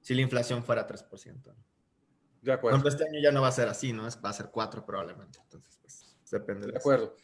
Si 0.01 0.15
la 0.15 0.21
inflación 0.21 0.63
fuera 0.63 0.87
3%. 0.87 1.53
De 2.41 2.51
acuerdo. 2.51 2.87
este 2.87 3.03
año 3.03 3.19
ya 3.21 3.31
no 3.31 3.41
va 3.41 3.49
a 3.49 3.51
ser 3.51 3.67
así, 3.67 3.91
¿no? 3.91 4.03
Va 4.03 4.29
a 4.29 4.33
ser 4.33 4.49
4 4.51 4.85
probablemente. 4.85 5.39
Entonces, 5.43 5.77
pues, 5.81 6.17
depende. 6.31 6.67
De, 6.67 6.77
acuerdo. 6.77 7.15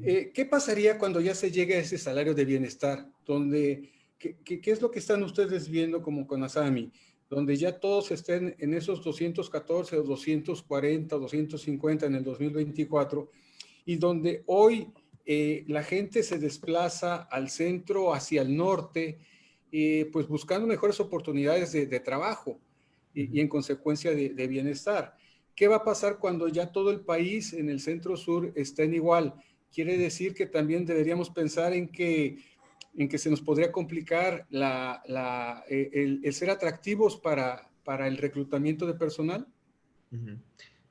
Eh, 0.00 0.30
¿Qué 0.34 0.44
pasaría 0.46 0.98
cuando 0.98 1.20
ya 1.20 1.34
se 1.34 1.50
llegue 1.50 1.76
a 1.76 1.80
ese 1.80 1.98
salario 1.98 2.34
de 2.34 2.44
bienestar, 2.44 3.06
donde 3.24 3.90
¿Qué, 4.18 4.60
es 4.64 4.80
lo 4.80 4.90
que 4.90 4.98
están 4.98 5.22
ustedes 5.22 5.68
viendo 5.68 6.02
como 6.02 6.26
con 6.26 6.42
Asami? 6.42 6.90
Donde 7.28 7.56
ya 7.56 7.78
todos 7.78 8.10
estén 8.10 8.54
en 8.58 8.72
esos 8.72 9.02
214 9.02 9.98
o 9.98 10.02
240 10.02 11.16
o 11.16 11.18
250 11.18 12.06
en 12.06 12.14
el 12.14 12.24
2024 12.24 13.30
y 13.84 13.96
donde 13.96 14.42
hoy 14.46 14.90
eh, 15.26 15.64
la 15.68 15.82
gente 15.82 16.22
se 16.22 16.38
desplaza 16.38 17.16
al 17.16 17.50
centro, 17.50 18.14
hacia 18.14 18.42
el 18.42 18.56
norte, 18.56 19.18
eh, 19.72 20.08
pues 20.12 20.28
buscando 20.28 20.66
mejores 20.66 21.00
oportunidades 21.00 21.72
de, 21.72 22.00
trabajo 22.00 22.60
y, 23.12 23.40
en 23.40 23.48
consecuencia 23.48 24.12
de, 24.12 24.30
de, 24.30 24.46
bienestar. 24.46 25.16
¿Qué 25.54 25.68
va 25.68 25.76
a 25.76 25.84
pasar 25.84 26.18
cuando 26.18 26.48
ya 26.48 26.70
todo 26.70 26.90
el 26.90 27.00
país 27.00 27.52
en 27.52 27.68
el 27.68 27.80
centro 27.80 28.16
sur 28.16 28.52
estén 28.54 28.94
igual? 28.94 29.34
Quiere 29.72 29.98
decir 29.98 30.32
que 30.32 30.46
también 30.46 30.86
deberíamos 30.86 31.30
pensar 31.30 31.72
en 31.72 31.88
que 31.88 32.38
en 32.96 33.08
que 33.08 33.18
se 33.18 33.30
nos 33.30 33.40
podría 33.40 33.70
complicar 33.70 34.46
la, 34.50 35.64
eh, 35.68 36.20
el, 36.22 36.32
ser 36.32 36.50
atractivos 36.50 37.16
para, 37.16 37.70
para 37.84 38.08
el 38.08 38.16
reclutamiento 38.16 38.86
de 38.86 38.94
personal? 38.94 39.46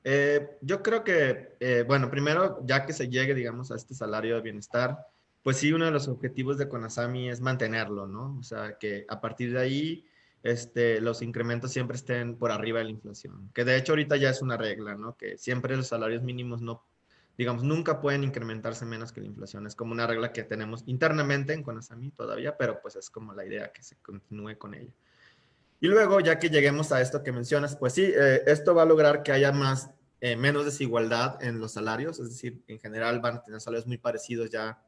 Eh, 0.08 0.58
yo 0.60 0.84
creo 0.84 1.02
que, 1.02 1.56
eh, 1.58 1.84
bueno, 1.84 2.08
primero, 2.08 2.60
ya 2.64 2.86
que 2.86 2.92
se 2.92 3.08
llegue, 3.08 3.34
digamos, 3.34 3.72
a 3.72 3.74
este 3.74 3.92
salario 3.92 4.36
de 4.36 4.40
bienestar, 4.40 5.04
pues 5.42 5.56
sí, 5.56 5.72
uno 5.72 5.84
de 5.84 5.90
los 5.90 6.06
objetivos 6.06 6.58
de 6.58 6.68
Conasami 6.68 7.28
es 7.28 7.40
mantenerlo, 7.40 8.06
¿no? 8.06 8.36
O 8.38 8.42
sea, 8.44 8.78
que 8.78 9.04
a 9.08 9.20
partir 9.20 9.52
de 9.52 9.58
ahí 9.58 10.06
este, 10.44 11.00
los 11.00 11.22
incrementos 11.22 11.72
siempre 11.72 11.96
estén 11.96 12.36
por 12.36 12.52
arriba 12.52 12.78
de 12.78 12.84
la 12.84 12.90
inflación, 12.92 13.50
que 13.52 13.64
de 13.64 13.76
hecho 13.76 13.92
ahorita 13.92 14.16
ya 14.16 14.30
es 14.30 14.42
una 14.42 14.56
regla, 14.56 14.94
¿no? 14.94 15.16
Que 15.16 15.38
siempre 15.38 15.76
los 15.76 15.88
salarios 15.88 16.22
mínimos 16.22 16.62
no 16.62 16.84
digamos, 17.36 17.64
nunca 17.64 18.00
pueden 18.00 18.24
incrementarse 18.24 18.86
menos 18.86 19.12
que 19.12 19.20
la 19.20 19.26
inflación. 19.26 19.66
Es 19.66 19.74
como 19.74 19.92
una 19.92 20.06
regla 20.06 20.32
que 20.32 20.42
tenemos 20.42 20.84
internamente 20.86 21.52
en 21.52 21.62
Conasami 21.62 22.10
todavía, 22.12 22.56
pero 22.56 22.80
pues 22.80 22.96
es 22.96 23.10
como 23.10 23.34
la 23.34 23.44
idea 23.44 23.72
que 23.72 23.82
se 23.82 23.96
continúe 23.96 24.56
con 24.56 24.74
ella. 24.74 24.92
Y 25.80 25.88
luego, 25.88 26.20
ya 26.20 26.38
que 26.38 26.48
lleguemos 26.48 26.90
a 26.92 27.02
esto 27.02 27.22
que 27.22 27.32
mencionas, 27.32 27.76
pues 27.76 27.92
sí, 27.92 28.04
eh, 28.04 28.42
esto 28.46 28.74
va 28.74 28.82
a 28.82 28.86
lograr 28.86 29.22
que 29.22 29.32
haya 29.32 29.52
más, 29.52 29.90
eh, 30.20 30.36
menos 30.36 30.64
desigualdad 30.64 31.42
en 31.42 31.60
los 31.60 31.72
salarios, 31.72 32.18
es 32.18 32.30
decir, 32.30 32.62
en 32.68 32.78
general 32.78 33.20
van 33.20 33.36
a 33.36 33.42
tener 33.42 33.60
salarios 33.60 33.86
muy 33.86 33.98
parecidos 33.98 34.50
ya 34.50 34.82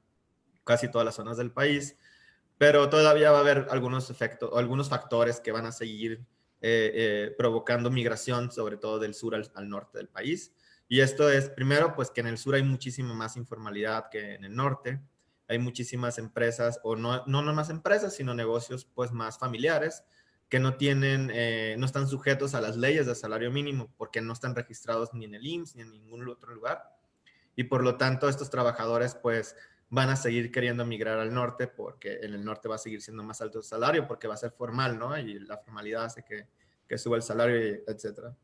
casi 0.64 0.91
todas 0.91 1.05
las 1.05 1.14
zonas 1.14 1.37
del 1.37 1.51
país, 1.51 1.97
pero 2.57 2.88
todavía 2.88 3.31
va 3.31 3.38
a 3.38 3.41
haber 3.41 3.67
algunos 3.71 4.11
efectos, 4.11 4.51
algunos 4.55 4.88
factores 4.88 5.41
que 5.41 5.53
van 5.53 5.67
a 5.67 5.73
seguir 5.73 6.25
eh, 6.61 7.35
provocando 7.38 7.91
migración, 7.91 8.51
sobre 8.51 8.77
todo 8.77 8.99
del 8.99 9.14
sur 9.14 9.35
al 9.35 9.69
norte 9.69 9.99
del 9.99 10.09
país. 10.09 10.53
Y 10.88 11.01
esto 11.01 11.31
es, 11.31 11.51
primero, 11.51 11.95
pues 11.95 12.11
que 12.11 12.23
en 12.23 12.27
el 12.29 12.38
sur 12.38 12.55
hay 12.55 12.62
muchísima 12.62 13.12
más 13.12 13.37
informalidad 13.37 14.09
que 14.11 14.35
en 14.35 14.45
el 14.45 14.57
norte. 14.57 15.01
Hay 15.47 15.59
muchísimas 15.59 16.19
empresas, 16.19 16.81
o 16.83 16.97
no, 16.97 17.25
no, 17.27 17.43
no 17.43 17.55
más 17.55 17.69
empresas, 17.69 18.14
sino 18.14 18.35
negocios 18.35 18.87
pues 18.95 19.12
más 19.12 19.38
familiares 19.38 20.03
que 20.49 20.59
no 20.59 20.77
tienen, 20.77 21.31
eh, 21.33 21.77
no 21.79 21.87
están 21.87 22.09
sujetos 22.09 22.55
a 22.55 22.61
las 22.61 22.77
leyes 22.77 23.07
de 23.07 23.15
salario 23.15 23.51
mínimo 23.51 23.93
porque 23.97 24.21
no 24.21 24.33
están 24.33 24.55
registrados 24.55 25.13
ni 25.13 25.27
en 25.27 25.35
el 25.35 25.47
IMSS 25.47 25.77
ni 25.77 25.83
en 25.83 25.91
ningún 25.91 26.29
otro 26.29 26.55
lugar. 26.55 26.97
Y 27.55 27.65
por 27.65 27.83
lo 27.83 27.97
tanto, 27.97 28.29
estos 28.29 28.51
trabajadores 28.51 29.15
pues 29.15 29.57
van 29.91 30.11
a 30.11 30.17
seguir 30.17 30.51
queriendo 30.53 30.85
migrar 30.85 31.19
al 31.19 31.35
norte 31.35 31.67
porque 31.67 32.21
en 32.23 32.35
el 32.35 32.45
norte 32.45 32.69
va 32.69 32.77
a 32.77 32.79
seguir 32.79 33.03
siendo 33.03 33.23
más 33.23 33.41
alto 33.41 33.59
el 33.59 33.65
salario 33.65 34.07
porque 34.07 34.29
va 34.29 34.35
a 34.35 34.39
ser 34.39 34.53
formal, 34.53 34.99
¿no? 34.99 35.19
Y 35.19 35.39
la 35.41 35.59
formalidad 35.59 36.05
hace 36.05 36.25
que, 36.25 36.47
que 36.87 36.99
suba 36.99 37.17
el 37.17 37.23
salario, 37.23 37.81
etcétera. 37.87 38.35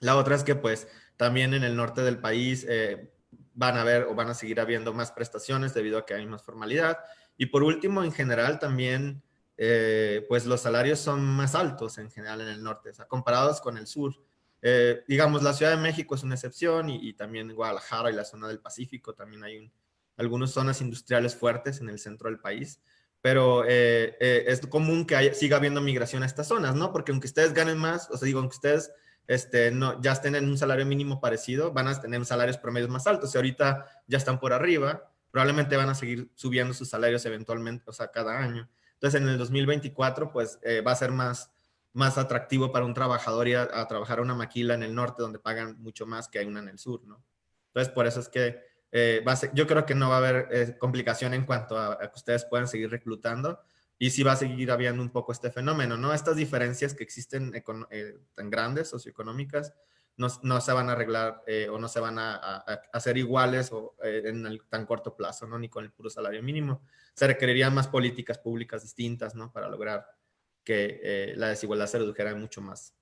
La 0.00 0.16
otra 0.16 0.34
es 0.34 0.44
que 0.44 0.54
pues 0.54 0.88
también 1.16 1.54
en 1.54 1.64
el 1.64 1.76
norte 1.76 2.02
del 2.02 2.18
país 2.18 2.64
eh, 2.68 3.12
van 3.54 3.76
a 3.76 3.82
haber 3.82 4.04
o 4.04 4.14
van 4.14 4.28
a 4.28 4.34
seguir 4.34 4.60
habiendo 4.60 4.92
más 4.92 5.12
prestaciones 5.12 5.74
debido 5.74 5.98
a 5.98 6.06
que 6.06 6.14
hay 6.14 6.26
más 6.26 6.42
formalidad. 6.42 6.98
Y 7.36 7.46
por 7.46 7.62
último, 7.62 8.04
en 8.04 8.12
general 8.12 8.58
también, 8.58 9.22
eh, 9.58 10.24
pues 10.28 10.46
los 10.46 10.62
salarios 10.62 10.98
son 10.98 11.22
más 11.22 11.54
altos 11.54 11.98
en 11.98 12.10
general 12.10 12.40
en 12.40 12.48
el 12.48 12.62
norte, 12.62 12.90
o 12.90 12.94
sea, 12.94 13.06
comparados 13.06 13.60
con 13.60 13.76
el 13.76 13.86
sur. 13.86 14.14
Eh, 14.62 15.04
digamos, 15.06 15.42
la 15.42 15.52
Ciudad 15.52 15.72
de 15.72 15.82
México 15.82 16.14
es 16.14 16.22
una 16.22 16.36
excepción 16.36 16.88
y, 16.88 17.12
también 17.12 17.54
Guadalajara 17.54 18.10
y 18.10 18.14
la 18.14 18.24
zona 18.24 18.48
del 18.48 18.60
Pacífico, 18.60 19.14
también 19.14 19.44
hay 19.44 19.70
algunas 20.16 20.50
zonas 20.50 20.80
industriales 20.80 21.36
fuertes 21.36 21.80
en 21.80 21.90
el 21.90 21.98
centro 21.98 22.30
del 22.30 22.40
país, 22.40 22.80
pero 23.20 23.64
es 23.64 24.66
común 24.66 25.04
que 25.04 25.34
siga 25.34 25.58
habiendo 25.58 25.80
migración 25.80 26.22
a 26.22 26.26
estas 26.26 26.48
zonas, 26.48 26.74
¿no? 26.74 26.92
Porque 26.92 27.12
aunque 27.12 27.26
ustedes 27.26 27.52
ganen 27.52 27.76
más, 27.76 28.08
o 28.10 28.16
sea, 28.16 28.26
digo, 28.26 28.38
aunque 28.40 28.54
ustedes 28.54 28.90
este, 29.28 29.70
no, 29.70 30.00
ya 30.00 30.12
estén 30.12 30.34
en 30.34 30.48
un 30.48 30.56
salario 30.56 30.86
mínimo 30.86 31.20
parecido, 31.20 31.70
van 31.70 31.86
a 31.86 32.00
tener 32.00 32.24
salarios 32.24 32.56
promedios 32.56 32.90
más 32.90 33.06
altos. 33.06 33.34
Y 33.34 33.38
ahorita 33.38 33.86
ya 34.06 34.16
están 34.16 34.40
por 34.40 34.54
arriba, 34.54 35.12
probablemente 35.30 35.76
van 35.76 35.90
a 35.90 35.94
seguir 35.94 36.30
subiendo 36.34 36.72
sus 36.72 36.88
salarios 36.88 37.24
eventualmente, 37.26 37.84
o 37.86 37.92
sea, 37.92 38.10
cada 38.10 38.38
año. 38.38 38.68
Entonces, 38.98 39.20
en 39.20 39.28
el 39.28 39.38
2024, 39.38 40.32
pues 40.32 40.58
eh, 40.62 40.80
va 40.80 40.92
a 40.92 40.96
ser 40.96 41.12
más, 41.12 41.52
más 41.92 42.18
atractivo 42.18 42.72
para 42.72 42.84
un 42.84 42.94
trabajador 42.94 43.46
ir 43.48 43.56
a, 43.56 43.86
trabajar 43.86 44.18
a 44.18 44.22
una 44.22 44.34
maquila 44.34 44.74
en 44.74 44.82
el 44.82 44.94
norte, 44.94 45.22
donde 45.22 45.38
pagan 45.38 45.80
mucho 45.80 46.04
más 46.04 46.28
que 46.28 46.40
hay 46.40 46.46
una 46.46 46.60
en 46.60 46.68
el 46.68 46.78
sur, 46.78 47.04
¿no? 47.04 47.22
Entonces, 47.68 47.92
por 47.92 48.06
eso 48.06 48.20
es 48.20 48.28
que 48.28 48.60
eh, 48.90 49.22
va 49.26 49.38
yo 49.52 49.66
creo 49.66 49.84
que 49.86 49.94
no 49.94 50.08
va 50.08 50.16
a 50.16 50.18
haber 50.18 50.48
eh, 50.50 50.76
complicación 50.78 51.34
en 51.34 51.44
cuanto 51.44 51.78
a, 51.78 51.92
a, 51.92 52.10
que 52.10 52.16
ustedes 52.16 52.44
puedan 52.46 52.66
seguir 52.66 52.90
reclutando 52.90 53.60
y 53.98 54.10
sí 54.10 54.22
va 54.22 54.32
a 54.32 54.36
seguir 54.36 54.70
habiendo 54.70 55.02
un 55.02 55.10
poco 55.10 55.32
este 55.32 55.50
fenómeno, 55.50 55.96
¿no? 55.96 56.14
Estas 56.14 56.36
diferencias 56.36 56.94
que 56.94 57.02
existen 57.02 57.52
eh, 57.90 58.18
tan 58.34 58.48
grandes, 58.48 58.88
socioeconómicas, 58.88 59.74
no, 60.18 60.60
se 60.60 60.72
van 60.72 60.88
a 60.88 60.92
arreglar 60.92 61.42
eh, 61.46 61.68
o 61.68 61.78
no 61.78 61.88
se 61.88 62.00
van 62.00 62.18
a, 62.18 62.34
hacer 62.92 63.16
iguales 63.16 63.72
o, 63.72 63.94
eh, 64.02 64.22
en 64.26 64.44
el 64.46 64.62
tan 64.68 64.84
corto 64.84 65.16
plazo, 65.16 65.46
¿no? 65.46 65.58
Ni 65.58 65.68
con 65.68 65.84
el 65.84 65.92
puro 65.92 66.10
salario 66.10 66.42
mínimo. 66.42 66.82
Se 67.14 67.26
requerirían 67.26 67.72
más 67.72 67.86
políticas 67.86 68.38
públicas 68.38 68.82
distintas, 68.82 69.34
¿no? 69.34 69.52
Para 69.52 69.68
lograr 69.68 70.04
que 70.64 71.00
eh, 71.02 71.34
la 71.36 71.48
desigualdad 71.48 71.86
se 71.86 71.98
redujera 71.98 72.34
mucho 72.34 72.60
más. 72.60 72.94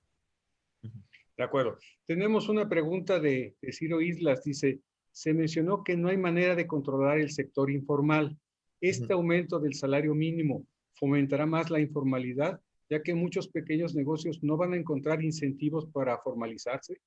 De 0.81 1.43
acuerdo. 1.43 1.77
Tenemos 2.05 2.49
una 2.49 2.69
pregunta 2.69 3.19
de, 3.19 3.55
de 3.61 3.73
Ciro 3.73 3.99
Islas. 3.99 4.43
Dice, 4.43 4.81
se 5.11 5.33
mencionó 5.33 5.83
que 5.83 5.97
no 5.97 6.09
hay 6.09 6.17
manera 6.17 6.55
de 6.55 6.67
controlar 6.67 7.19
el 7.19 7.31
sector 7.31 7.71
informal. 7.71 8.37
¿Este 8.79 9.13
aumento 9.13 9.59
del 9.59 9.73
salario 9.73 10.13
mínimo 10.13 10.67
fomentará 10.93 11.47
más 11.47 11.71
la 11.71 11.79
informalidad 11.79 12.61
ya 12.89 13.01
que 13.01 13.13
muchos 13.13 13.47
pequeños 13.47 13.95
negocios 13.95 14.39
no 14.43 14.57
van 14.57 14.73
a 14.73 14.77
encontrar 14.77 15.21
incentivos 15.21 15.85
para 15.87 16.17
formalizarse? 16.19 17.01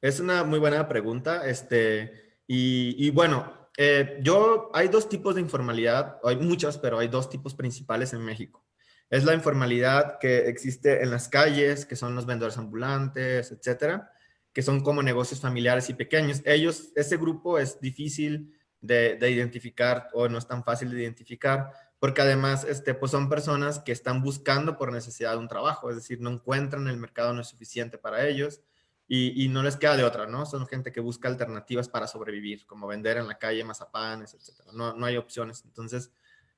Es 0.00 0.20
una 0.20 0.44
muy 0.44 0.58
buena 0.58 0.86
pregunta. 0.88 1.48
Este, 1.48 2.40
y, 2.46 3.10
bueno, 3.10 3.70
eh, 3.76 4.18
yo, 4.22 4.70
hay 4.74 4.88
dos 4.88 5.08
tipos 5.08 5.34
de 5.34 5.40
informalidad, 5.40 6.18
hay 6.24 6.36
muchas, 6.36 6.78
pero 6.78 6.98
hay 6.98 7.08
dos 7.08 7.30
tipos 7.30 7.54
principales 7.54 8.12
en 8.12 8.24
México. 8.24 8.64
Es 9.10 9.24
la 9.24 9.34
informalidad 9.34 10.18
que 10.18 10.48
existe 10.48 11.02
en 11.02 11.10
las 11.10 11.28
calles, 11.28 11.86
que 11.86 11.96
son 11.96 12.14
los 12.14 12.26
vendedores 12.26 12.58
ambulantes, 12.58 13.50
etcétera, 13.50 14.10
que 14.52 14.62
son 14.62 14.82
como 14.82 15.02
negocios 15.02 15.40
familiares 15.40 15.88
y 15.88 15.94
pequeños. 15.94 16.42
Ellos, 16.44 16.92
ese 16.94 17.16
grupo 17.16 17.58
es 17.58 17.80
difícil 17.80 18.54
de, 18.80 19.16
de 19.16 19.30
identificar 19.30 20.08
o 20.12 20.28
no 20.28 20.36
es 20.36 20.46
tan 20.46 20.62
fácil 20.62 20.90
de 20.90 21.00
identificar 21.00 21.70
porque 21.98 22.22
además 22.22 22.64
este, 22.64 22.94
pues 22.94 23.10
son 23.10 23.28
personas 23.28 23.80
que 23.80 23.92
están 23.92 24.22
buscando 24.22 24.76
por 24.76 24.92
necesidad 24.92 25.32
de 25.32 25.38
un 25.38 25.48
trabajo, 25.48 25.90
es 25.90 25.96
decir, 25.96 26.20
no 26.20 26.30
encuentran 26.30 26.86
el 26.88 26.96
mercado 26.96 27.32
no 27.32 27.40
es 27.40 27.48
suficiente 27.48 27.98
para 27.98 28.26
ellos 28.26 28.62
y, 29.10 29.48
no 29.48 29.62
les 29.62 29.76
queda 29.76 29.96
de 29.96 30.04
otra, 30.04 30.26
¿no? 30.26 30.44
Son 30.44 30.66
gente 30.66 30.92
que 30.92 31.00
busca 31.00 31.28
alternativas 31.28 31.88
para 31.88 32.06
sobrevivir, 32.06 32.66
como 32.66 32.86
vender 32.86 33.16
en 33.16 33.26
la 33.26 33.38
calle 33.38 33.64
mazapanes, 33.64 34.34
etc. 34.34 34.66
No, 34.74 34.92
no 34.92 35.06
hay 35.06 35.16
opciones. 35.16 35.64
Entonces, 35.64 36.12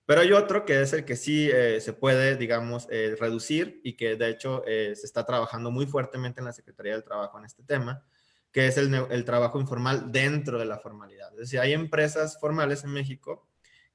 pero 0.04 0.22
hay 0.22 0.32
otro 0.32 0.64
que 0.64 0.82
es 0.82 0.92
el 0.92 1.04
que 1.04 1.14
sí 1.14 1.48
eh, 1.48 1.80
se 1.80 1.92
puede, 1.92 2.36
digamos, 2.36 2.88
eh, 2.90 3.14
reducir 3.20 3.80
y 3.84 3.92
que 3.92 4.16
de 4.16 4.30
hecho 4.30 4.64
eh, 4.66 4.94
se 4.96 5.06
está 5.06 5.24
trabajando 5.24 5.70
muy 5.70 5.86
fuertemente 5.86 6.40
en 6.40 6.46
la 6.46 6.52
Secretaría 6.52 6.94
del 6.94 7.04
Trabajo 7.04 7.38
en 7.38 7.44
este 7.44 7.62
tema, 7.62 8.04
que 8.50 8.66
es 8.66 8.76
el, 8.76 8.92
el 8.92 9.24
trabajo 9.24 9.60
informal 9.60 10.10
dentro 10.10 10.58
de 10.58 10.64
la 10.64 10.78
formalidad. 10.78 11.30
Es 11.34 11.38
decir, 11.38 11.60
hay 11.60 11.72
empresas 11.72 12.40
formales 12.40 12.82
en 12.82 12.90
México 12.90 13.48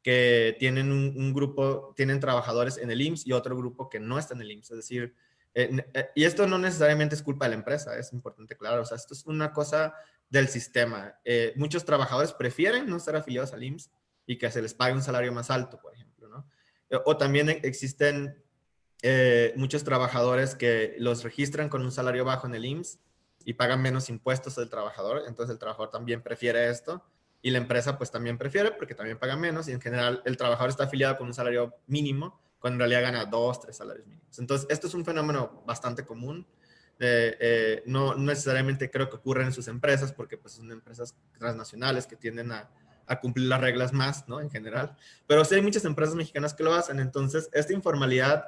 que 0.05 0.55
tienen 0.59 0.91
un, 0.91 1.33
grupo, 1.33 1.91
tienen 1.95 2.19
trabajadores 2.19 2.77
en 2.77 2.91
el 2.91 3.01
IMSS 3.01 3.25
y 3.25 3.31
otro 3.31 3.57
grupo 3.57 3.89
que 3.89 3.99
no 3.99 4.19
está 4.19 4.35
en 4.35 4.41
el 4.41 4.51
IMSS. 4.51 4.69
Es 4.69 4.77
decir, 4.77 5.15
eh, 5.55 5.83
eh, 5.95 6.09
y 6.13 6.25
esto 6.25 6.45
no 6.45 6.59
necesariamente 6.59 7.15
es 7.15 7.23
culpa 7.23 7.45
de 7.45 7.49
la 7.49 7.55
empresa, 7.55 7.97
es 7.97 8.13
importante, 8.13 8.55
claro. 8.55 8.83
O 8.83 8.85
sea, 8.85 8.97
esto 8.97 9.15
es 9.15 9.25
una 9.25 9.51
cosa 9.51 9.95
del 10.29 10.47
sistema. 10.47 11.15
Eh, 11.25 11.53
muchos 11.55 11.85
trabajadores 11.85 12.33
prefieren 12.33 12.87
no 12.87 12.97
estar 12.97 13.15
afiliados 13.15 13.51
al 13.53 13.63
IMSS 13.63 13.89
y 14.27 14.37
que 14.37 14.51
se 14.51 14.61
les 14.61 14.75
pague 14.75 14.93
un 14.93 15.01
salario 15.01 15.33
más 15.33 15.49
alto, 15.49 15.79
por 15.81 15.95
ejemplo, 15.95 16.27
¿no? 16.27 16.47
O 17.05 17.17
también 17.17 17.49
existen 17.49 18.43
muchos 19.55 19.83
trabajadores 19.83 20.53
que 20.53 20.95
los 20.99 21.23
registran 21.23 21.67
con 21.67 21.81
un 21.81 21.91
salario 21.91 22.25
bajo 22.25 22.45
en 22.45 22.53
el 22.53 22.65
IMSS 22.65 22.99
y 23.43 23.53
pagan 23.53 23.81
menos 23.81 24.09
impuestos 24.09 24.55
del 24.55 24.69
trabajador, 24.69 25.23
entonces 25.27 25.53
el 25.53 25.59
trabajador 25.59 25.89
también 25.89 26.21
prefiere 26.21 26.69
esto 26.69 27.03
y 27.45 27.51
la 27.51 27.59
empresa 27.59 27.95
pues 27.95 28.09
también 28.09 28.39
prefiere 28.39 28.71
porque 28.71 28.95
también 28.95 29.19
paga 29.19 29.35
menos 29.35 29.67
y 29.67 29.71
en 29.71 29.79
general 29.79 30.19
el 30.25 30.35
trabajador 30.35 30.71
está 30.71 30.85
afiliado 30.85 31.15
con 31.15 31.27
un 31.27 31.33
salario 31.35 31.75
mínimo 31.85 32.41
cuando 32.57 32.83
en 32.83 32.89
realidad 32.89 33.11
gana 33.11 33.25
dos, 33.25 33.59
tres 33.59 33.77
salarios 33.77 34.07
mínimos. 34.07 34.39
Entonces, 34.39 34.65
esto 34.67 34.87
es 34.87 34.95
un 34.95 35.05
fenómeno 35.05 35.61
bastante 35.63 36.03
común. 36.03 36.47
Eh, 36.97 37.83
no, 37.85 38.15
necesariamente 38.15 38.89
creo 38.89 39.11
que 39.11 39.17
ocurra 39.17 39.43
en 39.43 39.51
sus 39.53 39.67
empresas 39.67 40.11
porque 40.11 40.39
pues 40.39 40.55
son 40.55 40.71
empresas 40.71 41.13
transnacionales 41.37 42.07
que 42.07 42.15
tienden 42.15 42.51
a, 42.51 42.67
cumplir 43.21 43.45
las 43.45 43.61
reglas 43.61 43.93
más, 43.93 44.27
¿no? 44.27 44.41
En 44.41 44.49
general. 44.49 44.97
Pero 45.27 45.45
sí 45.45 45.53
hay 45.53 45.61
muchas 45.61 45.85
empresas 45.85 46.15
mexicanas 46.15 46.55
que 46.55 46.63
lo 46.63 46.73
hacen. 46.73 46.99
Entonces, 46.99 47.47
esta 47.53 47.73
informalidad 47.73 48.43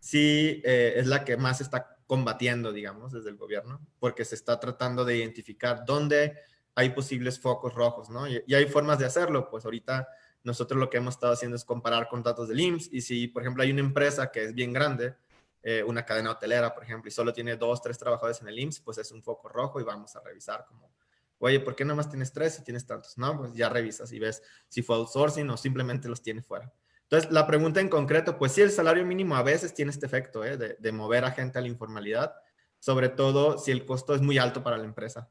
sí 0.00 0.60
eh, 0.64 0.94
es 0.96 1.06
la 1.06 1.24
que 1.24 1.36
más 1.36 1.60
está 1.60 1.98
combatiendo, 2.08 2.72
digamos, 2.72 3.12
desde 3.12 3.30
el 3.30 3.36
gobierno, 3.36 3.80
porque 4.00 4.24
se 4.24 4.34
está 4.34 4.58
tratando 4.58 5.04
de 5.04 5.18
identificar 5.18 5.84
dónde 5.86 6.50
hay 6.74 6.90
posibles 6.90 7.38
focos 7.40 7.74
rojos, 7.74 8.10
¿no? 8.10 8.28
Y, 8.28 8.54
hay 8.54 8.66
formas 8.66 8.98
de 8.98 9.06
hacerlo, 9.06 9.48
pues 9.50 9.64
ahorita 9.64 10.08
nosotros 10.42 10.80
lo 10.80 10.88
que 10.88 10.96
hemos 10.96 11.14
estado 11.14 11.32
haciendo 11.32 11.56
es 11.56 11.64
comparar 11.64 12.08
con 12.08 12.22
datos 12.22 12.48
del 12.48 12.60
IMSS 12.60 12.88
y 12.92 13.00
si, 13.02 13.28
por 13.28 13.42
ejemplo, 13.42 13.62
hay 13.62 13.70
una 13.70 13.80
empresa 13.80 14.30
que 14.30 14.44
es 14.44 14.54
bien 14.54 14.72
grande, 14.72 15.14
eh, 15.62 15.82
una 15.82 16.04
cadena 16.06 16.30
hotelera, 16.30 16.72
por 16.72 16.82
ejemplo, 16.82 17.08
y 17.08 17.12
solo 17.12 17.32
tiene 17.32 17.56
dos, 17.56 17.82
tres 17.82 17.98
trabajadores 17.98 18.40
en 18.40 18.48
el 18.48 18.58
IMSS, 18.58 18.80
pues 18.80 18.98
es 18.98 19.12
un 19.12 19.22
foco 19.22 19.48
rojo 19.48 19.80
y 19.80 19.84
vamos 19.84 20.16
a 20.16 20.20
revisar 20.20 20.64
como, 20.66 20.90
oye, 21.38 21.60
¿por 21.60 21.76
qué 21.76 21.84
nada 21.84 21.96
más 21.96 22.08
tienes 22.08 22.32
tres 22.32 22.58
y 22.58 22.64
tienes 22.64 22.86
tantos? 22.86 23.18
No, 23.18 23.36
pues 23.36 23.54
ya 23.54 23.68
revisas 23.68 24.10
y 24.12 24.18
ves 24.18 24.42
si 24.68 24.82
fue 24.82 24.96
outsourcing 24.96 25.48
o 25.50 25.56
simplemente 25.56 26.08
los 26.08 26.22
tiene 26.22 26.42
fuera. 26.42 26.72
Entonces, 27.02 27.30
la 27.32 27.46
pregunta 27.46 27.80
en 27.80 27.88
concreto, 27.88 28.38
pues 28.38 28.52
sí, 28.52 28.62
el 28.62 28.70
salario 28.70 29.04
mínimo 29.04 29.34
a 29.34 29.42
veces 29.42 29.74
tiene 29.74 29.90
este 29.90 30.06
efecto 30.06 30.44
¿eh? 30.44 30.56
de, 30.56 30.76
de 30.78 30.92
mover 30.92 31.24
a 31.24 31.32
gente 31.32 31.58
a 31.58 31.62
la 31.62 31.66
informalidad, 31.66 32.36
sobre 32.78 33.08
todo 33.08 33.58
si 33.58 33.72
el 33.72 33.84
costo 33.84 34.14
es 34.14 34.22
muy 34.22 34.38
alto 34.38 34.62
para 34.62 34.78
la 34.78 34.84
empresa. 34.84 35.28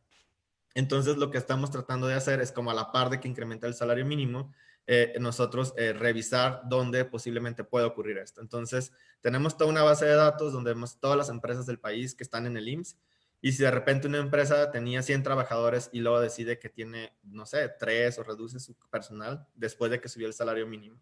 Entonces, 0.75 1.17
lo 1.17 1.31
que 1.31 1.37
estamos 1.37 1.71
tratando 1.71 2.07
de 2.07 2.13
hacer 2.13 2.41
es 2.41 2.51
como 2.51 2.71
a 2.71 2.73
la 2.73 2.91
par 2.91 3.09
de 3.09 3.19
que 3.19 3.27
incrementa 3.27 3.67
el 3.67 3.73
salario 3.73 4.05
mínimo, 4.05 4.53
eh, 4.87 5.13
nosotros 5.19 5.73
eh, 5.77 5.93
revisar 5.93 6.61
dónde 6.65 7.05
posiblemente 7.05 7.63
puede 7.63 7.85
ocurrir 7.85 8.17
esto. 8.17 8.41
Entonces, 8.41 8.91
tenemos 9.21 9.57
toda 9.57 9.69
una 9.69 9.83
base 9.83 10.05
de 10.05 10.15
datos 10.15 10.51
donde 10.51 10.73
vemos 10.73 10.99
todas 10.99 11.17
las 11.17 11.29
empresas 11.29 11.65
del 11.65 11.79
país 11.79 12.15
que 12.15 12.23
están 12.23 12.45
en 12.47 12.57
el 12.57 12.67
IMSS. 12.67 12.97
Y 13.41 13.51
si 13.51 13.63
de 13.63 13.71
repente 13.71 14.07
una 14.07 14.17
empresa 14.17 14.71
tenía 14.71 15.01
100 15.01 15.23
trabajadores 15.23 15.89
y 15.93 15.99
luego 15.99 16.19
decide 16.19 16.59
que 16.59 16.69
tiene, 16.69 17.13
no 17.23 17.45
sé, 17.45 17.69
3 17.79 18.17
o 18.19 18.23
reduce 18.23 18.59
su 18.59 18.75
personal 18.89 19.47
después 19.53 19.91
de 19.91 20.01
que 20.01 20.09
subió 20.09 20.27
el 20.27 20.33
salario 20.33 20.67
mínimo. 20.67 20.99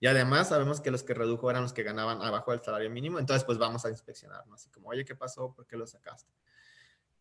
Y 0.00 0.06
además 0.06 0.50
sabemos 0.50 0.80
que 0.80 0.90
los 0.90 1.02
que 1.02 1.14
redujo 1.14 1.50
eran 1.50 1.62
los 1.62 1.72
que 1.72 1.82
ganaban 1.82 2.22
abajo 2.22 2.50
del 2.50 2.62
salario 2.62 2.90
mínimo, 2.90 3.18
entonces 3.18 3.44
pues 3.44 3.58
vamos 3.58 3.84
a 3.84 3.90
inspeccionar, 3.90 4.46
¿no? 4.46 4.54
Así 4.54 4.68
como, 4.70 4.88
oye, 4.88 5.04
¿qué 5.04 5.14
pasó? 5.14 5.52
¿Por 5.54 5.66
qué 5.66 5.76
lo 5.76 5.86
sacaste? 5.86 6.30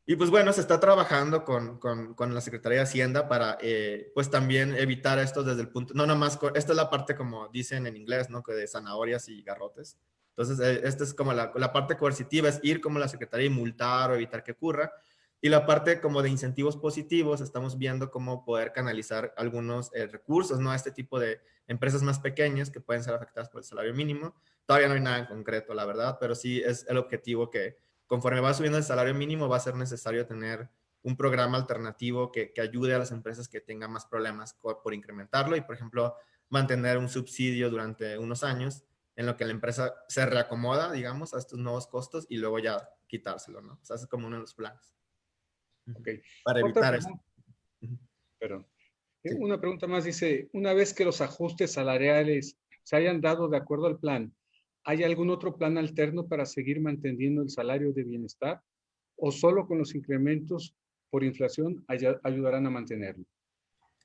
Y 0.05 0.17
pues 0.17 0.29
bueno, 0.29 0.51
se 0.51 0.59
está 0.59 0.81
trabajando 0.81 1.45
con, 1.45 1.79
con, 1.79 2.13
con 2.13 2.33
la 2.33 2.41
Secretaría 2.41 2.79
de 2.79 2.83
Hacienda 2.83 3.29
para 3.29 3.57
eh, 3.61 4.11
pues 4.13 4.29
también 4.29 4.75
evitar 4.75 5.17
esto 5.17 5.43
desde 5.43 5.61
el 5.61 5.69
punto, 5.69 5.93
no 5.93 6.05
nomás, 6.05 6.37
esta 6.55 6.73
es 6.73 6.75
la 6.75 6.89
parte 6.89 7.15
como 7.15 7.47
dicen 7.47 7.87
en 7.87 7.95
inglés, 7.95 8.29
¿no? 8.29 8.43
Que 8.43 8.53
de 8.53 8.67
zanahorias 8.67 9.29
y 9.29 9.41
garrotes. 9.43 9.97
Entonces, 10.35 10.59
eh, 10.59 10.81
esta 10.83 11.05
es 11.05 11.13
como 11.13 11.31
la, 11.31 11.53
la, 11.55 11.71
parte 11.71 11.95
coercitiva, 11.95 12.49
es 12.49 12.59
ir 12.63 12.81
como 12.81 12.99
la 12.99 13.07
Secretaría 13.07 13.45
y 13.45 13.49
multar 13.49 14.11
o 14.11 14.15
evitar 14.15 14.43
que 14.43 14.51
ocurra. 14.51 14.91
Y 15.39 15.47
la 15.49 15.65
parte 15.65 16.01
como 16.01 16.21
de 16.21 16.29
incentivos 16.29 16.75
positivos, 16.75 17.39
estamos 17.39 17.77
viendo 17.77 18.11
cómo 18.11 18.43
poder 18.43 18.73
canalizar 18.73 19.33
algunos 19.37 19.89
eh, 19.93 20.07
recursos, 20.07 20.59
¿no? 20.59 20.71
A 20.71 20.75
este 20.75 20.91
tipo 20.91 21.17
de 21.17 21.39
empresas 21.67 22.03
más 22.03 22.19
pequeñas 22.19 22.69
que 22.69 22.81
pueden 22.81 23.03
ser 23.03 23.13
afectadas 23.13 23.49
por 23.49 23.61
el 23.61 23.65
salario 23.65 23.93
mínimo. 23.93 24.35
Todavía 24.65 24.89
no 24.89 24.95
hay 24.95 25.01
nada 25.01 25.19
en 25.19 25.25
concreto, 25.27 25.73
la 25.73 25.85
verdad, 25.85 26.17
pero 26.19 26.35
sí 26.35 26.61
es 26.61 26.85
el 26.89 26.97
objetivo 26.97 27.49
que, 27.49 27.77
conforme 28.07 28.41
va 28.41 28.53
subiendo 28.53 28.77
el 28.77 28.83
salario 28.83 29.13
mínimo, 29.13 29.49
va 29.49 29.57
a 29.57 29.61
ser 29.61 29.75
necesario 29.75 30.25
tener 30.25 30.69
un 31.03 31.17
programa 31.17 31.57
alternativo 31.57 32.31
que, 32.31 32.53
ayude 32.61 32.95
a 32.95 32.99
las 32.99 33.11
empresas 33.11 33.47
que 33.47 33.59
tengan 33.59 33.91
más 33.91 34.05
problemas 34.05 34.53
por, 34.53 34.93
incrementarlo 34.93 35.55
y, 35.55 35.61
por 35.61 35.75
ejemplo, 35.75 36.15
mantener 36.49 36.97
un 36.97 37.09
subsidio 37.09 37.69
durante 37.69 38.17
unos 38.17 38.43
años 38.43 38.83
en 39.15 39.25
lo 39.25 39.35
que 39.35 39.45
la 39.45 39.51
empresa 39.51 39.93
se 40.07 40.25
reacomoda, 40.25 40.91
digamos, 40.91 41.33
a 41.33 41.39
estos 41.39 41.59
nuevos 41.59 41.87
costos 41.87 42.25
y 42.29 42.37
luego 42.37 42.59
ya 42.59 42.89
quitárselo, 43.07 43.61
¿no? 43.61 43.73
O 43.73 43.85
sea, 43.85 43.97
es 43.97 44.07
como 44.07 44.27
uno 44.27 44.37
de 44.37 44.41
los 44.41 44.55
planes. 44.55 44.95
Okay. 45.93 46.21
Para 46.43 46.61
evitar 46.61 46.95
eso. 46.95 47.09
Perdón. 48.39 48.65
Una 49.23 49.59
pregunta 49.59 49.87
más 49.87 50.03
dice, 50.03 50.49
una 50.53 50.73
vez 50.73 50.93
que 50.93 51.05
los 51.05 51.21
ajustes 51.21 51.73
salariales 51.73 52.57
se 52.83 52.95
hayan 52.95 53.21
dado 53.21 53.47
de 53.47 53.57
acuerdo 53.57 53.87
al 53.87 53.99
plan, 53.99 54.33
¿Hay 54.83 55.03
algún 55.03 55.29
otro 55.29 55.57
plan 55.57 55.77
alterno 55.77 56.27
para 56.27 56.45
seguir 56.45 56.81
manteniendo 56.81 57.41
el 57.41 57.49
salario 57.49 57.93
de 57.93 58.03
bienestar? 58.03 58.61
¿O 59.15 59.31
solo 59.31 59.65
con 59.65 59.77
los 59.77 59.95
incrementos 59.95 60.75
por 61.09 61.23
inflación 61.23 61.85
ayudarán 61.87 62.65
a 62.65 62.69
mantenerlo? 62.69 63.25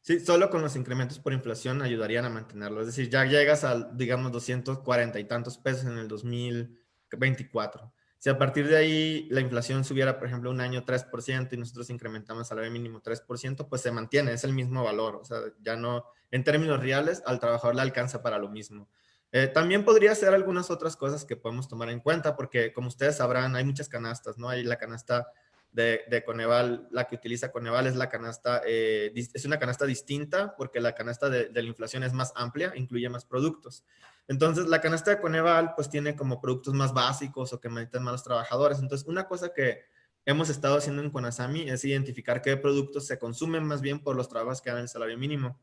Sí, 0.02 0.20
solo 0.20 0.48
con 0.48 0.62
los 0.62 0.76
incrementos 0.76 1.18
por 1.18 1.32
inflación 1.32 1.82
ayudarían 1.82 2.24
a 2.24 2.30
mantenerlo. 2.30 2.80
Es 2.80 2.86
decir, 2.86 3.10
ya 3.10 3.24
llegas 3.24 3.64
a, 3.64 3.90
digamos, 3.92 4.32
240 4.32 5.18
y 5.18 5.24
tantos 5.24 5.58
pesos 5.58 5.84
en 5.84 5.98
el 5.98 6.08
2024. 6.08 7.92
Si 8.18 8.30
a 8.30 8.38
partir 8.38 8.66
de 8.66 8.76
ahí 8.76 9.28
la 9.30 9.40
inflación 9.40 9.84
subiera, 9.84 10.18
por 10.18 10.26
ejemplo, 10.26 10.50
un 10.50 10.60
año 10.60 10.84
3% 10.84 11.52
y 11.52 11.56
nosotros 11.56 11.90
incrementamos 11.90 12.42
el 12.42 12.48
salario 12.48 12.70
mínimo 12.70 13.00
3%, 13.00 13.68
pues 13.68 13.82
se 13.82 13.92
mantiene, 13.92 14.32
es 14.32 14.44
el 14.44 14.52
mismo 14.52 14.82
valor. 14.82 15.16
O 15.16 15.24
sea, 15.24 15.38
ya 15.60 15.76
no, 15.76 16.04
en 16.30 16.42
términos 16.42 16.80
reales, 16.80 17.22
al 17.26 17.38
trabajador 17.38 17.76
le 17.76 17.82
alcanza 17.82 18.22
para 18.22 18.38
lo 18.38 18.48
mismo. 18.48 18.88
Eh, 19.30 19.46
también 19.46 19.84
podría 19.84 20.14
ser 20.14 20.32
algunas 20.32 20.70
otras 20.70 20.96
cosas 20.96 21.24
que 21.24 21.36
podemos 21.36 21.68
tomar 21.68 21.90
en 21.90 22.00
cuenta, 22.00 22.34
porque 22.34 22.72
como 22.72 22.88
ustedes 22.88 23.16
sabrán, 23.16 23.56
hay 23.56 23.64
muchas 23.64 23.88
canastas, 23.88 24.38
¿no? 24.38 24.48
Hay 24.48 24.64
la 24.64 24.76
canasta 24.76 25.28
de, 25.72 26.22
Coneval, 26.24 26.88
la 26.90 27.06
que 27.06 27.16
utiliza 27.16 27.52
Coneval 27.52 27.86
es 27.86 27.94
la 27.94 28.08
canasta, 28.08 28.62
eh, 28.66 29.12
es 29.14 29.44
una 29.44 29.58
canasta 29.58 29.86
distinta 29.86 30.54
porque 30.56 30.80
la 30.80 30.94
canasta 30.94 31.28
de, 31.28 31.50
la 31.52 31.62
inflación 31.62 32.02
es 32.02 32.12
más 32.12 32.32
amplia, 32.36 32.72
incluye 32.74 33.08
más 33.08 33.24
productos. 33.24 33.84
Entonces, 34.26 34.66
la 34.66 34.80
canasta 34.80 35.10
de 35.10 35.20
Coneval, 35.20 35.74
pues 35.74 35.88
tiene 35.88 36.16
como 36.16 36.40
productos 36.40 36.74
más 36.74 36.92
básicos 36.92 37.52
o 37.52 37.60
que 37.60 37.68
necesitan 37.68 38.02
más 38.02 38.12
los 38.12 38.24
trabajadores. 38.24 38.78
Entonces, 38.78 39.06
una 39.06 39.26
cosa 39.26 39.52
que 39.54 39.82
hemos 40.26 40.50
estado 40.50 40.76
haciendo 40.76 41.02
en 41.02 41.10
Conasami 41.10 41.68
es 41.68 41.84
identificar 41.84 42.42
qué 42.42 42.56
productos 42.56 43.06
se 43.06 43.18
consumen 43.18 43.64
más 43.64 43.80
bien 43.80 44.00
por 44.00 44.16
los 44.16 44.28
trabajos 44.28 44.60
que 44.60 44.70
dan 44.70 44.80
el 44.80 44.88
salario 44.88 45.16
mínimo. 45.16 45.58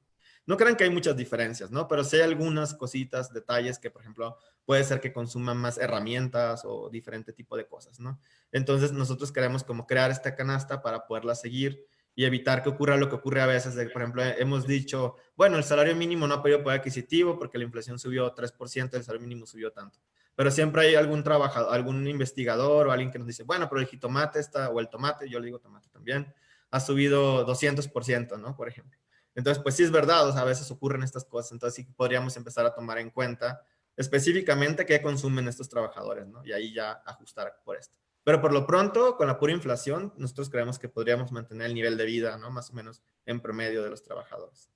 No 0.47 0.57
crean 0.57 0.75
que 0.75 0.83
hay 0.83 0.89
muchas 0.89 1.17
diferencias, 1.17 1.71
¿no? 1.71 1.87
Pero 1.87 2.03
sí 2.03 2.17
hay 2.17 2.21
algunas 2.21 2.73
cositas, 2.73 3.33
detalles 3.33 3.79
que, 3.79 3.89
por 3.89 4.01
ejemplo, 4.01 4.37
puede 4.63 4.83
ser 4.83 5.01
que 5.01 5.11
consuman 5.11 5.57
más 5.57 5.77
herramientas 5.77 6.61
o 6.65 6.89
diferente 6.89 7.33
tipo 7.33 7.57
de 7.57 7.67
cosas, 7.67 7.99
¿no? 7.99 8.19
Entonces, 8.51 8.91
nosotros 8.91 9.31
queremos 9.31 9.63
como 9.63 9.87
crear 9.87 10.11
esta 10.11 10.35
canasta 10.35 10.81
para 10.81 11.07
poderla 11.07 11.33
seguir 11.33 11.85
y 12.15 12.23
evitar 12.23 12.63
que 12.63 12.69
ocurra 12.69 12.95
lo 12.95 13.09
que 13.09 13.15
ocurre 13.15 13.41
a 13.41 13.45
veces. 13.45 13.75
por 13.91 14.01
ejemplo, 14.01 14.23
hemos 14.23 14.65
dicho, 14.65 15.15
bueno, 15.35 15.57
el 15.57 15.63
salario 15.63 15.95
mínimo 15.95 16.27
no 16.27 16.35
ha 16.35 16.41
podido 16.41 16.63
poder 16.63 16.79
adquisitivo 16.79 17.37
porque 17.37 17.57
la 17.57 17.65
inflación 17.65 17.99
subió 17.99 18.33
3%, 18.33 18.95
el 18.95 19.03
salario 19.03 19.27
mínimo 19.27 19.45
subió 19.45 19.71
tanto. 19.71 19.99
Pero 20.35 20.49
siempre 20.51 20.83
hay 20.83 20.95
algún 20.95 21.23
trabajador, 21.23 21.73
algún 21.73 22.07
investigador 22.07 22.87
o 22.87 22.91
alguien 22.91 23.11
que 23.11 23.19
nos 23.19 23.27
dice, 23.27 23.43
bueno, 23.43 23.67
pero 23.69 23.81
el 23.81 23.87
jitomate 23.87 24.39
está, 24.39 24.69
o 24.69 24.79
el 24.79 24.89
tomate, 24.89 25.29
yo 25.29 25.39
le 25.39 25.45
digo 25.47 25.59
tomate 25.59 25.89
también, 25.89 26.33
ha 26.71 26.79
subido 26.79 27.45
200%, 27.45 28.37
¿no? 28.39 28.55
Por 28.55 28.67
ejemplo. 28.67 28.99
Entonces, 29.35 29.61
pues 29.61 29.75
sí 29.75 29.83
es 29.83 29.91
verdad, 29.91 30.27
o 30.27 30.31
sea, 30.31 30.41
a 30.41 30.45
veces 30.45 30.71
ocurren 30.71 31.03
estas 31.03 31.25
cosas, 31.25 31.51
entonces 31.51 31.75
sí 31.75 31.93
podríamos 31.95 32.35
empezar 32.37 32.65
a 32.65 32.73
tomar 32.73 32.97
en 32.99 33.11
cuenta 33.11 33.61
específicamente 33.97 34.85
qué 34.85 35.01
consumen 35.01 35.47
estos 35.47 35.69
trabajadores, 35.69 36.27
¿no? 36.27 36.43
Y 36.45 36.51
ahí 36.51 36.73
ya 36.73 37.03
ajustar 37.05 37.53
por 37.63 37.77
esto. 37.77 37.95
Pero 38.23 38.41
por 38.41 38.51
lo 38.51 38.65
pronto, 38.65 39.17
con 39.17 39.27
la 39.27 39.37
pura 39.37 39.53
inflación, 39.53 40.13
nosotros 40.17 40.49
creemos 40.49 40.79
que 40.79 40.89
podríamos 40.89 41.31
mantener 41.31 41.67
el 41.67 41.75
nivel 41.75 41.95
de 41.95 42.05
vida, 42.05 42.37
¿no? 42.37 42.49
Más 42.49 42.71
o 42.71 42.73
menos 42.73 43.03
en 43.25 43.39
promedio 43.39 43.83
de 43.83 43.89
los 43.89 44.03
trabajadores. 44.03 44.69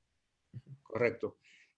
Correcto. 0.83 1.37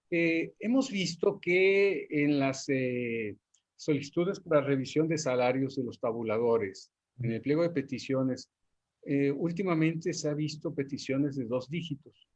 Eh, 0.09 0.53
hemos 0.59 0.91
visto 0.91 1.39
que 1.39 2.07
en 2.09 2.39
las 2.39 2.67
eh, 2.67 3.37
solicitudes 3.77 4.41
para 4.41 4.61
revisión 4.61 5.07
de 5.07 5.17
salarios 5.17 5.77
de 5.77 5.83
los 5.83 5.99
tabuladores, 5.99 6.91
en 7.21 7.31
el 7.31 7.41
pliego 7.41 7.61
de 7.61 7.69
peticiones, 7.69 8.51
eh, 9.03 9.31
últimamente 9.31 10.13
se 10.13 10.29
ha 10.29 10.33
visto 10.33 10.75
peticiones 10.75 11.37
de 11.37 11.45
dos 11.45 11.69
dígitos. 11.69 12.27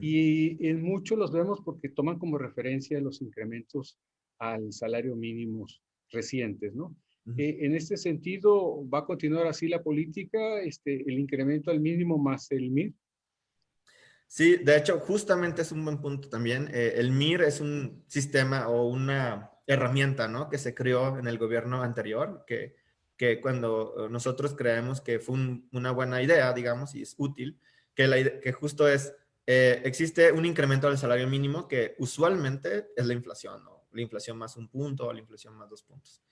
Y 0.00 0.66
en 0.66 0.82
muchos 0.82 1.16
los 1.16 1.30
vemos 1.30 1.60
porque 1.64 1.88
toman 1.88 2.18
como 2.18 2.36
referencia 2.36 3.00
los 3.00 3.22
incrementos 3.22 3.96
al 4.38 4.72
salario 4.72 5.14
mínimo 5.14 5.66
recientes, 6.10 6.74
¿no? 6.74 6.96
Eh, 7.38 7.58
en 7.60 7.74
este 7.74 7.96
sentido, 7.96 8.86
¿va 8.88 8.98
a 9.00 9.06
continuar 9.06 9.46
así 9.46 9.66
la 9.66 9.82
política, 9.82 10.60
este, 10.60 11.02
el 11.08 11.18
incremento 11.18 11.70
al 11.70 11.80
mínimo 11.80 12.18
más 12.18 12.50
el 12.50 12.70
MIR? 12.70 12.92
Sí, 14.26 14.56
de 14.56 14.76
hecho, 14.76 14.98
justamente 15.00 15.62
es 15.62 15.72
un 15.72 15.84
buen 15.84 16.00
punto 16.00 16.28
también. 16.28 16.68
Eh, 16.74 16.94
el 16.96 17.12
MIR 17.12 17.42
es 17.42 17.60
un 17.60 18.04
sistema 18.08 18.68
o 18.68 18.88
una 18.88 19.50
herramienta, 19.66 20.28
¿no? 20.28 20.50
Que 20.50 20.58
se 20.58 20.74
creó 20.74 21.18
en 21.18 21.26
el 21.26 21.38
gobierno 21.38 21.82
anterior, 21.82 22.44
que, 22.46 22.74
que 23.16 23.40
cuando 23.40 24.08
nosotros 24.10 24.54
creemos 24.54 25.00
que 25.00 25.18
fue 25.18 25.38
una 25.72 25.92
buena 25.92 26.22
idea, 26.22 26.52
digamos, 26.52 26.94
y 26.94 27.02
es 27.02 27.14
útil, 27.16 27.58
que, 27.94 28.06
la, 28.06 28.40
que 28.40 28.52
justo 28.52 28.86
es 28.86 29.14
eh, 29.46 29.82
existe 29.84 30.32
un 30.32 30.44
incremento 30.46 30.88
del 30.88 30.98
salario 30.98 31.28
mínimo 31.28 31.68
que 31.68 31.94
usualmente 31.98 32.88
es 32.96 33.06
la 33.06 33.12
inflación, 33.12 33.62
¿no? 33.64 33.86
la 33.92 34.02
inflación 34.02 34.38
más 34.38 34.56
un 34.56 34.68
punto 34.68 35.06
o 35.06 35.12
la 35.12 35.20
inflación 35.20 35.54
más 35.54 35.68
dos 35.68 35.82
puntos. 35.82 36.22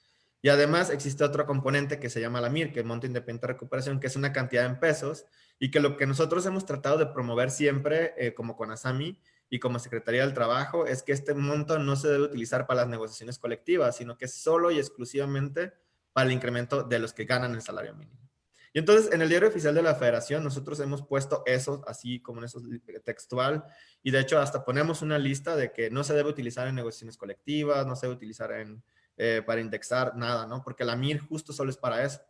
Y 0.45 0.49
además 0.49 0.91
existe 0.91 1.23
otro 1.23 1.47
componente 1.47 2.01
que 2.01 2.11
se 2.11 2.21
llama 2.21 2.41
la 2.41 2.49
MIR, 2.49 2.73
que 2.73 2.81
es 2.81 2.87
Monto 2.87 3.07
Independiente 3.07 3.47
de 3.47 3.53
Recuperación, 3.53 4.01
que 4.01 4.09
es 4.09 4.17
una 4.17 4.33
cantidad 4.33 4.67
en 4.67 4.81
pesos 4.81 5.25
y 5.61 5.71
que 5.71 5.79
lo 5.79 5.97
que 5.97 6.07
nosotros 6.07 6.45
hemos 6.47 6.67
tratado 6.67 6.99
de 6.99 7.07
promover 7.07 7.53
siempre 7.53 8.13
eh, 8.17 8.35
como 8.35 8.57
CONASAMI 8.57 9.21
y 9.49 9.61
como 9.61 9.79
Secretaría 9.79 10.23
del 10.23 10.35
Trabajo 10.35 10.87
es 10.87 11.05
que 11.05 11.13
este 11.13 11.35
monto 11.35 11.79
no 11.79 11.95
se 11.95 12.09
debe 12.09 12.25
utilizar 12.25 12.67
para 12.67 12.81
las 12.81 12.89
negociaciones 12.89 13.39
colectivas, 13.39 13.97
sino 13.97 14.19
que 14.19 14.27
solo 14.27 14.73
y 14.73 14.79
exclusivamente 14.79 15.75
para 16.13 16.27
el 16.27 16.33
incremento 16.33 16.83
de 16.83 16.99
los 16.99 17.13
que 17.13 17.25
ganan 17.25 17.55
el 17.55 17.63
salario 17.63 17.95
mínimo. 17.95 18.32
Y 18.73 18.79
entonces 18.79 19.13
en 19.13 19.21
el 19.21 19.29
diario 19.29 19.49
oficial 19.49 19.75
de 19.75 19.83
la 19.83 19.95
federación 19.95 20.43
nosotros 20.43 20.81
hemos 20.81 21.07
puesto 21.07 21.43
eso 21.47 21.83
así 21.87 22.21
como 22.21 22.39
en 22.39 22.45
eso 22.45 22.61
textual 23.05 23.65
y 24.03 24.11
de 24.11 24.21
hecho 24.21 24.39
hasta 24.39 24.65
ponemos 24.65 25.03
una 25.03 25.19
lista 25.19 25.57
de 25.57 25.73
que 25.73 25.91
no 25.91 26.05
se 26.05 26.15
debe 26.15 26.31
utilizar 26.31 26.67
en 26.67 26.75
negociaciones 26.75 27.19
colectivas, 27.19 27.87
no 27.87 27.97
se 27.97 28.07
debe 28.07 28.17
utilizar 28.17 28.51
en, 28.53 28.83
eh, 29.17 29.43
para 29.45 29.61
indexar 29.61 30.17
nada, 30.17 30.47
¿no? 30.47 30.63
Porque 30.63 30.85
la 30.85 30.97
MIR 30.97 31.21
justo 31.21 31.53
solo 31.53 31.71
es 31.71 31.77
para 31.77 32.03
eso. 32.03 32.21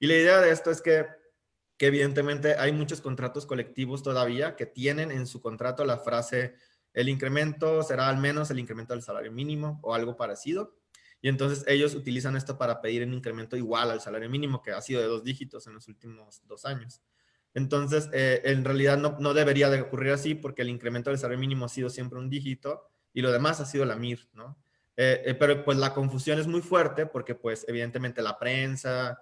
Y 0.00 0.06
la 0.06 0.14
idea 0.14 0.40
de 0.40 0.50
esto 0.50 0.70
es 0.70 0.80
que, 0.80 1.06
que 1.76 1.86
evidentemente 1.86 2.56
hay 2.56 2.72
muchos 2.72 3.00
contratos 3.00 3.44
colectivos 3.44 4.02
todavía 4.02 4.56
que 4.56 4.66
tienen 4.66 5.10
en 5.10 5.26
su 5.26 5.42
contrato 5.42 5.84
la 5.84 5.98
frase 5.98 6.54
el 6.94 7.08
incremento 7.08 7.82
será 7.82 8.08
al 8.08 8.18
menos 8.18 8.50
el 8.50 8.60
incremento 8.60 8.94
del 8.94 9.02
salario 9.02 9.32
mínimo 9.32 9.80
o 9.82 9.94
algo 9.94 10.16
parecido. 10.16 10.76
Y 11.24 11.28
entonces 11.30 11.64
ellos 11.66 11.94
utilizan 11.94 12.36
esto 12.36 12.58
para 12.58 12.82
pedir 12.82 13.02
un 13.02 13.14
incremento 13.14 13.56
igual 13.56 13.90
al 13.90 14.02
salario 14.02 14.28
mínimo, 14.28 14.60
que 14.60 14.72
ha 14.72 14.82
sido 14.82 15.00
de 15.00 15.06
dos 15.06 15.24
dígitos 15.24 15.66
en 15.66 15.72
los 15.72 15.88
últimos 15.88 16.42
dos 16.46 16.66
años. 16.66 17.00
Entonces, 17.54 18.10
eh, 18.12 18.42
en 18.44 18.62
realidad 18.62 18.98
no, 18.98 19.16
no, 19.18 19.32
debería 19.32 19.70
de 19.70 19.80
ocurrir 19.80 20.12
así 20.12 20.34
porque 20.34 20.60
el 20.60 20.68
incremento 20.68 21.08
del 21.08 21.18
salario 21.18 21.40
mínimo 21.40 21.64
ha 21.64 21.70
sido 21.70 21.88
siempre 21.88 22.18
un 22.18 22.28
dígito 22.28 22.90
y 23.14 23.22
lo 23.22 23.32
demás 23.32 23.58
ha 23.60 23.64
sido 23.64 23.86
la 23.86 23.96
MIR, 23.96 24.28
¿no? 24.34 24.58
Eh, 24.98 25.22
eh, 25.24 25.32
pero 25.32 25.64
pues 25.64 25.78
la 25.78 25.94
confusión 25.94 26.38
es 26.38 26.46
muy 26.46 26.60
fuerte 26.60 27.06
porque 27.06 27.34
pues 27.34 27.64
evidentemente 27.68 28.20
la 28.20 28.38
prensa 28.38 29.18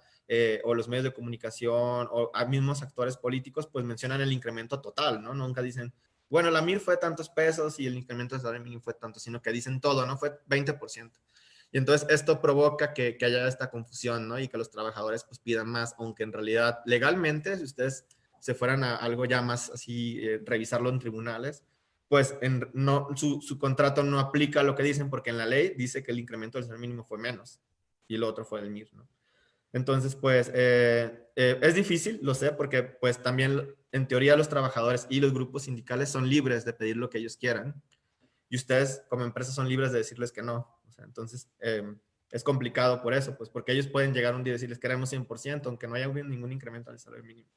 o 0.64 0.74
los 0.74 0.88
medios 0.88 1.04
de 1.04 1.12
comunicación 1.12 2.08
o 2.10 2.32
mismos 2.48 2.82
actores 2.82 3.16
políticos 3.16 3.68
pues 3.70 3.84
mencionan 3.84 4.20
el 4.22 4.32
incremento 4.32 4.80
total, 4.80 5.22
¿no? 5.22 5.34
Nunca 5.34 5.62
dicen, 5.62 5.94
bueno, 6.28 6.50
la 6.50 6.62
MIR 6.62 6.80
fue 6.80 6.96
tantos 6.96 7.28
pesos 7.28 7.78
y 7.78 7.86
el 7.86 7.94
incremento 7.94 8.34
del 8.34 8.42
salario 8.42 8.64
mínimo 8.64 8.82
fue 8.82 8.94
tanto, 8.94 9.20
sino 9.20 9.40
que 9.40 9.52
dicen 9.52 9.80
todo, 9.80 10.04
¿no? 10.04 10.16
Fue 10.16 10.40
20%. 10.48 11.12
Y 11.72 11.78
entonces 11.78 12.06
esto 12.10 12.40
provoca 12.40 12.92
que, 12.92 13.16
haya 13.22 13.48
esta 13.48 13.70
confusión, 13.70 14.28
¿no? 14.28 14.38
Y 14.38 14.48
que 14.48 14.58
los 14.58 14.70
trabajadores 14.70 15.24
pues 15.24 15.38
pidan 15.38 15.68
más, 15.68 15.94
aunque 15.98 16.22
en 16.22 16.32
realidad 16.32 16.80
legalmente, 16.84 17.56
si 17.56 17.64
ustedes 17.64 18.06
se 18.38 18.54
fueran 18.54 18.84
a 18.84 18.96
algo 18.96 19.24
ya 19.24 19.40
más 19.40 19.70
así, 19.70 20.18
eh, 20.20 20.40
revisarlo 20.44 20.90
en 20.90 20.98
tribunales, 20.98 21.64
pues 22.08 22.36
en, 22.42 22.68
no, 22.74 23.08
su, 23.16 23.40
su, 23.40 23.58
contrato 23.58 24.02
no 24.02 24.20
aplica 24.20 24.62
lo 24.62 24.74
que 24.74 24.82
dicen 24.82 25.08
porque 25.08 25.30
en 25.30 25.38
la 25.38 25.46
ley 25.46 25.74
dice 25.74 26.02
que 26.02 26.12
el 26.12 26.18
incremento 26.18 26.58
del 26.58 26.66
salario 26.66 26.82
mínimo 26.82 27.04
fue 27.04 27.16
menos 27.16 27.60
y 28.06 28.18
lo 28.18 28.28
otro 28.28 28.44
fue 28.44 28.60
el 28.60 28.70
MIR. 28.70 28.90
Entonces, 29.72 30.14
pues 30.14 30.50
eh, 30.54 31.30
eh, 31.36 31.58
es 31.62 31.74
difícil, 31.74 32.18
lo 32.22 32.34
sé, 32.34 32.52
porque 32.52 32.82
pues 32.82 33.22
también 33.22 33.74
en 33.92 34.06
teoría 34.06 34.36
los 34.36 34.50
trabajadores 34.50 35.06
y 35.08 35.20
los 35.20 35.32
grupos 35.32 35.62
sindicales 35.62 36.10
son 36.10 36.28
libres 36.28 36.66
de 36.66 36.74
pedir 36.74 36.98
lo 36.98 37.08
que 37.08 37.18
ellos 37.18 37.38
quieran 37.38 37.82
y 38.50 38.56
ustedes 38.56 39.02
como 39.08 39.24
empresa 39.24 39.50
son 39.50 39.66
libres 39.66 39.92
de 39.92 39.98
decirles 39.98 40.30
que 40.30 40.42
no 40.42 40.81
entonces, 41.04 41.48
em, 41.60 41.98
es 42.30 42.42
complicado 42.42 43.02
por 43.02 43.14
eso, 43.14 43.36
pues 43.36 43.50
porque 43.50 43.72
ellos 43.72 43.86
pueden 43.86 44.14
llegar 44.14 44.34
un 44.34 44.42
día 44.42 44.52
y 44.52 44.54
decirles 44.54 44.78
queremos 44.78 45.10
100%, 45.10 45.68
aunque 45.68 45.86
no 45.86 45.94
haya 45.94 46.08
ningún 46.08 46.52
incremento 46.52 46.90
al 46.90 46.98
salario 46.98 47.24
mínimo. 47.24 47.48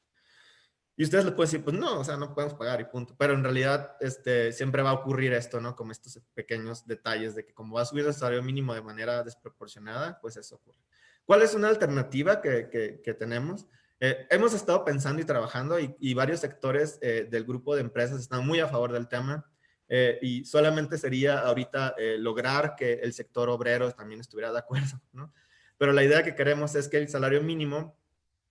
Y 0.98 1.04
ustedes 1.04 1.26
les 1.26 1.34
pueden 1.34 1.50
decir, 1.50 1.64
pues 1.64 1.76
no, 1.76 2.00
o 2.00 2.04
sea, 2.04 2.16
no 2.16 2.34
podemos 2.34 2.54
pagar 2.54 2.80
y 2.80 2.84
punto. 2.84 3.14
Pero 3.18 3.34
en 3.34 3.42
realidad, 3.42 3.96
este, 4.00 4.50
siempre 4.52 4.82
va 4.82 4.90
a 4.90 4.94
ocurrir 4.94 5.34
esto, 5.34 5.60
¿no? 5.60 5.76
Como 5.76 5.92
estos 5.92 6.20
pequeños 6.32 6.86
detalles 6.86 7.34
de 7.34 7.44
que 7.44 7.52
como 7.52 7.74
va 7.74 7.82
a 7.82 7.84
subir 7.84 8.06
el 8.06 8.14
salario 8.14 8.42
mínimo 8.42 8.72
de 8.74 8.80
manera 8.80 9.22
desproporcionada, 9.22 10.18
pues 10.20 10.38
eso 10.38 10.56
ocurre. 10.56 10.78
¿Cuál 11.26 11.42
es 11.42 11.54
una 11.54 11.68
alternativa 11.68 12.40
que, 12.40 12.70
que, 13.02 13.14
tenemos? 13.14 13.66
Eh, 14.00 14.26
hemos 14.30 14.54
estado 14.54 14.84
pensando 14.84 15.20
y 15.20 15.24
trabajando 15.26 15.78
y, 15.78 15.94
y 16.00 16.14
varios 16.14 16.40
sectores 16.40 16.98
eh, 17.02 17.26
del 17.30 17.44
grupo 17.44 17.74
de 17.74 17.82
empresas 17.82 18.20
están 18.20 18.46
muy 18.46 18.60
a 18.60 18.68
favor 18.68 18.92
del 18.92 19.08
tema. 19.08 19.44
Eh, 19.88 20.18
y 20.20 20.44
solamente 20.44 20.98
sería 20.98 21.40
ahorita 21.40 21.94
eh, 21.96 22.16
lograr 22.18 22.74
que 22.76 22.94
el 22.94 23.12
sector 23.12 23.48
obrero 23.48 23.92
también 23.92 24.20
estuviera 24.20 24.50
de 24.52 24.58
acuerdo, 24.58 25.00
¿no? 25.12 25.32
Pero 25.78 25.92
la 25.92 26.02
idea 26.02 26.24
que 26.24 26.34
queremos 26.34 26.74
es 26.74 26.88
que 26.88 26.96
el 26.96 27.08
salario 27.08 27.42
mínimo 27.42 27.96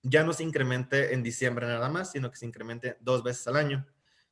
ya 0.01 0.23
no 0.23 0.33
se 0.33 0.43
incremente 0.43 1.13
en 1.13 1.23
diciembre 1.23 1.65
nada 1.65 1.89
más, 1.89 2.11
sino 2.11 2.29
que 2.29 2.37
se 2.37 2.45
incremente 2.45 2.97
dos 3.01 3.23
veces 3.23 3.47
al 3.47 3.55
año, 3.55 3.85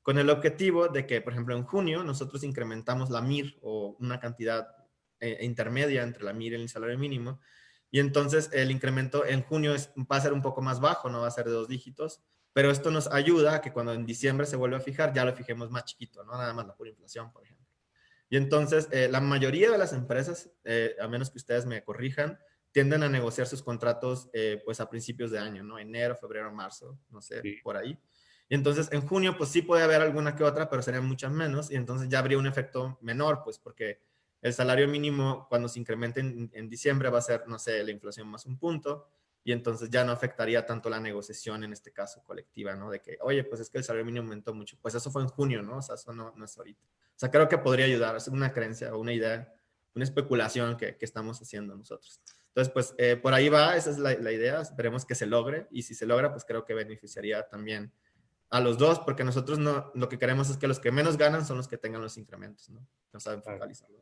con 0.04 0.20
el 0.20 0.30
objetivo 0.30 0.88
de 0.88 1.08
que, 1.08 1.20
por 1.22 1.34
ejemplo, 1.34 1.56
en 1.56 1.64
junio 1.64 2.04
nosotros 2.04 2.44
incrementamos 2.44 3.10
la 3.10 3.22
MIR 3.22 3.58
o 3.62 3.98
una 4.00 4.20
cantidad 4.20 4.68
eh, 5.20 5.40
intermedia 5.42 6.04
entre 6.04 6.24
la 6.24 6.34
MIR 6.34 6.54
y 6.54 6.56
el 6.56 6.70
salario 6.70 6.98
mínimo, 7.00 7.40
y 7.90 8.00
entonces 8.00 8.50
el 8.54 8.70
incremento 8.70 9.26
en 9.26 9.42
junio 9.44 9.74
va 10.12 10.18
a 10.18 10.22
ser 10.22 10.34
un 10.34 10.42
poco 10.42 10.62
más 10.62 10.80
bajo, 10.80 11.10
no 11.10 11.22
va 11.22 11.28
a 11.28 11.32
ser 11.32 11.46
de 11.46 11.52
dos 11.52 11.68
dígitos, 11.68 12.22
pero 12.54 12.70
esto 12.70 12.92
nos 12.92 13.12
ayuda 13.12 13.56
a 13.56 13.62
que 13.62 13.74
cuando 13.74 13.94
en 13.94 14.06
diciembre 14.06 14.46
se 14.46 14.56
vuelva 14.56 14.78
a 14.78 14.82
fijar, 14.82 15.12
ya 15.12 15.26
lo 15.26 15.34
fijemos 15.34 15.72
más 15.72 15.86
chiquito, 15.86 16.24
¿no? 16.24 16.34
Nada 16.34 16.54
más 16.54 16.68
la 16.68 16.76
pura 16.76 16.92
inflación, 16.92 17.32
por 17.32 17.44
ejemplo. 17.44 17.68
Y 18.30 18.38
entonces, 18.38 18.88
eh, 18.92 19.10
la 19.10 19.20
mayoría 19.20 19.72
de 19.72 19.78
las 19.78 19.92
empresas, 19.92 20.52
eh, 20.64 20.96
a 21.00 21.08
menos 21.08 21.32
que 21.32 21.40
ustedes 21.40 21.66
me 21.66 21.84
corrijan, 21.84 22.40
tienden 22.72 23.04
a 23.04 23.10
negociar 23.10 23.48
sus 23.48 23.62
contratos 23.62 24.30
eh, 24.34 24.62
pues 24.66 24.80
a 24.80 24.90
principios 24.90 25.32
de 25.32 25.40
año, 25.40 25.64
¿no? 25.64 25.78
Enero, 25.78 26.16
febrero, 26.16 26.52
marzo, 26.52 26.98
no 27.10 27.22
sé, 27.22 27.42
por 27.64 27.78
ahí. 27.78 27.98
Y 28.50 28.56
entonces 28.56 28.90
en 28.92 29.08
junio 29.08 29.38
pues 29.38 29.50
sí 29.50 29.62
puede 29.62 29.84
haber 29.84 30.02
alguna 30.02 30.36
que 30.36 30.44
otra, 30.44 30.70
pero 30.70 30.82
serían 30.82 31.06
muchas 31.06 31.32
menos 31.32 31.72
y 31.72 31.76
entonces 31.76 32.10
ya 32.10 32.20
habría 32.20 32.38
un 32.38 32.48
efecto 32.48 32.98
menor, 33.02 33.42
pues 33.44 33.60
porque 33.60 34.02
el 34.42 34.54
salario 34.54 34.88
mínimo 34.88 35.46
cuando 35.48 35.70
se 35.70 35.80
incremente 35.80 36.20
en, 36.20 36.50
en 36.54 36.70
diciembre 36.70 37.10
va 37.10 37.20
a 37.20 37.22
ser, 37.22 37.48
no 37.48 37.58
sé, 37.58 37.84
la 37.84 37.92
inflación 37.92 38.28
más 38.28 38.46
un 38.46 38.58
punto 38.58 39.08
y 39.44 39.52
entonces 39.52 39.90
ya 39.90 40.04
no 40.04 40.12
afectaría 40.12 40.66
tanto 40.66 40.90
la 40.90 41.00
negociación, 41.00 41.64
en 41.64 41.74
este 41.74 41.92
caso 41.92 42.24
colectiva, 42.24 42.76
¿no? 42.76 42.90
De 42.90 43.02
que, 43.02 43.18
oye, 43.22 43.44
pues 43.44 43.62
es 43.62 43.70
que 43.70 43.78
el 43.78 43.84
salario 43.84 44.06
mínimo 44.06 44.24
aumentó 44.24 44.54
mucho. 44.54 44.78
Pues 44.82 44.96
eso 44.96 45.12
fue 45.12 45.22
en 45.22 45.28
junio, 45.28 45.62
¿no? 45.62 45.78
O 45.78 45.82
sea, 45.82 45.96
eso 45.96 46.14
no, 46.14 46.34
no 46.36 46.46
es 46.46 46.58
ahorita. 46.58 46.82
O 46.86 47.20
sea, 47.20 47.30
creo 47.30 47.48
que 47.50 47.58
podría 47.58 47.86
ayudar, 47.86 48.16
es 48.16 48.28
una 48.28 48.54
creencia 48.54 48.94
o 48.96 49.00
una 49.00 49.14
idea 49.14 49.54
una 49.96 50.04
especulación 50.04 50.78
que, 50.78 50.98
que 50.98 51.06
estamos 51.06 51.42
haciendo 51.42 51.76
nosotros. 51.76 52.22
Entonces, 52.50 52.74
pues 52.74 52.96
eh, 52.98 53.16
por 53.16 53.34
ahí 53.34 53.50
va, 53.50 53.76
esa 53.76 53.90
es 53.90 53.98
la, 53.98 54.14
la, 54.16 54.32
idea, 54.32 54.62
esperemos 54.62 55.06
que 55.06 55.16
se 55.16 55.26
logre 55.26 55.68
y 55.72 55.84
si 55.84 55.96
se 55.96 56.06
logra, 56.06 56.32
pues 56.32 56.46
creo 56.46 56.66
que 56.66 56.74
beneficiaría 56.74 57.48
también 57.48 57.92
a 58.50 58.60
los 58.60 58.78
dos, 58.78 59.00
porque 59.00 59.24
nosotros 59.24 59.58
no, 59.58 59.92
lo 59.96 60.10
que 60.10 60.20
queremos 60.20 60.50
es 60.50 60.58
que 60.58 60.68
los 60.68 60.80
que 60.80 60.92
menos 60.92 61.18
ganan 61.18 61.46
son 61.46 61.58
los 61.58 61.68
que 61.68 61.78
tengan 61.78 62.02
los 62.02 62.18
incrementos, 62.18 62.70
¿no? 62.70 62.88
No 63.12 63.20
saben 63.20 63.42
focalizarlo. 63.42 63.98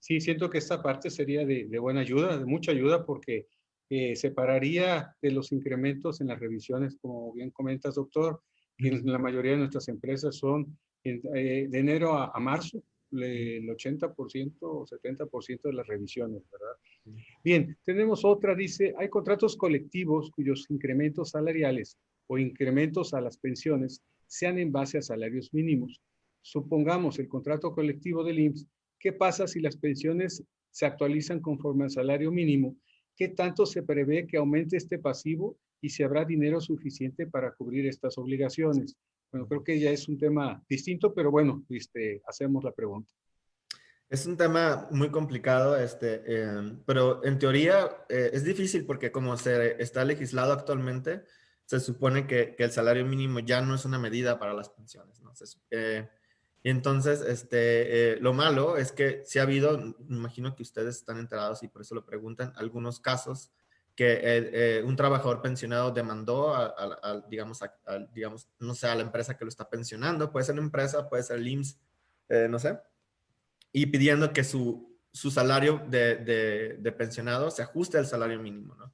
Sí, 0.00 0.20
siento 0.20 0.50
que 0.50 0.58
esta 0.58 0.82
parte 0.82 1.10
sería 1.10 1.44
de, 1.44 1.66
de 1.66 1.78
buena 1.78 2.00
ayuda, 2.00 2.36
de 2.36 2.44
mucha 2.44 2.72
ayuda, 2.72 3.04
porque 3.04 3.46
eh, 3.90 4.14
separaría 4.14 5.16
de 5.20 5.32
los 5.32 5.50
incrementos 5.50 6.20
en 6.20 6.28
las 6.28 6.38
revisiones, 6.38 6.96
como 6.96 7.32
bien 7.32 7.50
comentas, 7.50 7.96
doctor, 7.96 8.40
y 8.78 8.88
en 8.88 9.04
la 9.04 9.18
mayoría 9.18 9.52
de 9.52 9.58
nuestras 9.58 9.88
empresas 9.88 10.36
son 10.36 10.78
eh, 11.02 11.66
de 11.68 11.78
enero 11.78 12.14
a, 12.14 12.30
a 12.32 12.38
marzo, 12.40 12.82
el 13.12 13.68
80% 13.68 14.58
o 14.60 14.86
70% 14.86 15.62
de 15.62 15.72
las 15.72 15.86
revisiones, 15.86 16.42
¿verdad? 16.50 17.20
Bien, 17.42 17.76
tenemos 17.84 18.24
otra, 18.24 18.54
dice, 18.54 18.94
hay 18.96 19.08
contratos 19.08 19.56
colectivos 19.56 20.30
cuyos 20.30 20.66
incrementos 20.70 21.30
salariales 21.30 21.98
o 22.28 22.38
incrementos 22.38 23.12
a 23.12 23.20
las 23.20 23.38
pensiones 23.38 24.02
sean 24.26 24.58
en 24.58 24.70
base 24.70 24.98
a 24.98 25.02
salarios 25.02 25.52
mínimos. 25.52 26.00
Supongamos 26.42 27.18
el 27.18 27.28
contrato 27.28 27.72
colectivo 27.72 28.22
del 28.22 28.38
IMSS, 28.38 28.68
¿qué 28.98 29.12
pasa 29.12 29.48
si 29.48 29.60
las 29.60 29.76
pensiones 29.76 30.44
se 30.70 30.86
actualizan 30.86 31.40
conforme 31.40 31.84
al 31.84 31.90
salario 31.90 32.30
mínimo? 32.30 32.76
¿Qué 33.16 33.28
tanto 33.28 33.66
se 33.66 33.82
prevé 33.82 34.26
que 34.26 34.36
aumente 34.36 34.76
este 34.76 34.98
pasivo 34.98 35.58
y 35.80 35.90
si 35.90 36.02
habrá 36.02 36.24
dinero 36.24 36.60
suficiente 36.60 37.26
para 37.26 37.52
cubrir 37.52 37.86
estas 37.86 38.16
obligaciones? 38.18 38.96
Bueno, 39.30 39.46
creo 39.46 39.62
que 39.62 39.78
ya 39.78 39.90
es 39.90 40.08
un 40.08 40.18
tema 40.18 40.62
distinto, 40.68 41.14
pero 41.14 41.30
bueno, 41.30 41.64
este, 41.68 42.22
hacemos 42.26 42.64
la 42.64 42.72
pregunta. 42.72 43.12
Es 44.08 44.26
un 44.26 44.36
tema 44.36 44.88
muy 44.90 45.10
complicado, 45.10 45.76
este, 45.78 46.22
eh, 46.26 46.76
pero 46.84 47.24
en 47.24 47.38
teoría 47.38 48.04
eh, 48.08 48.30
es 48.32 48.42
difícil 48.42 48.84
porque 48.84 49.12
como 49.12 49.36
se 49.36 49.80
está 49.80 50.04
legislado 50.04 50.52
actualmente, 50.52 51.22
se 51.64 51.78
supone 51.78 52.26
que, 52.26 52.56
el 52.58 52.72
salario 52.72 53.06
mínimo 53.06 53.38
ya 53.38 53.60
no 53.62 53.76
es 53.76 53.84
una 53.84 54.00
medida 54.00 54.40
para 54.40 54.52
las 54.52 54.70
pensiones. 54.70 55.20
¿no? 55.20 55.32
Eh, 55.70 56.08
y 56.62 56.70
entonces, 56.70 57.22
este, 57.22 58.16
lo 58.20 58.34
malo 58.34 58.76
es 58.76 58.92
que 58.92 59.22
si 59.24 59.38
ha 59.38 59.42
habido, 59.42 59.96
imagino 60.08 60.54
que 60.54 60.62
ustedes 60.62 60.96
están 60.96 61.18
enterados 61.18 61.62
y 61.62 61.68
por 61.68 61.80
eso 61.82 61.94
lo 61.94 62.04
preguntan, 62.04 62.52
algunos 62.56 63.00
casos 63.00 63.50
que 63.94 64.12
eh, 64.12 64.20
eh, 64.22 64.82
un 64.84 64.94
trabajador 64.94 65.40
pensionado 65.40 65.90
demandó 65.90 66.54
a, 66.54 67.24
digamos, 67.28 67.60
digamos, 68.12 68.48
no 68.58 68.74
sé, 68.74 68.88
a 68.88 68.94
la 68.94 69.02
empresa 69.02 69.36
que 69.36 69.44
lo 69.44 69.48
está 69.48 69.68
pensionando, 69.68 70.30
puede 70.30 70.44
ser 70.44 70.54
una 70.54 70.62
empresa, 70.62 71.08
puede 71.08 71.22
ser 71.22 71.38
el 71.38 71.48
IMSS, 71.48 71.78
eh, 72.28 72.46
no 72.48 72.58
sé, 72.58 72.78
y 73.72 73.86
pidiendo 73.86 74.32
que 74.32 74.44
su, 74.44 74.98
su 75.12 75.30
salario 75.30 75.82
de, 75.88 76.16
de, 76.16 76.76
de, 76.78 76.92
pensionado 76.92 77.50
se 77.50 77.62
ajuste 77.62 77.96
al 77.96 78.06
salario 78.06 78.38
mínimo, 78.38 78.74
¿no? 78.74 78.92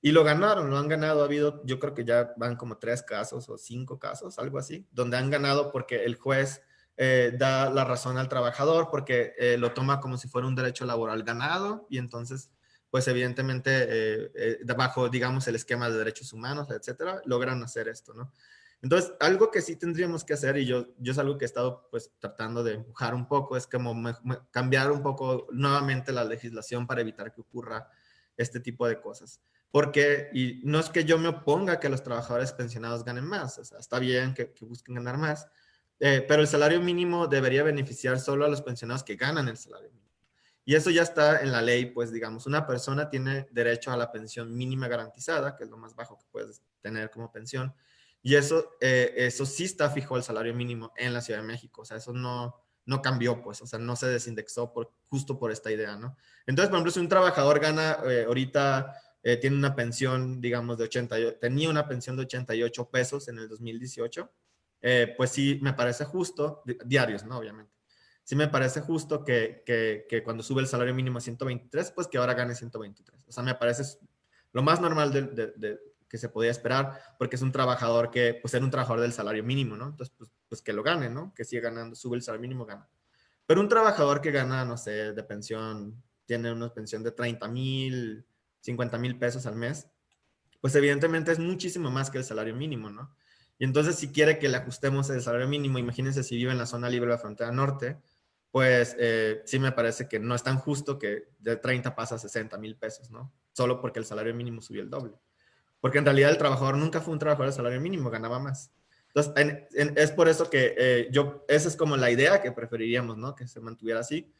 Y 0.00 0.12
lo 0.12 0.22
ganaron, 0.22 0.70
lo 0.70 0.76
han 0.76 0.88
ganado, 0.88 1.22
ha 1.22 1.24
habido, 1.24 1.64
yo 1.64 1.80
creo 1.80 1.94
que 1.94 2.04
ya 2.04 2.34
van 2.36 2.56
como 2.56 2.78
tres 2.78 3.02
casos 3.02 3.48
o 3.48 3.56
cinco 3.58 3.98
casos, 3.98 4.38
algo 4.38 4.58
así, 4.58 4.86
donde 4.92 5.16
han 5.16 5.30
ganado 5.30 5.72
porque 5.72 6.04
el 6.04 6.16
juez 6.16 6.62
da 6.96 7.70
la 7.70 7.84
razón 7.84 8.16
al 8.18 8.28
trabajador, 8.28 8.88
porque 8.90 9.34
lo 9.58 9.72
toma 9.72 10.00
como 10.00 10.16
si 10.16 10.28
fuera 10.28 10.48
un 10.48 10.54
derecho 10.54 10.86
laboral 10.86 11.22
ganado 11.22 11.86
y 11.90 11.98
entonces 11.98 12.50
pues 12.90 13.08
evidentemente 13.08 13.70
eh, 13.72 14.32
eh, 14.34 14.74
bajo, 14.74 15.08
digamos, 15.08 15.46
el 15.48 15.56
esquema 15.56 15.90
de 15.90 15.98
derechos 15.98 16.32
humanos, 16.32 16.70
etcétera, 16.70 17.20
logran 17.26 17.62
hacer 17.62 17.88
esto, 17.88 18.14
¿no? 18.14 18.32
Entonces, 18.80 19.12
algo 19.20 19.50
que 19.50 19.62
sí 19.62 19.76
tendríamos 19.76 20.24
que 20.24 20.34
hacer, 20.34 20.56
y 20.56 20.64
yo, 20.64 20.86
yo 20.98 21.12
es 21.12 21.18
algo 21.18 21.38
que 21.38 21.44
he 21.44 21.46
estado 21.46 21.88
pues 21.90 22.12
tratando 22.18 22.64
de 22.64 22.74
empujar 22.74 23.14
un 23.14 23.26
poco, 23.26 23.56
es 23.56 23.66
como 23.66 23.94
cambiar 24.50 24.92
un 24.92 25.02
poco 25.02 25.46
nuevamente 25.50 26.12
la 26.12 26.24
legislación 26.24 26.86
para 26.86 27.00
evitar 27.00 27.34
que 27.34 27.40
ocurra 27.40 27.86
este 28.36 28.60
tipo 28.60 28.86
de 28.86 29.00
cosas. 29.00 29.40
Porque, 29.70 30.30
y 30.32 30.60
no 30.64 30.78
es 30.78 30.90
que 30.90 31.04
yo 31.04 31.18
me 31.18 31.28
oponga 31.28 31.74
a 31.74 31.80
que 31.80 31.88
los 31.88 32.02
trabajadores 32.02 32.52
pensionados 32.52 33.04
ganen 33.04 33.24
más, 33.24 33.58
o 33.58 33.78
está 33.78 33.98
bien 33.98 34.34
que 34.34 34.54
busquen 34.60 34.94
ganar 34.94 35.18
más, 35.18 35.48
eh, 36.00 36.24
pero 36.26 36.42
el 36.42 36.48
salario 36.48 36.80
mínimo 36.80 37.26
debería 37.26 37.62
beneficiar 37.62 38.18
solo 38.18 38.44
a 38.44 38.48
los 38.48 38.62
pensionados 38.62 39.02
que 39.02 39.16
ganan 39.16 39.48
el 39.48 39.56
salario 39.56 39.90
mínimo. 39.90 40.06
Y 40.64 40.74
eso 40.74 40.90
ya 40.90 41.02
está 41.02 41.40
en 41.42 41.52
la 41.52 41.62
ley, 41.62 41.86
pues 41.86 42.10
digamos, 42.10 42.46
una 42.46 42.66
persona 42.66 43.08
tiene 43.08 43.46
derecho 43.52 43.92
a 43.92 43.96
la 43.96 44.10
pensión 44.10 44.54
mínima 44.56 44.88
garantizada, 44.88 45.54
que 45.56 45.64
es 45.64 45.70
lo 45.70 45.76
más 45.76 45.94
bajo 45.94 46.18
que 46.18 46.26
puedes 46.30 46.60
tener 46.80 47.08
como 47.10 47.30
pensión. 47.30 47.72
Y 48.20 48.34
eso, 48.34 48.72
eh, 48.80 49.14
eso 49.16 49.46
sí 49.46 49.64
está 49.64 49.88
fijo 49.90 50.16
al 50.16 50.24
salario 50.24 50.52
mínimo 50.54 50.92
en 50.96 51.12
la 51.12 51.20
Ciudad 51.20 51.40
de 51.40 51.46
México. 51.46 51.82
O 51.82 51.84
sea, 51.84 51.98
eso 51.98 52.12
no, 52.12 52.56
no 52.84 53.02
cambió, 53.02 53.40
pues, 53.42 53.62
o 53.62 53.66
sea, 53.66 53.78
no 53.78 53.94
se 53.94 54.06
desindexó 54.08 54.72
por, 54.72 54.92
justo 55.08 55.38
por 55.38 55.52
esta 55.52 55.70
idea, 55.70 55.96
¿no? 55.96 56.16
Entonces, 56.46 56.68
por 56.68 56.78
ejemplo, 56.78 56.92
si 56.92 57.00
un 57.00 57.08
trabajador 57.08 57.60
gana 57.60 57.98
eh, 58.04 58.24
ahorita, 58.26 58.92
eh, 59.22 59.36
tiene 59.36 59.56
una 59.56 59.74
pensión, 59.74 60.40
digamos, 60.40 60.78
de 60.78 60.84
88, 60.84 61.38
tenía 61.40 61.68
una 61.68 61.86
pensión 61.86 62.16
de 62.16 62.22
88 62.22 62.90
pesos 62.90 63.28
en 63.28 63.38
el 63.38 63.48
2018, 63.48 64.32
pues 65.16 65.30
sí, 65.30 65.58
me 65.62 65.72
parece 65.72 66.04
justo, 66.04 66.62
diarios, 66.84 67.24
¿no? 67.24 67.38
Obviamente 67.38 67.76
sí 68.26 68.34
me 68.34 68.48
parece 68.48 68.80
justo 68.80 69.24
que, 69.24 69.62
que, 69.64 70.22
cuando 70.24 70.42
sube 70.42 70.60
el 70.60 70.66
salario 70.66 70.92
mínimo 70.92 71.18
a 71.18 71.20
123, 71.20 71.92
pues 71.92 72.08
que 72.08 72.18
ahora 72.18 72.34
gane 72.34 72.56
123. 72.56 73.24
O 73.28 73.30
sea, 73.30 73.44
me 73.44 73.54
parece 73.54 73.84
lo 74.52 74.62
más 74.62 74.80
normal 74.80 75.12
que 76.08 76.18
se 76.18 76.28
podía 76.28 76.50
esperar, 76.50 77.00
porque 77.20 77.36
es 77.36 77.42
un 77.42 77.52
trabajador 77.52 78.10
que, 78.10 78.34
pues 78.34 78.52
era 78.52 78.64
un 78.64 78.72
trabajador 78.72 79.00
del 79.00 79.12
salario 79.12 79.44
mínimo, 79.44 79.76
¿no? 79.76 79.86
Entonces, 79.86 80.12
pues, 80.18 80.28
pues 80.48 80.60
que 80.60 80.72
lo 80.72 80.82
gane, 80.82 81.08
¿no? 81.08 81.32
Que 81.36 81.44
siga 81.44 81.70
ganando, 81.70 81.94
sube 81.94 82.16
el 82.16 82.22
salario 82.22 82.42
mínimo, 82.42 82.66
gana. 82.66 82.88
Pero 83.46 83.60
un 83.60 83.68
trabajador 83.68 84.20
que 84.20 84.32
gana, 84.32 84.64
no 84.64 84.76
sé, 84.76 85.12
de 85.12 85.22
pensión, 85.22 86.02
tiene 86.24 86.50
una 86.50 86.74
pensión 86.74 87.04
de 87.04 87.12
30 87.12 87.46
mil, 87.46 88.26
50 88.58 88.98
mil 88.98 89.16
pesos 89.20 89.46
al 89.46 89.54
mes, 89.54 89.86
pues 90.60 90.74
evidentemente 90.74 91.30
es 91.30 91.38
muchísimo 91.38 91.92
más 91.92 92.10
que 92.10 92.18
el 92.18 92.24
salario 92.24 92.56
mínimo, 92.56 92.90
¿no? 92.90 93.14
Y 93.58 93.64
entonces 93.64 93.96
si 93.96 94.08
quiere 94.08 94.38
que 94.38 94.48
le 94.48 94.58
ajustemos 94.58 95.08
el 95.10 95.22
salario 95.22 95.48
mínimo, 95.48 95.78
imagínense 95.78 96.22
si 96.22 96.36
vive 96.36 96.52
en 96.52 96.58
la 96.58 96.66
zona 96.66 96.88
libre 96.88 97.06
de 97.06 97.12
la 97.14 97.18
frontera 97.18 97.50
norte, 97.50 97.96
pues 98.50 98.96
eh, 98.98 99.42
sí 99.44 99.58
me 99.58 99.72
parece 99.72 100.08
que 100.08 100.18
no 100.18 100.34
es 100.34 100.42
tan 100.42 100.58
justo 100.58 100.98
que 100.98 101.28
de 101.38 101.56
30 101.56 101.94
pasa 101.94 102.14
a 102.14 102.18
60 102.18 102.56
mil 102.58 102.76
pesos, 102.76 103.10
¿no? 103.10 103.32
Solo 103.52 103.80
porque 103.80 103.98
el 103.98 104.04
salario 104.04 104.34
mínimo 104.34 104.62
subió 104.62 104.82
el 104.82 104.90
doble. 104.90 105.14
Porque 105.80 105.98
en 105.98 106.04
realidad 106.04 106.30
el 106.30 106.38
trabajador 106.38 106.76
nunca 106.76 107.00
fue 107.00 107.12
un 107.12 107.18
trabajador 107.18 107.50
de 107.50 107.56
salario 107.56 107.80
mínimo, 107.80 108.10
ganaba 108.10 108.38
más. 108.38 108.70
Entonces, 109.08 109.66
es 109.72 110.10
por 110.12 110.28
eso 110.28 110.50
que 110.50 110.74
eh, 110.76 111.08
yo, 111.10 111.44
esa 111.48 111.68
es 111.68 111.76
como 111.76 111.96
la 111.96 112.10
idea 112.10 112.42
que 112.42 112.52
preferiríamos, 112.52 113.16
¿no? 113.16 113.34
Que 113.34 113.46
se 113.46 113.60
mantuviera 113.60 114.00
así. 114.00 114.30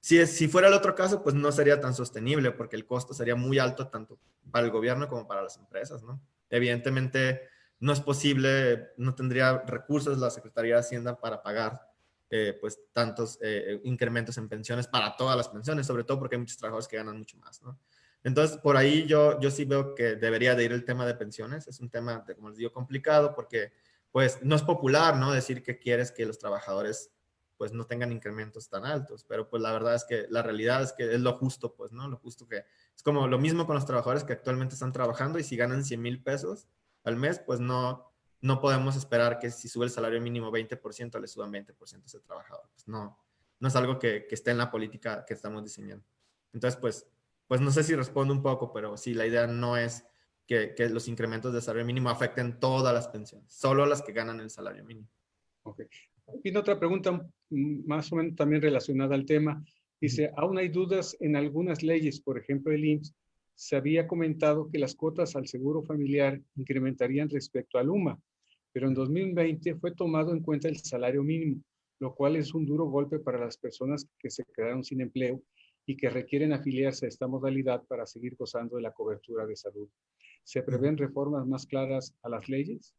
Si, 0.00 0.26
si 0.26 0.48
fuera 0.48 0.68
el 0.68 0.74
otro 0.74 0.94
caso, 0.94 1.22
pues 1.22 1.34
no 1.34 1.50
sería 1.52 1.80
tan 1.80 1.94
sostenible 1.94 2.50
porque 2.50 2.76
el 2.76 2.86
costo 2.86 3.14
sería 3.14 3.34
muy 3.34 3.58
alto 3.58 3.88
tanto 3.88 4.18
para 4.50 4.66
el 4.66 4.72
gobierno 4.72 5.08
como 5.08 5.26
para 5.26 5.42
las 5.42 5.56
empresas, 5.56 6.02
¿no? 6.02 6.20
Evidentemente, 6.50 7.48
no 7.84 7.92
es 7.92 8.00
posible, 8.00 8.92
no 8.96 9.14
tendría 9.14 9.58
recursos 9.58 10.16
la 10.16 10.30
Secretaría 10.30 10.76
de 10.76 10.80
Hacienda 10.80 11.20
para 11.20 11.42
pagar 11.42 11.86
eh, 12.30 12.56
pues 12.58 12.80
tantos 12.94 13.38
eh, 13.42 13.78
incrementos 13.84 14.38
en 14.38 14.48
pensiones 14.48 14.86
para 14.88 15.14
todas 15.16 15.36
las 15.36 15.50
pensiones, 15.50 15.86
sobre 15.86 16.02
todo 16.02 16.18
porque 16.18 16.36
hay 16.36 16.40
muchos 16.40 16.56
trabajadores 16.56 16.88
que 16.88 16.96
ganan 16.96 17.18
mucho 17.18 17.36
más, 17.36 17.60
¿no? 17.60 17.78
Entonces, 18.22 18.56
por 18.56 18.78
ahí 18.78 19.04
yo, 19.06 19.38
yo 19.38 19.50
sí 19.50 19.66
veo 19.66 19.94
que 19.94 20.16
debería 20.16 20.54
de 20.54 20.64
ir 20.64 20.72
el 20.72 20.86
tema 20.86 21.04
de 21.04 21.14
pensiones. 21.14 21.68
Es 21.68 21.78
un 21.80 21.90
tema, 21.90 22.24
como 22.34 22.48
les 22.48 22.56
digo, 22.56 22.72
complicado 22.72 23.34
porque 23.34 23.74
pues 24.10 24.42
no 24.42 24.56
es 24.56 24.62
popular, 24.62 25.16
¿no? 25.16 25.30
Decir 25.30 25.62
que 25.62 25.78
quieres 25.78 26.10
que 26.10 26.24
los 26.24 26.38
trabajadores 26.38 27.10
pues 27.58 27.74
no 27.74 27.84
tengan 27.84 28.12
incrementos 28.12 28.70
tan 28.70 28.86
altos, 28.86 29.26
pero 29.28 29.50
pues 29.50 29.62
la 29.62 29.72
verdad 29.72 29.94
es 29.94 30.04
que 30.04 30.26
la 30.30 30.42
realidad 30.42 30.82
es 30.82 30.94
que 30.94 31.14
es 31.14 31.20
lo 31.20 31.34
justo, 31.34 31.74
pues, 31.74 31.92
¿no? 31.92 32.08
Lo 32.08 32.16
justo 32.16 32.48
que 32.48 32.64
es 32.96 33.02
como 33.02 33.28
lo 33.28 33.38
mismo 33.38 33.66
con 33.66 33.74
los 33.74 33.84
trabajadores 33.84 34.24
que 34.24 34.32
actualmente 34.32 34.72
están 34.72 34.94
trabajando 34.94 35.38
y 35.38 35.44
si 35.44 35.58
ganan 35.58 35.84
100 35.84 36.00
mil 36.00 36.22
pesos 36.22 36.66
al 37.04 37.16
mes, 37.16 37.38
pues 37.38 37.60
no, 37.60 38.10
no 38.40 38.60
podemos 38.60 38.96
esperar 38.96 39.38
que 39.38 39.50
si 39.50 39.68
sube 39.68 39.84
el 39.84 39.90
salario 39.90 40.20
mínimo 40.20 40.50
20%, 40.50 41.20
le 41.20 41.26
suban 41.26 41.52
20% 41.52 42.02
a 42.02 42.04
ese 42.04 42.20
trabajador. 42.20 42.68
Pues 42.72 42.88
no, 42.88 43.18
no 43.60 43.68
es 43.68 43.76
algo 43.76 43.98
que, 43.98 44.26
que, 44.26 44.34
esté 44.34 44.50
en 44.50 44.58
la 44.58 44.70
política 44.70 45.24
que 45.26 45.34
estamos 45.34 45.62
diseñando. 45.62 46.04
Entonces, 46.52 46.78
pues, 46.80 47.06
pues 47.46 47.60
no 47.60 47.70
sé 47.70 47.82
si 47.82 47.94
respondo 47.94 48.34
un 48.34 48.42
poco, 48.42 48.72
pero 48.72 48.96
sí, 48.96 49.14
la 49.14 49.26
idea 49.26 49.46
no 49.46 49.76
es 49.76 50.04
que, 50.46 50.74
que 50.74 50.88
los 50.88 51.08
incrementos 51.08 51.52
de 51.52 51.60
salario 51.60 51.86
mínimo 51.86 52.10
afecten 52.10 52.58
todas 52.58 52.92
las 52.92 53.08
pensiones, 53.08 53.52
solo 53.52 53.86
las 53.86 54.02
que 54.02 54.12
ganan 54.12 54.40
el 54.40 54.50
salario 54.50 54.84
mínimo. 54.84 55.08
Ok. 55.62 55.82
Y 56.42 56.56
otra 56.56 56.78
pregunta 56.78 57.12
mm, 57.12 57.86
más 57.86 58.12
o 58.12 58.16
menos 58.16 58.36
también 58.36 58.62
relacionada 58.62 59.14
al 59.14 59.26
tema. 59.26 59.64
Dice, 60.00 60.30
aún 60.36 60.58
hay 60.58 60.68
dudas 60.68 61.16
en 61.20 61.36
algunas 61.36 61.82
leyes, 61.82 62.20
por 62.20 62.38
ejemplo, 62.38 62.72
el 62.72 62.84
IMSS, 62.84 63.14
se 63.54 63.76
había 63.76 64.06
comentado 64.06 64.68
que 64.70 64.78
las 64.78 64.94
cuotas 64.94 65.36
al 65.36 65.46
seguro 65.46 65.82
familiar 65.82 66.40
incrementarían 66.56 67.28
respecto 67.28 67.78
al 67.78 67.90
UMA 67.90 68.18
pero 68.74 68.88
en 68.88 68.94
2020 68.94 69.76
fue 69.76 69.92
tomado 69.92 70.32
en 70.32 70.40
cuenta 70.40 70.68
el 70.68 70.76
salario 70.76 71.22
mínimo, 71.22 71.62
lo 72.00 72.12
cual 72.12 72.34
es 72.34 72.52
un 72.54 72.66
duro 72.66 72.86
golpe 72.86 73.20
para 73.20 73.38
las 73.38 73.56
personas 73.56 74.04
que 74.18 74.30
se 74.30 74.44
quedaron 74.52 74.82
sin 74.82 75.00
empleo 75.00 75.40
y 75.86 75.96
que 75.96 76.10
requieren 76.10 76.52
afiliarse 76.52 77.06
a 77.06 77.08
esta 77.08 77.28
modalidad 77.28 77.84
para 77.84 78.04
seguir 78.04 78.34
gozando 78.34 78.76
de 78.76 78.82
la 78.82 78.90
cobertura 78.90 79.46
de 79.46 79.54
salud. 79.54 79.88
¿Se 80.42 80.60
prevén 80.62 80.98
reformas 80.98 81.46
más 81.46 81.66
claras 81.66 82.16
a 82.22 82.28
las 82.28 82.48
leyes? 82.48 82.96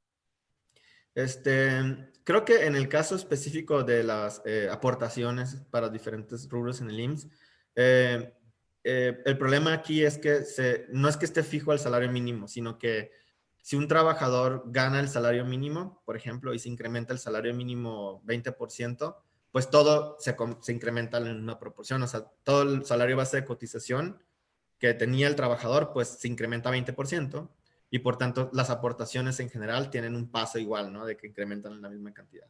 Este, 1.13 1.81
creo 2.23 2.45
que 2.45 2.65
en 2.65 2.75
el 2.75 2.87
caso 2.87 3.15
específico 3.15 3.83
de 3.83 4.03
las 4.03 4.41
eh, 4.45 4.69
aportaciones 4.71 5.55
para 5.71 5.89
diferentes 5.89 6.47
rubros 6.49 6.79
en 6.79 6.89
el 6.89 6.99
IMSS, 7.01 7.29
eh, 7.75 8.33
eh, 8.87 9.19
el 9.25 9.35
problema 9.35 9.73
aquí 9.73 10.03
es 10.03 10.19
que 10.19 10.43
no 10.89 11.09
es 11.09 11.17
que 11.17 11.25
esté 11.25 11.41
fijo 11.41 11.71
al 11.71 11.79
salario 11.79 12.11
mínimo, 12.11 12.47
sino 12.47 12.77
que 12.77 13.11
si 13.57 13.75
un 13.75 13.87
trabajador 13.87 14.61
gana 14.67 14.99
el 14.99 15.09
salario 15.09 15.43
mínimo, 15.43 16.03
por 16.05 16.15
ejemplo, 16.15 16.53
y 16.53 16.59
se 16.59 16.69
incrementa 16.69 17.11
el 17.11 17.17
salario 17.17 17.51
mínimo 17.55 18.21
20%, 18.27 19.15
pues 19.51 19.71
todo 19.71 20.17
se, 20.19 20.35
se 20.61 20.71
incrementa 20.71 21.17
en 21.17 21.35
una 21.41 21.57
proporción. 21.57 22.03
O 22.03 22.07
sea, 22.07 22.27
todo 22.43 22.61
el 22.61 22.85
salario 22.85 23.17
base 23.17 23.37
de 23.37 23.45
cotización 23.45 24.21
que 24.77 24.93
tenía 24.93 25.27
el 25.27 25.35
trabajador, 25.35 25.91
pues 25.91 26.07
se 26.09 26.27
incrementa 26.27 26.69
20% 26.69 27.49
y 27.89 27.99
por 27.99 28.19
tanto 28.19 28.51
las 28.53 28.69
aportaciones 28.69 29.39
en 29.39 29.49
general 29.49 29.89
tienen 29.89 30.15
un 30.15 30.29
paso 30.29 30.59
igual, 30.59 30.93
¿no? 30.93 31.07
De 31.07 31.17
que 31.17 31.25
incrementan 31.25 31.73
en 31.73 31.81
la 31.81 31.89
misma 31.89 32.13
cantidad. 32.13 32.45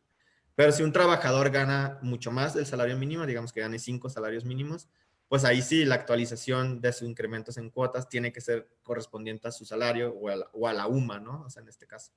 Pero 0.53 0.73
si 0.73 0.83
un 0.83 0.91
trabajador 0.91 1.49
gana 1.49 1.97
mucho 2.01 2.29
más 2.29 2.55
del 2.55 2.65
salario 2.65 2.97
mínimo, 2.97 3.25
digamos 3.25 3.53
que 3.53 3.61
gane 3.61 3.79
cinco 3.79 4.09
salarios 4.09 4.43
mínimos, 4.43 4.89
pues 5.27 5.43
ahí 5.43 5.61
sí 5.61 5.85
la 5.85 5.95
actualización 5.95 6.81
de 6.81 6.93
sus 6.93 7.07
incrementos 7.07 7.57
en 7.57 7.69
cuotas 7.69 8.07
tiene 8.09 8.31
que 8.31 8.41
ser 8.41 8.69
correspondiente 8.83 9.47
a 9.47 9.51
su 9.51 9.65
salario 9.65 10.13
o 10.13 10.67
a 10.67 10.73
la, 10.73 10.87
UMA, 10.87 11.19
¿no? 11.19 11.43
O 11.45 11.49
sea, 11.49 11.61
en 11.63 11.69
este 11.69 11.87
caso. 11.87 12.11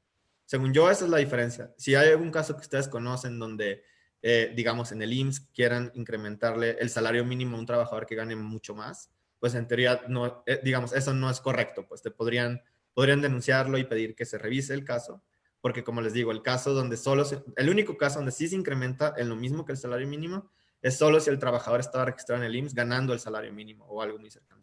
Según 0.44 0.72
yo, 0.72 0.90
esa 0.90 1.04
es 1.04 1.10
la 1.10 1.18
diferencia. 1.18 1.74
Si 1.76 1.94
hay 1.94 2.10
algún 2.10 2.30
caso 2.30 2.54
que 2.54 2.62
ustedes 2.62 2.88
conocen 2.88 3.38
donde, 3.38 3.82
eh, 4.22 4.52
digamos, 4.54 4.92
en 4.92 5.02
el 5.02 5.12
IMSS 5.12 5.40
quieran 5.52 5.90
incrementarle 5.94 6.76
el 6.80 6.90
salario 6.90 7.24
mínimo 7.24 7.56
a 7.56 7.60
un 7.60 7.66
trabajador 7.66 8.06
que 8.06 8.14
gane 8.14 8.36
mucho 8.36 8.74
más, 8.74 9.10
pues 9.38 9.54
en 9.54 9.66
teoría, 9.68 10.02
no, 10.08 10.42
eh, 10.46 10.60
digamos, 10.62 10.92
eso 10.92 11.12
no 11.14 11.30
es 11.30 11.40
correcto, 11.40 11.86
pues 11.86 12.02
te 12.02 12.10
podrían 12.10 12.62
podrían 12.98 13.22
denunciarlo 13.22 13.78
y 13.78 13.84
pedir 13.84 14.16
que 14.16 14.24
se 14.24 14.38
revise 14.38 14.74
el 14.74 14.82
caso, 14.82 15.22
porque 15.60 15.84
como 15.84 16.00
les 16.00 16.12
digo, 16.12 16.32
el 16.32 16.42
caso 16.42 16.74
donde 16.74 16.96
solo, 16.96 17.24
el 17.54 17.70
único 17.70 17.96
caso 17.96 18.18
donde 18.18 18.32
sí 18.32 18.48
se 18.48 18.56
incrementa 18.56 19.14
en 19.16 19.28
lo 19.28 19.36
mismo 19.36 19.64
que 19.64 19.70
el 19.70 19.78
salario 19.78 20.08
mínimo 20.08 20.50
es 20.82 20.96
solo 20.96 21.20
si 21.20 21.30
el 21.30 21.38
trabajador 21.38 21.80
estaba 21.80 22.04
registrado 22.04 22.42
en 22.42 22.48
el 22.48 22.56
IMSS 22.56 22.74
ganando 22.74 23.12
el 23.12 23.18
salario 23.18 23.52
mínimo 23.52 23.84
o 23.86 24.00
algo 24.02 24.18
muy 24.18 24.30
cercano. 24.30 24.60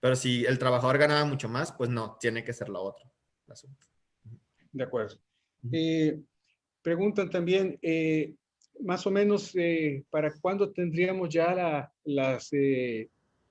Pero 0.00 0.16
si 0.16 0.44
el 0.44 0.58
trabajador 0.58 0.98
ganaba 0.98 1.24
mucho 1.24 1.48
más, 1.48 1.72
pues 1.72 1.88
no, 1.88 2.16
tiene 2.20 2.42
que 2.42 2.52
ser 2.52 2.68
la 2.68 2.80
otra. 2.80 3.08
De 4.72 4.82
acuerdo. 4.82 5.16
Eh, 5.70 6.18
preguntan 6.82 7.30
también, 7.30 7.78
eh, 7.82 8.34
más 8.80 9.06
o 9.06 9.10
menos, 9.10 9.54
eh, 9.54 10.02
¿para 10.10 10.34
cuándo 10.40 10.72
tendríamos 10.72 11.28
ya 11.28 11.92
las 12.04 12.52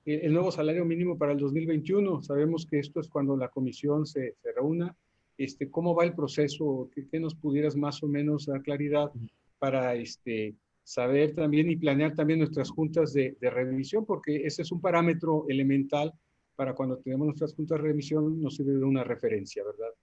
eh, 0.05 0.21
el 0.23 0.33
nuevo 0.33 0.51
salario 0.51 0.83
mínimo 0.85 1.17
para 1.17 1.33
el 1.33 1.39
2021. 1.39 2.23
Sabemos 2.23 2.65
que 2.65 2.79
esto 2.79 2.99
es 2.99 3.07
cuando 3.07 3.37
la 3.37 3.49
comisión 3.49 4.05
se, 4.05 4.35
se 4.41 4.51
reúna. 4.51 4.95
Este, 5.37 5.69
¿Cómo 5.69 5.95
va 5.95 6.05
el 6.05 6.15
proceso? 6.15 6.89
¿Qué, 6.93 7.19
nos 7.19 7.35
pudieras 7.35 7.75
más 7.75 8.01
o 8.03 8.07
menos 8.07 8.47
dar 8.47 8.61
claridad 8.61 9.11
para 9.59 9.95
este, 9.95 10.55
saber 10.91 11.33
también 11.33 11.69
y 11.71 11.77
planear 11.77 12.13
también 12.15 12.39
nuestras 12.39 12.69
juntas 12.69 13.13
de, 13.13 13.37
de, 13.39 13.49
revisión? 13.49 14.05
Porque 14.05 14.45
ese 14.45 14.61
es 14.63 14.71
un 14.71 14.81
parámetro 14.81 15.45
elemental 15.47 16.13
para 16.55 16.73
cuando 16.73 16.97
tenemos 16.97 17.27
nuestras 17.27 17.53
juntas 17.53 17.77
de 17.77 17.83
revisión, 17.83 18.41
nos 18.41 18.55
sirve 18.55 18.73
de 18.73 18.83
una 18.83 19.03
referencia, 19.03 19.63
¿verdad? 19.63 19.93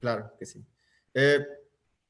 Claro 0.00 0.32
que 0.38 0.46
sí. 0.46 0.64
Eh, 1.12 1.46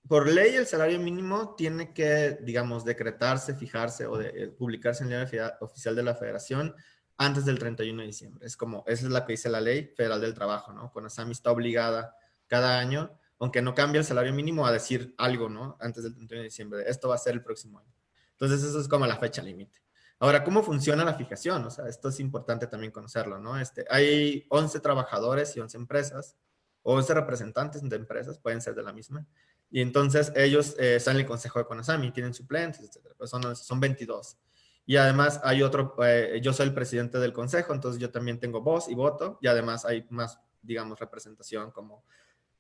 por 0.09 0.29
ley, 0.29 0.55
el 0.55 0.67
salario 0.67 1.01
mínimo 1.01 1.57
tiene 1.57 1.93
que, 1.93 2.39
digamos, 2.43 2.85
decretarse, 2.85 3.57
fijarse 3.57 4.07
o 4.07 4.17
de, 4.17 4.29
eh, 4.29 4.49
publicarse 4.49 5.03
en 5.03 5.13
el 5.13 5.29
diario 5.29 5.53
oficial 5.61 5.97
de 5.97 6.05
la 6.05 6.15
federación 6.15 6.75
antes 7.19 7.45
del 7.45 7.59
31 7.59 8.03
de 8.03 8.07
diciembre. 8.07 8.47
Es 8.47 8.57
como, 8.57 8.85
esa 8.87 9.07
es 9.07 9.13
la 9.13 9.27
que 9.27 9.33
dice 9.33 9.49
la 9.49 9.61
ley 9.61 9.93
federal 9.97 10.21
del 10.21 10.35
trabajo, 10.35 10.73
¿no? 10.73 10.93
ASAMI 10.95 11.33
está 11.33 11.51
obligada 11.51 12.15
cada 12.47 12.79
año, 12.79 13.19
aunque 13.39 13.63
no 13.63 13.75
cambie 13.75 13.99
el 13.99 14.05
salario 14.05 14.33
mínimo, 14.33 14.67
a 14.67 14.73
decir 14.73 15.15
algo, 15.19 15.49
¿no? 15.49 15.77
Antes 15.81 16.05
del 16.05 16.15
31 16.15 16.41
de 16.41 16.45
diciembre. 16.45 16.85
Esto 16.87 17.09
va 17.09 17.17
a 17.17 17.19
ser 17.19 17.35
el 17.35 17.43
próximo 17.43 17.79
año. 17.79 17.93
Entonces, 18.33 18.63
eso 18.63 18.81
es 18.81 18.89
como 18.89 19.07
la 19.07 19.17
fecha 19.17 19.43
límite. 19.43 19.79
Ahora, 20.19 20.45
¿cómo 20.45 20.63
funciona 20.63 21.05
la 21.05 21.15
fijación? 21.15 21.65
O 21.65 21.71
sea, 21.71 21.87
esto 21.89 22.09
es 22.09 22.21
importante 22.21 22.67
también 22.67 22.91
conocerlo, 22.91 23.39
¿no? 23.39 23.59
Este, 23.59 23.85
hay 23.91 24.47
11 24.49 24.81
trabajadores 24.81 25.55
y 25.57 25.61
11 25.61 25.77
empresas, 25.77 26.37
o 26.83 26.95
11 26.95 27.15
representantes 27.15 27.83
de 27.87 27.97
empresas, 27.97 28.39
pueden 28.39 28.63
ser 28.63 28.75
de 28.75 28.83
la 28.83 28.93
misma, 28.93 29.27
y 29.71 29.81
entonces 29.81 30.33
ellos 30.37 30.77
eh, 30.79 30.97
están 30.97 31.17
en 31.17 31.23
el 31.23 31.27
consejo 31.27 31.59
de 31.59 31.67
CONASAMI, 31.67 32.13
tienen 32.13 32.33
suplentes, 32.33 32.81
etc. 32.81 33.15
Pues 33.19 33.31
son, 33.31 33.57
son 33.57 33.81
22. 33.81 34.39
Y 34.87 34.97
además 34.97 35.41
hay 35.43 35.63
otro, 35.63 35.97
eh, 36.05 36.41
yo 36.43 36.53
soy 36.53 36.69
el 36.69 36.75
presidente 36.75 37.19
del 37.19 37.33
consejo, 37.33 37.75
entonces 37.75 38.01
yo 38.01 38.11
también 38.11 38.39
tengo 38.39 38.61
voz 38.63 38.89
y 38.89 38.95
voto, 38.95 39.39
y 39.43 39.49
además 39.49 39.85
hay 39.85 40.07
más, 40.11 40.39
digamos, 40.63 41.01
representación 41.01 41.73
como 41.73 42.05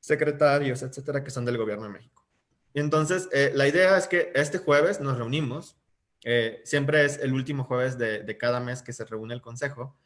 secretarios, 0.01 0.82
etcétera, 0.82 1.22
que 1.22 1.30
son 1.30 1.44
del 1.44 1.59
gobierno 1.59 1.84
de 1.84 1.90
México. 1.90 2.26
Y 2.72 2.80
entonces, 2.80 3.28
eh, 3.32 3.53
la 3.55 3.66
idea 3.66 3.97
es 3.97 4.07
que 4.07 4.32
este 4.34 4.59
jueves 4.59 5.01
nos 5.01 5.16
reunimos, 5.16 5.76
eh, 6.24 6.61
siempre 6.64 7.05
es 7.05 7.18
el 7.18 7.32
último 7.32 7.64
jueves 7.64 7.97
de, 7.99 8.36
cada 8.38 8.61
mes 8.61 8.82
que 8.82 8.92
se 8.92 9.05
reúne 9.05 9.34
el 9.34 9.40
consejo, 9.40 9.97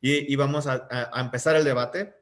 y, 0.00 0.36
vamos 0.36 0.68
a, 0.68 0.86
empezar 1.16 1.56
el 1.56 1.64
debate 1.64 2.14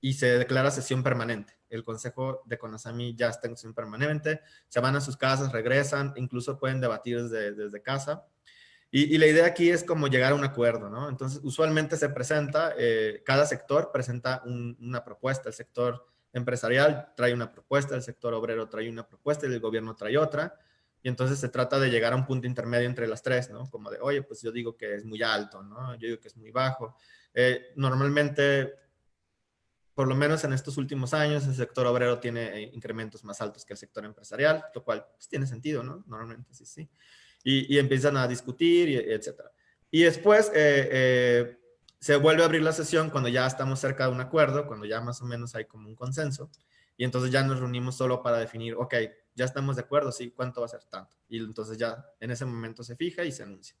y 0.00 0.12
se 0.12 0.38
declara 0.38 0.70
sesión 0.70 1.02
permanente. 1.02 1.54
El 1.70 1.82
consejo 1.82 2.42
de 2.44 2.58
Conasami 2.58 3.14
ya 3.14 3.28
está 3.28 3.48
en 3.48 3.56
sesión 3.56 3.72
permanente, 3.72 4.40
se 4.68 4.80
van 4.80 4.94
a 4.94 5.00
sus 5.00 5.16
casas, 5.16 5.50
regresan, 5.50 6.12
incluso 6.16 6.58
pueden 6.58 6.80
debatir 6.80 7.22
desde, 7.22 7.52
desde 7.52 7.80
casa. 7.80 8.26
Y, 8.90 9.18
la 9.18 9.26
idea 9.26 9.44
aquí 9.44 9.68
es 9.68 9.84
como 9.84 10.08
llegar 10.08 10.32
a 10.32 10.34
un 10.34 10.44
acuerdo, 10.44 10.88
¿no? 10.88 11.10
Entonces, 11.10 11.40
usualmente 11.42 11.96
se 11.96 12.08
presenta, 12.08 12.72
eh, 12.78 13.22
cada 13.24 13.44
sector 13.44 13.90
presenta 13.92 14.42
una 14.46 15.04
propuesta, 15.04 15.50
el 15.50 15.54
sector 15.54 16.06
empresarial 16.32 17.12
trae 17.14 17.34
una 17.34 17.52
propuesta, 17.52 17.94
el 17.94 18.02
sector 18.02 18.32
obrero 18.32 18.68
trae 18.68 18.88
una 18.88 19.06
propuesta 19.06 19.46
y 19.46 19.52
el 19.52 19.60
gobierno 19.60 19.94
trae 19.94 20.16
otra. 20.16 20.58
Y 21.02 21.08
entonces 21.08 21.38
se 21.38 21.50
trata 21.50 21.78
de 21.78 21.90
llegar 21.90 22.14
a 22.14 22.16
un 22.16 22.24
punto 22.24 22.46
intermedio 22.46 22.86
entre 22.86 23.06
las 23.06 23.22
tres, 23.22 23.50
¿no? 23.50 23.68
Como 23.70 23.90
de, 23.90 23.98
oye, 24.00 24.22
pues 24.22 24.40
yo 24.40 24.50
digo 24.50 24.74
que 24.76 24.94
es 24.94 25.04
muy 25.04 25.22
alto, 25.22 25.62
¿no? 25.62 25.94
Yo 25.96 26.08
digo 26.08 26.20
que 26.20 26.28
es 26.28 26.36
muy 26.36 26.50
bajo. 26.50 26.96
Eh, 27.34 27.72
normalmente, 27.76 28.72
por 29.94 30.08
lo 30.08 30.14
menos 30.14 30.42
en 30.44 30.54
estos 30.54 30.78
últimos 30.78 31.12
años, 31.12 31.46
el 31.46 31.54
sector 31.54 31.86
obrero 31.86 32.18
tiene 32.18 32.58
eh, 32.58 32.70
incrementos 32.72 33.22
más 33.22 33.40
altos 33.42 33.66
que 33.66 33.74
el 33.74 33.78
sector 33.78 34.06
empresarial, 34.06 34.64
lo 34.74 34.82
cual 34.82 35.06
pues, 35.12 35.28
tiene 35.28 35.46
sentido, 35.46 35.82
¿no? 35.82 36.02
Normalmente 36.06 36.54
sí, 36.54 36.64
sí 36.64 36.88
y, 37.42 37.78
empiezan 37.78 38.16
a 38.16 38.28
discutir, 38.28 38.88
y, 38.88 38.96
etc. 38.96 39.42
Y 39.90 40.02
después 40.02 40.48
eh, 40.54 40.88
eh, 40.90 41.58
se 41.98 42.16
vuelve 42.16 42.42
a 42.42 42.46
abrir 42.46 42.62
la 42.62 42.72
sesión 42.72 43.10
cuando 43.10 43.28
ya 43.28 43.46
estamos 43.46 43.80
cerca 43.80 44.06
de 44.06 44.12
un 44.12 44.20
acuerdo, 44.20 44.66
cuando 44.66 44.86
ya 44.86 45.00
más 45.00 45.20
o 45.22 45.24
menos 45.24 45.54
hay 45.54 45.64
como 45.64 45.88
un 45.88 45.94
consenso, 45.94 46.50
y 46.96 47.04
entonces 47.04 47.30
ya 47.30 47.42
nos 47.42 47.60
reunimos 47.60 47.96
solo 47.96 48.22
para 48.22 48.38
definir, 48.38 48.74
ok, 48.74 48.94
ya 49.34 49.44
estamos 49.44 49.76
de 49.76 49.82
acuerdo, 49.82 50.10
sí, 50.10 50.32
¿cuánto 50.32 50.60
va 50.60 50.66
a 50.66 50.70
ser 50.70 50.84
tanto? 50.84 51.16
Y 51.28 51.38
entonces 51.38 51.78
ya 51.78 52.04
en 52.20 52.32
ese 52.32 52.44
momento 52.44 52.82
se 52.82 52.96
fija 52.96 53.24
y 53.24 53.30
se 53.30 53.44
anuncia. 53.44 53.76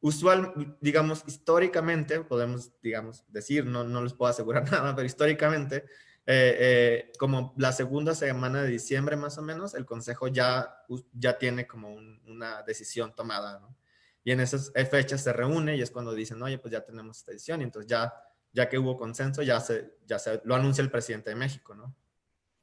Usual, 0.00 0.76
digamos, 0.80 1.22
históricamente, 1.26 2.20
podemos, 2.20 2.72
digamos, 2.82 3.24
decir, 3.28 3.64
no, 3.64 3.84
no 3.84 4.02
les 4.02 4.12
puedo 4.12 4.30
asegurar 4.30 4.64
nada, 4.70 4.94
pero 4.94 5.06
históricamente 5.06 5.84
eh, 6.28 6.56
eh, 6.58 7.12
como 7.20 7.54
la 7.56 7.70
segunda 7.70 8.12
semana 8.12 8.62
de 8.62 8.68
diciembre 8.68 9.14
más 9.14 9.38
o 9.38 9.42
menos, 9.42 9.74
el 9.74 9.86
consejo 9.86 10.26
ya, 10.26 10.82
ya 11.12 11.38
tiene 11.38 11.68
como 11.68 11.94
una 11.94 12.62
decisión 12.64 13.14
tomada, 13.14 13.60
¿no? 13.60 13.76
Y 14.24 14.32
en 14.32 14.40
esas 14.40 14.72
fechas 14.90 15.22
se 15.22 15.32
reúne 15.32 15.76
y 15.76 15.82
es 15.82 15.92
cuando 15.92 16.12
dicen, 16.12 16.42
oye, 16.42 16.58
pues 16.58 16.72
ya 16.72 16.80
tenemos 16.80 17.18
esta 17.18 17.30
decisión 17.30 17.60
y 17.60 17.64
entonces 17.64 17.88
ya, 17.88 18.12
ya 18.52 18.68
que 18.68 18.76
hubo 18.76 18.96
consenso, 18.96 19.40
ya 19.42 19.60
se, 19.60 19.98
ya 20.04 20.18
se 20.18 20.40
lo 20.44 20.56
anuncia 20.56 20.82
el 20.82 20.90
presidente 20.90 21.30
de 21.30 21.36
México, 21.36 21.76
¿no? 21.76 21.94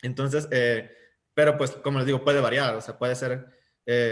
Entonces, 0.02 0.50
eh, 0.52 0.92
pero 1.34 1.58
pues 1.58 1.72
como 1.72 2.00
les 2.00 2.06
digo, 2.06 2.22
puede 2.22 2.42
variar, 2.42 2.76
o 2.76 2.82
sea, 2.82 2.98
puede 2.98 3.16
ser, 3.16 3.48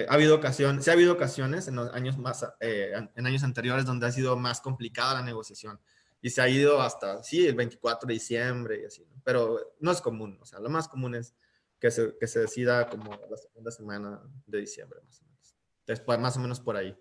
ha 0.07 0.13
habido 0.13 0.35
ocasiones, 0.35 0.85
sí 0.85 0.89
ha 0.89 0.93
habido 0.93 1.11
ocasiones 1.11 1.67
en 1.67 1.75
los 1.75 1.93
años 1.93 2.17
más, 2.17 2.47
en 2.61 3.27
años 3.27 3.43
anteriores 3.43 3.85
donde 3.85 4.07
ha 4.07 4.11
sido 4.13 4.37
más 4.37 4.61
complicada 4.61 5.15
la 5.15 5.23
negociación 5.23 5.81
y 6.21 6.29
se 6.29 6.41
ha 6.41 6.49
ido 6.49 6.81
hasta, 6.81 7.23
sí, 7.23 7.47
el 7.47 7.55
24 7.55 8.07
de 8.07 8.13
diciembre 8.13 8.81
y 8.81 8.85
así, 8.85 9.05
¿no? 9.05 9.21
pero 9.23 9.73
no 9.79 9.91
es 9.91 10.01
común, 10.01 10.37
o 10.41 10.45
sea, 10.45 10.59
lo 10.59 10.69
más 10.69 10.87
común 10.87 11.15
es 11.15 11.35
que 11.79 11.89
se, 11.89 12.15
que 12.17 12.27
se 12.27 12.41
decida 12.41 12.87
como 12.87 13.11
la 13.29 13.37
segunda 13.37 13.71
semana 13.71 14.21
de 14.45 14.59
diciembre, 14.59 14.99
más 15.03 15.19
o 15.21 15.25
menos. 15.25 15.55
Después, 15.87 16.19
más 16.19 16.37
o 16.37 16.39
menos 16.39 16.59
por 16.59 16.77
ahí. 16.77 16.95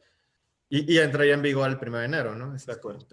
Y, 0.71 0.95
y 0.95 0.99
entraría 0.99 1.35
en 1.35 1.43
vigor 1.43 1.69
el 1.69 1.77
1 1.77 1.99
de 1.99 2.05
enero, 2.07 2.35
¿no? 2.35 2.55
de 2.55 2.73
acuerdo. 2.73 3.07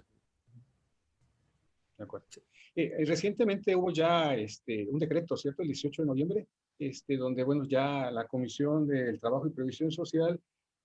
De 1.98 2.04
acuerdo. 2.04 2.26
Eh, 2.74 3.04
recientemente 3.04 3.74
hubo 3.76 3.90
ya 3.90 4.34
este, 4.34 4.86
un 4.88 4.98
decreto, 4.98 5.36
¿cierto? 5.36 5.62
El 5.62 5.68
18 5.68 6.02
de 6.02 6.06
noviembre, 6.06 6.46
este, 6.78 7.16
donde, 7.16 7.42
bueno, 7.42 7.64
ya 7.68 8.10
la 8.10 8.26
Comisión 8.26 8.86
del 8.86 9.20
Trabajo 9.20 9.46
y 9.46 9.50
Previsión 9.50 9.90
Social 9.90 10.40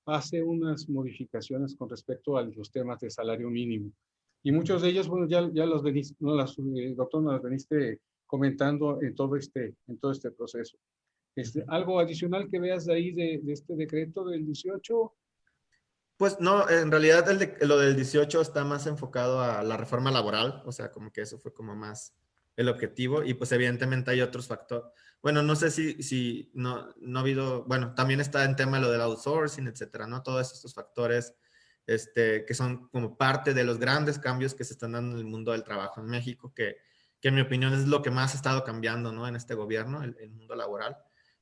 hace 0.06 0.42
unas 0.42 0.90
modificaciones 0.90 1.76
con 1.76 1.90
respecto 1.90 2.36
a 2.36 2.44
los 2.44 2.72
temas 2.72 3.00
de 3.00 3.10
salario 3.10 3.50
mínimo. 3.50 3.92
Y 4.44 4.52
muchos 4.52 4.82
de 4.82 4.90
ellos, 4.90 5.08
bueno, 5.08 5.28
ya, 5.28 5.50
ya 5.54 5.66
los 5.66 5.82
veniste, 5.82 6.16
no 6.20 6.36
las, 6.36 6.58
eh, 6.60 6.94
doctor, 6.96 7.24
nos 7.24 7.34
las 7.34 7.42
veniste 7.42 8.02
comentando 8.26 9.02
en 9.02 9.16
todo 9.16 9.36
este, 9.38 9.76
en 9.88 9.98
todo 9.98 10.12
este 10.12 10.32
proceso. 10.32 10.78
Este, 11.36 11.64
¿Algo 11.68 12.00
adicional 12.00 12.50
que 12.50 12.60
veas 12.60 12.86
de 12.86 12.94
ahí 12.94 13.12
de, 13.12 13.40
de 13.42 13.54
este 13.54 13.76
decreto 13.76 14.26
del 14.26 14.46
18? 14.46 15.14
Pues 16.18 16.40
no, 16.40 16.70
en 16.70 16.92
realidad 16.92 17.30
el 17.30 17.68
lo 17.68 17.78
del 17.78 17.96
18 17.96 18.42
está 18.42 18.64
más 18.64 18.86
enfocado 18.86 19.42
a 19.42 19.64
la 19.64 19.78
reforma 19.78 20.12
laboral, 20.12 20.62
o 20.66 20.72
sea, 20.72 20.92
como 20.92 21.12
que 21.12 21.22
eso 21.22 21.40
fue 21.40 21.54
como 21.54 21.76
más 21.76 22.14
el 22.56 22.70
objetivo 22.70 23.24
y 23.24 23.34
pues 23.34 23.52
evidentemente 23.52 24.12
hay 24.12 24.22
otros 24.22 24.48
factores, 24.48 24.86
bueno, 25.24 25.42
no 25.42 25.56
sé 25.56 25.72
si, 25.72 26.04
si 26.04 26.52
no, 26.54 26.90
no 26.98 27.20
ha 27.20 27.22
habido, 27.22 27.64
bueno, 27.64 27.96
también 27.96 28.20
está 28.20 28.44
en 28.44 28.56
tema 28.56 28.80
lo 28.80 28.92
del 28.92 29.02
outsourcing, 29.02 29.68
etcétera, 29.68 30.06
¿no? 30.06 30.22
Todos 30.22 30.52
estos 30.52 30.74
factores 30.74 31.34
este, 31.88 32.46
que 32.46 32.54
son 32.54 32.88
como 32.90 33.18
parte 33.18 33.54
de 33.54 33.64
los 33.64 33.80
grandes 33.80 34.20
cambios 34.20 34.54
que 34.54 34.64
se 34.64 34.74
están 34.74 34.94
dando 34.94 35.16
en 35.16 35.20
el 35.20 35.26
mundo 35.26 35.52
del 35.52 35.64
trabajo 35.64 36.02
en 36.02 36.08
México, 36.08 36.54
que, 36.56 36.78
que 37.20 37.30
en 37.30 37.36
mi 37.36 37.42
opinión 37.42 37.74
es 37.74 37.88
lo 37.88 38.02
que 38.02 38.12
más 38.12 38.34
ha 38.34 38.38
estado 38.38 38.64
cambiando, 38.64 39.12
¿no? 39.12 39.28
En 39.28 39.36
este 39.36 39.54
gobierno, 39.54 40.04
el, 40.04 40.16
el 40.20 40.32
mundo 40.32 40.56
laboral. 40.56 40.98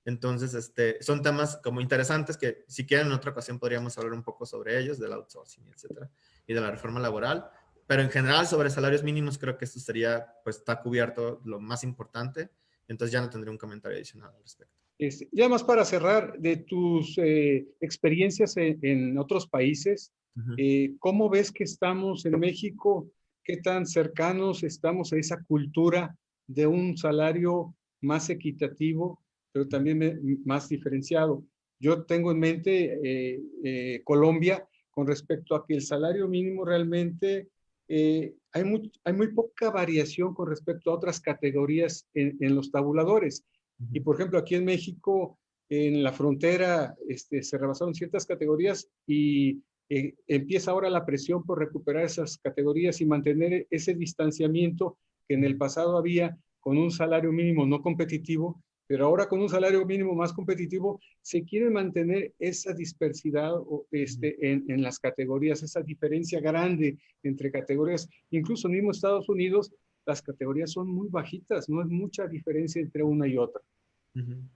Entonces, 0.06 0.54
este, 0.54 1.02
son 1.02 1.22
temas 1.22 1.58
como 1.64 1.80
interesantes 1.80 2.38
que 2.38 2.66
si 2.68 2.86
quieren 2.86 3.08
en 3.08 3.14
otra 3.14 3.32
ocasión 3.32 3.60
podríamos 3.60 3.98
hablar 3.98 4.14
un 4.14 4.24
poco 4.24 4.46
sobre 4.46 4.80
ellos, 4.80 5.00
del 5.00 5.14
outsourcing, 5.14 5.68
etcétera, 5.68 6.10
y 6.48 6.54
de 6.54 6.62
la 6.62 6.72
reforma 6.72 7.00
laboral. 7.00 7.50
Pero 7.86 8.02
en 8.02 8.10
general 8.10 8.48
sobre 8.48 8.70
salarios 8.70 9.04
mínimos 9.04 9.38
creo 9.38 9.58
que 9.58 9.66
esto 9.66 9.80
sería, 9.80 10.26
pues 10.44 10.58
está 10.58 10.82
cubierto 10.82 11.42
lo 11.46 11.60
más 11.60 11.84
importante. 11.84 12.50
Entonces 12.88 13.12
ya 13.12 13.22
no 13.22 13.30
tendré 13.30 13.52
un 13.52 13.58
comentario 13.58 13.98
adicional 13.98 14.34
al 14.36 14.42
respecto. 14.42 14.74
Este, 14.98 15.30
ya 15.32 15.50
más 15.50 15.64
para 15.64 15.84
cerrar, 15.84 16.38
de 16.38 16.58
tus 16.58 17.18
eh, 17.18 17.68
experiencias 17.80 18.56
en, 18.58 18.80
en, 18.82 19.18
otros 19.18 19.48
países, 19.48 20.14
uh 20.36 20.40
-huh. 20.40 20.56
eh, 20.58 20.96
¿cómo 21.00 21.30
ves 21.30 21.52
que 21.52 21.64
estamos 21.64 22.26
en 22.26 22.40
México? 22.40 23.10
¿Qué 23.44 23.58
tan 23.58 23.86
cercanos 23.86 24.64
estamos 24.64 25.12
a 25.14 25.18
esa 25.18 25.44
cultura 25.44 26.16
de 26.48 26.68
un 26.68 26.98
salario 26.98 27.76
más 28.02 28.30
equitativo 28.30 29.22
pero 29.52 29.68
también 29.68 30.40
más 30.46 30.70
diferenciado. 30.70 31.44
Yo 31.80 32.04
tengo 32.04 32.32
en 32.32 32.40
mente 32.40 33.00
eh, 33.04 33.42
eh, 33.64 34.02
Colombia 34.04 34.68
con 34.90 35.08
respecto 35.08 35.56
a 35.56 35.66
que 35.66 35.76
el 35.76 35.82
salario 35.82 36.28
mínimo 36.28 36.64
realmente 36.66 37.50
eh, 37.88 38.34
hay, 38.54 38.64
muy, 38.64 38.92
hay 39.04 39.14
muy 39.14 39.34
poca 39.34 39.72
variación 39.72 40.34
con 40.34 40.48
respecto 40.48 40.92
a 40.92 40.96
otras 40.96 41.20
categorías 41.20 42.08
en, 42.14 42.38
en 42.40 42.56
los 42.56 42.72
tabuladores. 42.72 43.44
Uh 43.80 43.84
-huh. 43.84 43.90
Y 43.94 44.00
por 44.02 44.16
ejemplo, 44.16 44.40
aquí 44.40 44.56
en 44.56 44.66
México, 44.66 45.40
en 45.70 46.04
la 46.04 46.14
frontera, 46.14 46.96
este, 47.08 47.42
se 47.44 47.58
rebasaron 47.58 47.96
ciertas 47.96 48.26
categorías 48.26 48.88
y 49.08 49.62
eh, 49.94 50.16
empieza 50.26 50.72
ahora 50.72 50.89
la 50.89 51.06
presión 51.06 51.44
por 51.44 51.60
recuperar 51.60 52.06
esas 52.06 52.38
categorías 52.38 53.02
y 53.02 53.06
mantener 53.06 53.68
ese 53.70 53.94
distanciamiento 53.94 54.98
que 55.28 55.34
en 55.34 55.44
el 55.44 55.58
pasado 55.58 55.98
había 55.98 56.38
con 56.62 56.78
un 56.78 56.92
salario 56.92 57.34
mínimo 57.34 57.66
no 57.66 57.82
competitivo 57.82 58.64
pero 58.88 59.06
ahora 59.06 59.28
con 59.28 59.42
un 59.42 59.50
salario 59.50 59.86
mínimo 59.86 60.14
más 60.16 60.34
competitivo 60.34 61.00
se 61.22 61.44
quiere 61.44 61.70
mantener 61.70 62.34
esa 62.39 62.74
dispersidad 62.74 63.54
este, 63.89 64.52
en, 64.52 64.66
en, 64.68 64.82
las 64.82 65.00
categorías, 65.00 65.64
esa 65.64 65.82
diferencia 65.82 66.42
grande 66.42 66.98
entre 67.24 67.52
categorías. 67.52 68.10
Incluso 68.32 68.68
en 68.68 68.74
mismo 68.74 68.92
Estados 68.92 69.30
Unidos 69.30 69.72
las 70.06 70.22
categorías 70.22 70.72
son 70.72 70.89
muy 70.89 71.08
bajitas, 71.10 71.70
no 71.70 71.82
es 71.82 71.88
mucha 71.88 72.28
diferencia 72.28 72.82
entre 72.82 73.02
una 73.02 73.30
y 73.30 73.38
otra. 73.38 73.62
Uh 74.16 74.20
-huh. 74.20 74.50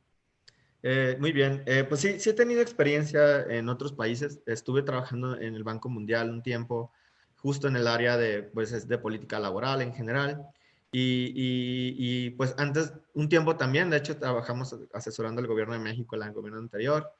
Eh, 0.88 1.18
muy 1.20 1.32
bien, 1.32 1.64
eh, 1.66 1.84
pues 1.84 2.02
sí, 2.02 2.20
sí 2.20 2.30
he 2.30 2.34
tenido 2.34 2.62
experiencia 2.62 3.42
en 3.42 3.70
otros 3.70 3.92
países. 3.92 4.42
Estuve 4.46 4.84
trabajando 4.84 5.36
en 5.36 5.56
el 5.56 5.64
Banco 5.64 5.90
Mundial 5.90 6.30
un 6.30 6.44
tiempo, 6.44 6.92
justo 7.38 7.68
en 7.68 7.76
el 7.76 7.88
área 7.88 8.18
de, 8.18 8.44
pues, 8.44 8.88
de 8.88 8.98
política 9.00 9.40
laboral 9.40 9.82
en 9.82 9.96
general. 9.96 10.46
Y, 10.92 11.34
y, 11.36 12.30
pues 12.30 12.54
antes, 12.60 12.94
un 13.16 13.28
tiempo 13.30 13.58
también, 13.58 13.90
de 13.90 13.98
hecho, 13.98 14.16
trabajamos 14.16 14.76
asesorando 14.94 15.42
al 15.42 15.48
gobierno 15.48 15.74
de 15.74 15.80
México, 15.80 16.16
el 16.16 16.32
gobierno 16.32 16.60
anterior. 16.60 17.12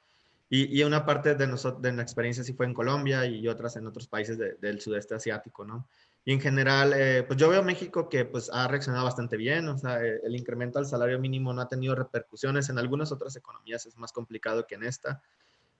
Y, 0.48 0.78
y 0.78 0.84
una 0.84 1.04
parte 1.04 1.34
de, 1.34 1.48
nosotros, 1.48 1.82
de 1.82 1.92
la 1.92 2.02
experiencia 2.02 2.44
sí 2.44 2.52
fue 2.52 2.66
en 2.66 2.74
Colombia 2.74 3.26
y 3.26 3.48
otras 3.48 3.74
en 3.74 3.88
otros 3.88 4.06
países 4.06 4.38
de, 4.38 4.54
del 4.60 4.80
sudeste 4.80 5.16
asiático, 5.16 5.64
¿no? 5.64 5.88
Y 6.26 6.32
en 6.34 6.40
general, 6.40 6.92
eh, 6.94 7.22
pues 7.26 7.38
yo 7.38 7.48
veo 7.48 7.62
México 7.62 8.10
que 8.10 8.26
pues 8.26 8.50
ha 8.52 8.68
reaccionado 8.68 9.04
bastante 9.04 9.38
bien, 9.38 9.66
o 9.68 9.78
sea, 9.78 10.00
el 10.02 10.36
incremento 10.36 10.78
al 10.78 10.86
salario 10.86 11.18
mínimo 11.18 11.54
no 11.54 11.62
ha 11.62 11.68
tenido 11.68 11.94
repercusiones, 11.94 12.68
en 12.68 12.78
algunas 12.78 13.12
otras 13.12 13.34
economías 13.36 13.86
es 13.86 13.96
más 13.96 14.12
complicado 14.12 14.66
que 14.66 14.74
en 14.74 14.82
esta. 14.84 15.22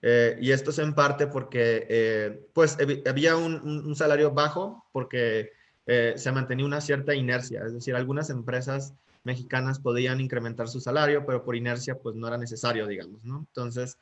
Eh, 0.01 0.37
y 0.41 0.51
esto 0.51 0.71
es 0.71 0.79
en 0.79 0.95
parte 0.95 1.27
porque, 1.27 1.85
eh, 1.89 2.47
pues, 2.53 2.77
había 3.05 3.35
un, 3.35 3.55
un, 3.55 3.85
un 3.85 3.95
salario 3.95 4.31
bajo, 4.31 4.85
porque 4.91 5.51
eh, 5.89 6.15
se 6.17 6.33
mantenía 6.33 6.65
una 6.65 6.81
cierta 6.81 7.15
inercia, 7.15 7.63
es 7.65 7.73
decir, 7.73 7.95
algunas 7.95 8.29
empresas 8.29 8.93
mexicanas 9.23 9.79
podían 9.79 10.19
incrementar 10.19 10.67
su 10.67 10.81
salario, 10.81 11.25
pero 11.25 11.43
por 11.43 11.55
inercia 11.55 11.95
pues 11.95 12.13
no 12.15 12.27
era 12.27 12.37
necesario, 12.37 12.87
digamos, 12.87 13.23
¿no? 13.23 13.39
Entonces, 13.39 13.97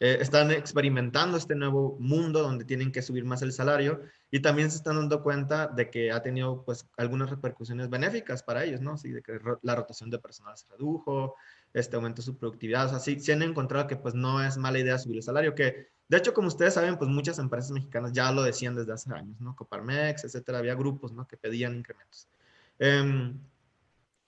eh, 0.00 0.18
están 0.20 0.50
experimentando 0.50 1.36
este 1.36 1.54
nuevo 1.54 1.96
mundo 2.00 2.42
donde 2.42 2.64
tienen 2.64 2.90
que 2.90 3.02
subir 3.02 3.24
más 3.24 3.42
el 3.42 3.52
salario 3.52 4.00
y 4.30 4.40
también 4.40 4.70
se 4.70 4.78
están 4.78 4.96
dando 4.96 5.22
cuenta 5.22 5.66
de 5.68 5.90
que 5.90 6.10
ha 6.10 6.22
tenido 6.22 6.64
pues 6.64 6.86
algunas 6.96 7.28
repercusiones 7.28 7.90
benéficas 7.90 8.42
para 8.42 8.64
ellos, 8.64 8.80
¿no? 8.80 8.96
Sí, 8.96 9.10
de 9.10 9.22
que 9.22 9.38
la 9.62 9.76
rotación 9.76 10.10
de 10.10 10.18
personal 10.18 10.56
se 10.56 10.66
redujo, 10.68 11.36
este 11.74 11.96
aumentó 11.96 12.22
su 12.22 12.36
productividad, 12.36 12.86
o 12.86 12.88
sea, 12.88 12.98
sí, 12.98 13.20
sí 13.20 13.30
han 13.30 13.42
encontrado 13.42 13.86
que 13.86 13.96
pues 13.96 14.14
no 14.14 14.42
es 14.42 14.56
mala 14.56 14.78
idea 14.78 14.98
subir 14.98 15.18
el 15.18 15.22
salario, 15.22 15.54
que 15.54 15.88
de 16.08 16.16
hecho, 16.16 16.34
como 16.34 16.48
ustedes 16.48 16.74
saben, 16.74 16.96
pues 16.96 17.08
muchas 17.08 17.38
empresas 17.38 17.70
mexicanas 17.70 18.12
ya 18.12 18.32
lo 18.32 18.42
decían 18.42 18.74
desde 18.74 18.92
hace 18.92 19.14
años, 19.14 19.40
¿no? 19.40 19.54
Coparmex, 19.54 20.24
etcétera, 20.24 20.58
había 20.58 20.74
grupos, 20.74 21.12
¿no? 21.12 21.28
Que 21.28 21.36
pedían 21.36 21.76
incrementos. 21.76 22.26
Eh, 22.80 23.32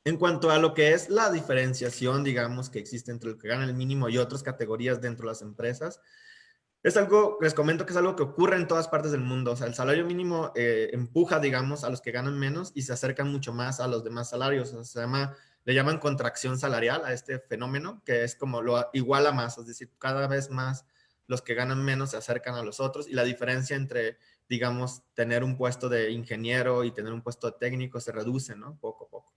en 0.05 0.17
cuanto 0.17 0.51
a 0.51 0.59
lo 0.59 0.75
que 0.75 0.93
es 0.95 1.09
la 1.09 1.31
diferenciación, 1.31 2.25
digamos, 2.25 2.71
que 2.71 2.79
existe 2.79 3.11
entre 3.11 3.31
lo 3.31 3.39
que 3.39 3.49
gana 3.49 3.65
el 3.65 3.75
mínimo 3.75 4.09
y 4.09 4.19
otras 4.19 4.43
categorías 4.43 5.01
dentro 5.01 5.27
de 5.27 5.33
las 5.33 5.43
empresas, 5.43 6.01
es 6.83 6.97
algo, 6.97 7.39
les 7.41 7.55
comento 7.55 7.87
que 7.87 7.93
es 7.93 7.97
algo 7.97 8.17
que 8.17 8.25
ocurre 8.25 8.57
en 8.57 8.67
todas 8.67 8.89
partes 8.89 9.13
del 9.13 9.21
mundo. 9.21 9.53
O 9.53 9.57
sea, 9.57 9.69
el 9.69 9.75
salario 9.75 10.05
mínimo 10.05 10.51
eh, 10.57 10.91
empuja, 10.93 11.39
digamos, 11.39 11.85
a 11.85 11.91
los 11.91 12.01
que 12.01 12.11
ganan 12.11 12.37
menos 12.37 12.73
y 12.75 12.83
se 12.83 12.93
acercan 12.93 13.31
mucho 13.31 13.53
más 13.53 13.79
a 13.79 13.87
los 13.87 14.03
demás 14.03 14.31
salarios. 14.31 14.71
Se 14.71 15.01
llama, 15.01 15.37
le 15.65 15.75
llaman 15.75 15.99
contracción 15.99 16.59
salarial 16.59 17.05
a 17.05 17.13
este 17.13 17.39
fenómeno, 17.39 18.03
que 18.05 18.25
es 18.25 18.35
como 18.35 18.63
lo 18.63 18.91
iguala 18.93 19.31
más, 19.31 19.59
es 19.59 19.67
decir, 19.67 19.91
cada 19.99 20.27
vez 20.27 20.51
más 20.51 20.85
los 21.29 21.41
que 21.41 21.55
ganan 21.55 21.85
menos 21.85 22.11
se 22.11 22.17
acercan 22.17 22.57
a 22.57 22.63
los 22.65 22.81
otros 22.81 23.09
y 23.09 23.13
la 23.13 23.23
diferencia 23.23 23.77
entre, 23.77 24.19
digamos, 24.49 25.03
tener 25.15 25.45
un 25.45 25.57
puesto 25.57 25.89
de 25.89 26.11
ingeniero 26.11 26.83
y 26.83 26.91
tener 26.91 27.13
un 27.13 27.23
puesto 27.23 27.47
de 27.47 27.57
técnico 27.61 28.01
se 28.01 28.11
reduce, 28.11 28.57
¿no? 28.57 28.77
Poco 28.81 29.05
a 29.05 29.09
poco. 29.09 29.33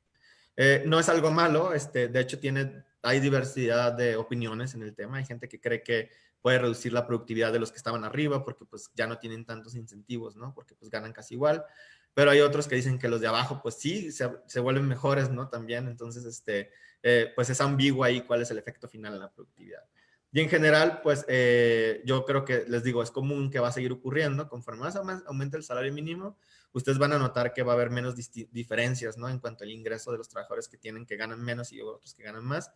Eh, 0.58 0.84
no 0.86 1.00
es 1.00 1.10
algo 1.10 1.32
malo, 1.32 1.74
este, 1.74 2.08
de 2.08 2.20
hecho 2.20 2.40
tiene, 2.40 2.84
hay 3.02 3.20
diversidad 3.20 3.94
de 3.94 4.16
opiniones 4.16 4.74
en 4.74 4.84
el 4.84 4.96
tema, 4.96 5.18
hay 5.18 5.26
gente 5.26 5.50
que 5.50 5.60
cree 5.60 5.84
que 5.84 6.10
puede 6.42 6.60
reducir 6.60 6.94
la 6.94 7.06
productividad 7.06 7.52
de 7.52 7.60
los 7.60 7.72
que 7.72 7.78
estaban 7.78 8.04
arriba 8.04 8.44
porque 8.44 8.66
pues 8.66 8.90
ya 8.94 9.08
no 9.08 9.18
tienen 9.18 9.46
tantos 9.46 9.76
incentivos, 9.76 10.36
¿no? 10.36 10.54
Porque 10.54 10.76
pues 10.76 10.90
ganan 10.90 11.12
casi 11.12 11.34
igual, 11.34 11.66
pero 12.14 12.32
hay 12.32 12.40
otros 12.40 12.68
que 12.68 12.76
dicen 12.76 12.98
que 12.98 13.10
los 13.10 13.20
de 13.20 13.28
abajo 13.28 13.60
pues 13.62 13.76
sí, 13.76 14.12
se, 14.12 14.30
se 14.46 14.60
vuelven 14.60 14.88
mejores, 14.88 15.30
¿no? 15.30 15.50
También, 15.50 15.88
entonces, 15.88 16.24
este, 16.24 16.72
eh, 17.04 17.32
pues 17.36 17.50
es 17.50 17.60
ambiguo 17.62 18.04
ahí 18.04 18.22
cuál 18.22 18.42
es 18.42 18.52
el 18.52 18.58
efecto 18.58 18.88
final 18.88 19.14
en 19.14 19.20
la 19.20 19.32
productividad. 19.32 19.84
Y 20.32 20.42
en 20.42 20.50
general, 20.50 21.02
pues 21.02 21.24
eh, 21.28 22.02
yo 22.04 22.26
creo 22.26 22.44
que 22.44 22.66
les 22.68 22.84
digo, 22.84 23.02
es 23.02 23.10
común 23.10 23.50
que 23.50 23.60
va 23.60 23.70
a 23.70 23.72
seguir 23.72 23.94
ocurriendo. 23.94 24.50
Conforme 24.50 24.82
más 24.82 24.96
aumenta 24.98 25.56
el 25.56 25.64
salario 25.64 25.94
mínimo, 25.94 26.38
ustedes 26.78 26.98
van 26.98 27.14
a 27.14 27.18
notar 27.18 27.54
que 27.54 27.64
va 27.64 27.72
a 27.72 27.76
haber 27.76 27.90
menos 27.90 28.16
diferencias, 28.52 29.18
¿no? 29.18 29.30
En 29.30 29.40
cuanto 29.40 29.64
al 29.64 29.72
ingreso 29.72 30.12
de 30.12 30.18
los 30.18 30.30
trabajadores 30.30 30.68
que 30.68 30.78
tienen 30.78 31.06
que 31.06 31.16
ganan 31.16 31.42
menos 31.42 31.72
y 31.72 31.82
otros 31.82 32.14
que 32.14 32.24
ganan 32.24 32.44
más. 32.44 32.72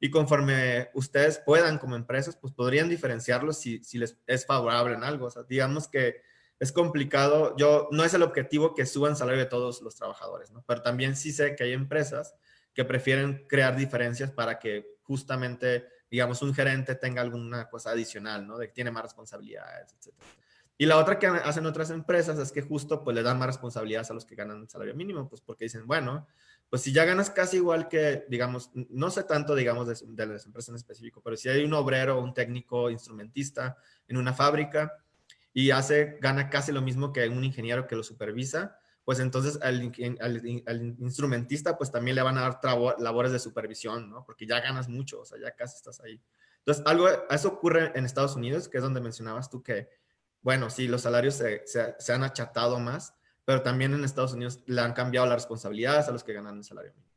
Y 0.00 0.10
conforme 0.10 0.90
ustedes 0.94 1.38
puedan 1.38 1.78
como 1.78 1.94
empresas, 1.94 2.36
pues 2.36 2.52
podrían 2.52 2.88
diferenciarlos 2.88 3.58
si, 3.58 3.80
les 3.92 4.18
es 4.26 4.46
favorable 4.46 4.94
en 4.94 5.04
algo. 5.04 5.26
O 5.26 5.30
sea, 5.30 5.42
digamos 5.44 5.86
que 5.86 6.22
es 6.58 6.72
complicado. 6.72 7.54
Yo, 7.56 7.88
no 7.92 8.04
es 8.04 8.14
el 8.14 8.22
objetivo 8.22 8.74
que 8.74 8.86
suban 8.86 9.16
salario 9.16 9.40
de 9.40 9.50
todos 9.50 9.82
los 9.82 9.94
trabajadores, 9.94 10.50
¿no? 10.50 10.64
Pero 10.66 10.82
también 10.82 11.14
sí 11.14 11.30
sé 11.30 11.54
que 11.54 11.64
hay 11.64 11.72
empresas 11.72 12.34
que 12.74 12.84
prefieren 12.84 13.46
crear 13.48 13.76
diferencias 13.76 14.30
para 14.30 14.58
que 14.58 14.96
justamente 15.02 15.86
digamos, 16.12 16.42
un 16.42 16.54
gerente 16.54 16.94
tenga 16.94 17.22
alguna 17.22 17.70
cosa 17.70 17.92
adicional, 17.92 18.46
¿no? 18.46 18.58
De 18.58 18.66
que 18.66 18.74
tiene 18.74 18.90
más 18.90 19.04
responsabilidades, 19.04 19.94
etc. 19.94 20.14
Y 20.78 20.86
la 20.86 20.98
otra 20.98 21.18
que 21.18 21.26
hacen 21.26 21.66
otras 21.66 21.90
empresas 21.90 22.38
es 22.38 22.50
que 22.50 22.62
justo 22.62 23.04
pues 23.04 23.14
le 23.14 23.22
dan 23.22 23.38
más 23.38 23.46
responsabilidades 23.46 24.10
a 24.10 24.14
los 24.14 24.24
que 24.24 24.34
ganan 24.34 24.68
salario 24.68 24.94
mínimo, 24.94 25.28
pues 25.28 25.40
porque 25.40 25.66
dicen, 25.66 25.86
bueno, 25.86 26.26
pues 26.70 26.82
si 26.82 26.92
ya 26.92 27.04
ganas 27.04 27.30
casi 27.30 27.58
igual 27.58 27.88
que, 27.88 28.24
digamos, 28.28 28.70
no 28.74 29.10
sé 29.10 29.24
tanto, 29.24 29.54
digamos, 29.54 29.86
de, 29.86 29.94
de 30.08 30.26
las 30.26 30.46
empresas 30.46 30.70
en 30.70 30.76
específico, 30.76 31.20
pero 31.22 31.36
si 31.36 31.48
hay 31.48 31.64
un 31.64 31.74
obrero, 31.74 32.20
un 32.20 32.34
técnico, 32.34 32.90
instrumentista 32.90 33.76
en 34.08 34.16
una 34.16 34.32
fábrica 34.32 34.92
y 35.52 35.70
hace, 35.70 36.18
gana 36.20 36.48
casi 36.48 36.72
lo 36.72 36.80
mismo 36.80 37.12
que 37.12 37.28
un 37.28 37.44
ingeniero 37.44 37.86
que 37.86 37.96
lo 37.96 38.02
supervisa, 38.02 38.78
pues 39.04 39.18
entonces 39.18 39.58
al, 39.62 39.82
instrumentista 41.00 41.76
pues 41.76 41.90
también 41.90 42.16
le 42.16 42.22
van 42.22 42.38
a 42.38 42.42
dar 42.42 42.60
labores 42.98 43.32
de 43.32 43.38
supervisión, 43.38 44.08
¿no? 44.08 44.24
Porque 44.24 44.46
ya 44.46 44.60
ganas 44.60 44.88
mucho, 44.88 45.20
o 45.20 45.24
sea, 45.24 45.38
ya 45.40 45.50
casi 45.52 45.76
estás 45.76 46.00
ahí. 46.00 46.20
Entonces, 46.58 46.84
algo, 46.86 47.08
eso 47.28 47.48
ocurre 47.48 47.90
en 47.96 48.04
Estados 48.04 48.36
Unidos, 48.36 48.68
que 48.68 48.78
es 48.78 48.82
donde 48.82 49.00
mencionabas 49.00 49.50
tú 49.50 49.62
que, 49.62 49.88
bueno, 50.42 50.70
sí, 50.70 50.88
los 50.88 51.02
salarios 51.02 51.34
se, 51.36 52.12
han 52.12 52.24
achatado 52.24 52.78
más, 52.80 53.14
pero 53.44 53.62
también 53.62 53.94
en 53.94 54.04
Estados 54.04 54.32
Unidos 54.32 54.62
le 54.66 54.80
han 54.80 54.92
cambiado 54.92 55.26
las 55.26 55.36
responsabilidades 55.36 56.08
a 56.08 56.12
los 56.12 56.24
que 56.24 56.32
ganan 56.32 56.58
el 56.58 56.64
salario 56.64 56.92
mínimo. 56.92 57.12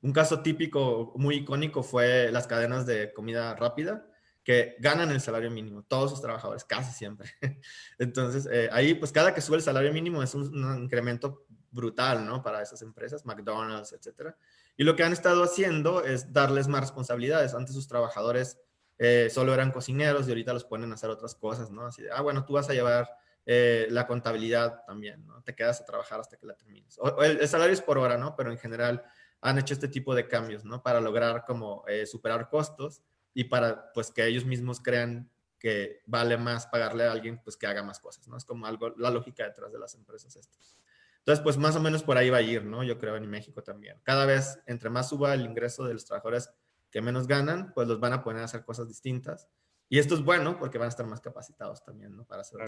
Un 0.00 0.12
caso 0.12 0.42
típico, 0.42 1.12
muy 1.16 1.36
icónico, 1.36 1.82
fue 1.82 2.30
las 2.30 2.46
cadenas 2.46 2.86
de 2.86 3.12
comida 3.12 3.54
rápida, 3.54 4.06
que 4.44 4.76
ganan 4.80 5.10
el 5.10 5.20
salario 5.20 5.50
mínimo, 5.50 5.82
todos 5.82 6.10
sus 6.10 6.22
trabajadores, 6.22 6.64
casi 6.64 6.92
siempre. 6.92 7.30
Entonces, 7.98 8.48
eh, 8.50 8.68
ahí, 8.72 8.94
pues 8.94 9.12
cada 9.12 9.34
que 9.34 9.40
sube 9.40 9.56
el 9.56 9.62
salario 9.62 9.92
mínimo 9.92 10.22
es 10.22 10.34
un, 10.34 10.64
un, 10.64 10.84
incremento 10.84 11.46
brutal, 11.70 12.24
¿no? 12.24 12.42
Para 12.42 12.62
esas 12.62 12.80
empresas, 12.82 13.26
McDonald's, 13.26 13.92
etcétera. 13.92 14.36
Y 14.76 14.84
lo 14.84 14.96
que 14.96 15.02
han 15.02 15.12
estado 15.12 15.42
haciendo 15.42 16.02
es 16.02 16.32
darles 16.32 16.66
más 16.68 16.80
responsabilidades. 16.80 17.54
Antes 17.54 17.74
sus 17.74 17.88
trabajadores 17.88 18.58
eh, 18.98 19.28
solo 19.30 19.54
eran 19.54 19.70
cocineros 19.70 20.26
y 20.26 20.30
ahorita 20.30 20.52
los 20.52 20.64
ponen 20.64 20.90
a 20.90 20.94
hacer 20.94 21.08
otras 21.08 21.34
cosas, 21.36 21.70
¿no? 21.70 21.86
Así 21.86 22.02
de, 22.02 22.10
ah, 22.10 22.20
bueno, 22.20 22.44
tú 22.44 22.54
vas 22.54 22.68
a 22.68 22.74
llevar 22.74 23.08
eh, 23.46 23.86
la 23.90 24.06
contabilidad 24.06 24.84
también, 24.86 25.24
¿no? 25.26 25.40
Te 25.42 25.54
quedas 25.54 25.80
a 25.80 25.84
trabajar 25.84 26.20
hasta 26.20 26.36
que 26.36 26.46
la 26.46 26.54
termines. 26.54 26.98
O, 27.00 27.22
el, 27.22 27.46
salario 27.48 27.72
es 27.72 27.80
por 27.80 27.96
hora, 27.96 28.18
¿no? 28.18 28.34
Pero 28.36 28.50
en 28.50 28.58
general 28.58 29.04
han 29.40 29.56
hecho 29.56 29.72
este 29.72 29.88
tipo 29.88 30.14
de 30.14 30.26
cambios, 30.26 30.64
¿no? 30.64 30.82
Para 30.82 31.00
lograr 31.00 31.44
como 31.46 31.84
eh, 31.86 32.06
superar 32.06 32.48
costos 32.48 33.02
y 33.32 33.44
para, 33.44 33.92
pues, 33.92 34.10
que 34.10 34.26
ellos 34.26 34.44
mismos 34.44 34.80
crean 34.80 35.30
que 35.60 36.02
vale 36.06 36.36
más 36.36 36.66
pagarle 36.66 37.04
a 37.04 37.12
alguien, 37.12 37.40
pues, 37.42 37.56
que 37.56 37.68
haga 37.68 37.84
más 37.84 38.00
cosas, 38.00 38.26
¿no? 38.26 38.36
Es 38.36 38.44
como 38.44 38.66
algo, 38.66 38.90
la 38.96 39.10
lógica 39.10 39.44
detrás 39.44 39.72
de 39.72 39.78
las 39.78 39.94
empresas 39.94 40.34
estas. 40.34 40.76
Entonces, 41.20 41.42
pues, 41.42 41.56
más 41.56 41.76
o 41.76 41.80
menos 41.80 42.02
por 42.02 42.18
ahí 42.18 42.30
va 42.30 42.38
a 42.38 42.42
ir, 42.42 42.64
¿no? 42.64 42.82
Yo 42.82 42.98
creo 42.98 43.14
en 43.14 43.30
México 43.30 43.62
también. 43.62 44.00
Cada 44.02 44.26
vez, 44.26 44.58
entre 44.66 44.90
más 44.90 45.08
suba 45.08 45.34
el 45.34 45.46
ingreso 45.46 45.84
de 45.84 45.94
los 45.94 46.04
trabajadores 46.04 46.50
que 46.90 47.02
menos 47.02 47.26
ganan, 47.26 47.72
pues 47.74 47.88
los 47.88 48.00
van 48.00 48.12
a 48.12 48.22
poner 48.22 48.42
a 48.42 48.46
hacer 48.46 48.64
cosas 48.64 48.88
distintas. 48.88 49.48
Y 49.88 49.98
esto 49.98 50.14
es 50.14 50.22
bueno 50.22 50.58
porque 50.58 50.78
van 50.78 50.86
a 50.86 50.90
estar 50.90 51.06
más 51.06 51.20
capacitados 51.20 51.82
también, 51.84 52.14
¿no? 52.16 52.24
Para 52.24 52.42
hacer 52.42 52.60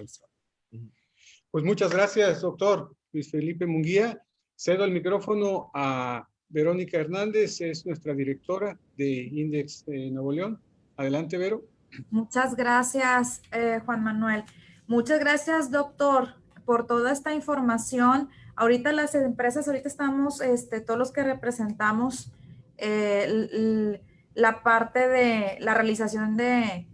Pues 1.51 1.65
muchas 1.65 1.93
gracias, 1.93 2.41
doctor 2.41 2.95
Luis 3.13 3.31
Felipe 3.31 3.67
Munguía. 3.67 4.23
Cedo 4.57 4.85
el 4.85 4.91
micrófono 4.91 5.71
a 5.75 6.29
Verónica 6.49 6.99
Hernández, 6.99 7.61
es 7.61 7.87
nuestra 7.87 8.15
directora 8.15 8.79
de 8.97 9.09
Index 9.11 9.85
de 9.87 10.11
Nuevo 10.11 10.33
León. 10.33 10.61
Adelante, 10.97 11.39
Vero. 11.39 11.65
Muchas 12.11 12.57
gracias, 12.57 13.43
eh, 13.53 13.81
Juan 13.85 14.03
Manuel. 14.03 14.45
Muchas 14.87 15.21
gracias, 15.21 15.71
doctor, 15.71 16.35
por 16.65 16.87
toda 16.87 17.13
esta 17.13 17.35
información. 17.35 18.29
Ahorita 18.57 18.93
las 18.93 19.15
empresas, 19.15 19.67
ahorita 19.67 19.89
estamos, 19.89 20.41
este, 20.41 20.81
todos 20.81 20.99
los 20.99 21.13
que 21.13 21.23
representamos 21.23 22.33
eh, 22.77 24.01
la 24.35 24.63
parte 24.63 25.09
de 25.09 25.57
la 25.61 25.75
realización 25.75 26.37
de, 26.37 26.87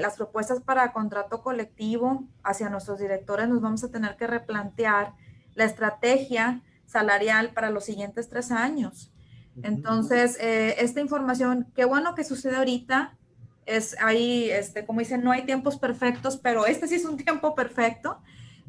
las 0.00 0.16
propuestas 0.16 0.60
para 0.60 0.92
contrato 0.92 1.40
colectivo 1.40 2.24
hacia 2.42 2.68
nuestros 2.68 2.98
directores, 2.98 3.48
nos 3.48 3.62
vamos 3.62 3.82
a 3.84 3.90
tener 3.90 4.16
que 4.16 4.26
replantear 4.26 5.14
la 5.54 5.64
estrategia 5.64 6.62
salarial 6.84 7.52
para 7.54 7.70
los 7.70 7.84
siguientes 7.84 8.28
tres 8.28 8.50
años. 8.50 9.12
Entonces, 9.62 10.36
eh, 10.40 10.76
esta 10.80 11.00
información, 11.00 11.72
qué 11.74 11.86
bueno 11.86 12.14
que 12.14 12.24
sucede 12.24 12.56
ahorita, 12.56 13.16
es 13.64 13.96
ahí, 14.00 14.50
este, 14.50 14.84
como 14.84 15.00
dicen, 15.00 15.24
no 15.24 15.32
hay 15.32 15.46
tiempos 15.46 15.78
perfectos, 15.78 16.36
pero 16.36 16.66
este 16.66 16.86
sí 16.86 16.96
es 16.96 17.06
un 17.06 17.16
tiempo 17.16 17.54
perfecto 17.54 18.20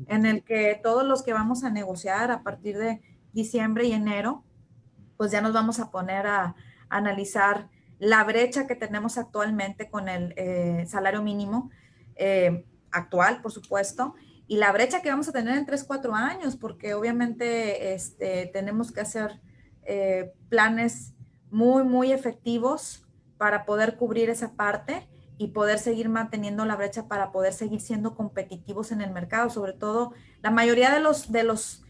en 0.08 0.26
el 0.26 0.44
que 0.44 0.80
todos 0.82 1.04
los 1.04 1.22
que 1.24 1.34
vamos 1.34 1.66
a 1.66 1.70
negociar 1.70 2.32
a 2.32 2.44
partir 2.44 2.78
de 2.78 3.02
diciembre 3.34 3.86
y 3.86 3.92
enero, 3.92 4.44
pues 5.18 5.32
ya 5.32 5.42
nos 5.42 5.54
vamos 5.54 5.80
a 5.80 5.92
poner 5.92 6.28
a, 6.28 6.56
analizar 6.90 7.70
la 8.00 8.24
brecha 8.24 8.68
que 8.68 8.76
tenemos 8.76 9.18
actualmente 9.18 9.90
con 9.90 10.08
el 10.08 10.34
eh, 10.38 10.86
salario 10.88 11.22
mínimo 11.22 11.72
eh, 12.16 12.66
actual, 12.92 13.42
por 13.42 13.52
supuesto, 13.52 14.16
y 14.48 14.58
la 14.58 14.72
brecha 14.72 15.02
que 15.02 15.10
vamos 15.10 15.28
a 15.28 15.34
tener 15.34 15.58
en 15.58 15.66
3, 15.66 15.84
4 15.84 16.16
años, 16.16 16.56
porque 16.56 16.94
obviamente 16.94 17.94
este, 17.94 18.48
tenemos 18.48 18.92
que 18.92 19.02
hacer 19.02 19.42
eh, 19.84 20.34
planes 20.50 21.14
muy, 21.50 21.84
muy 21.84 22.12
efectivos 22.12 23.06
para 23.38 23.66
poder 23.66 23.98
cubrir 23.98 24.30
esa 24.30 24.54
parte 24.54 25.08
y 25.38 25.50
poder 25.50 25.80
seguir 25.80 26.10
manteniendo 26.10 26.66
la 26.66 26.76
brecha 26.76 27.08
para 27.08 27.32
poder 27.32 27.54
seguir 27.54 27.82
siendo 27.82 28.16
competitivos 28.16 28.92
en 28.92 29.02
el 29.02 29.12
mercado. 29.12 29.50
Sobre 29.50 29.74
todo, 29.74 30.14
la 30.42 30.50
mayoría 30.50 30.92
de 30.94 31.00
los, 31.00 31.32
de 31.32 31.44
los 31.44 31.84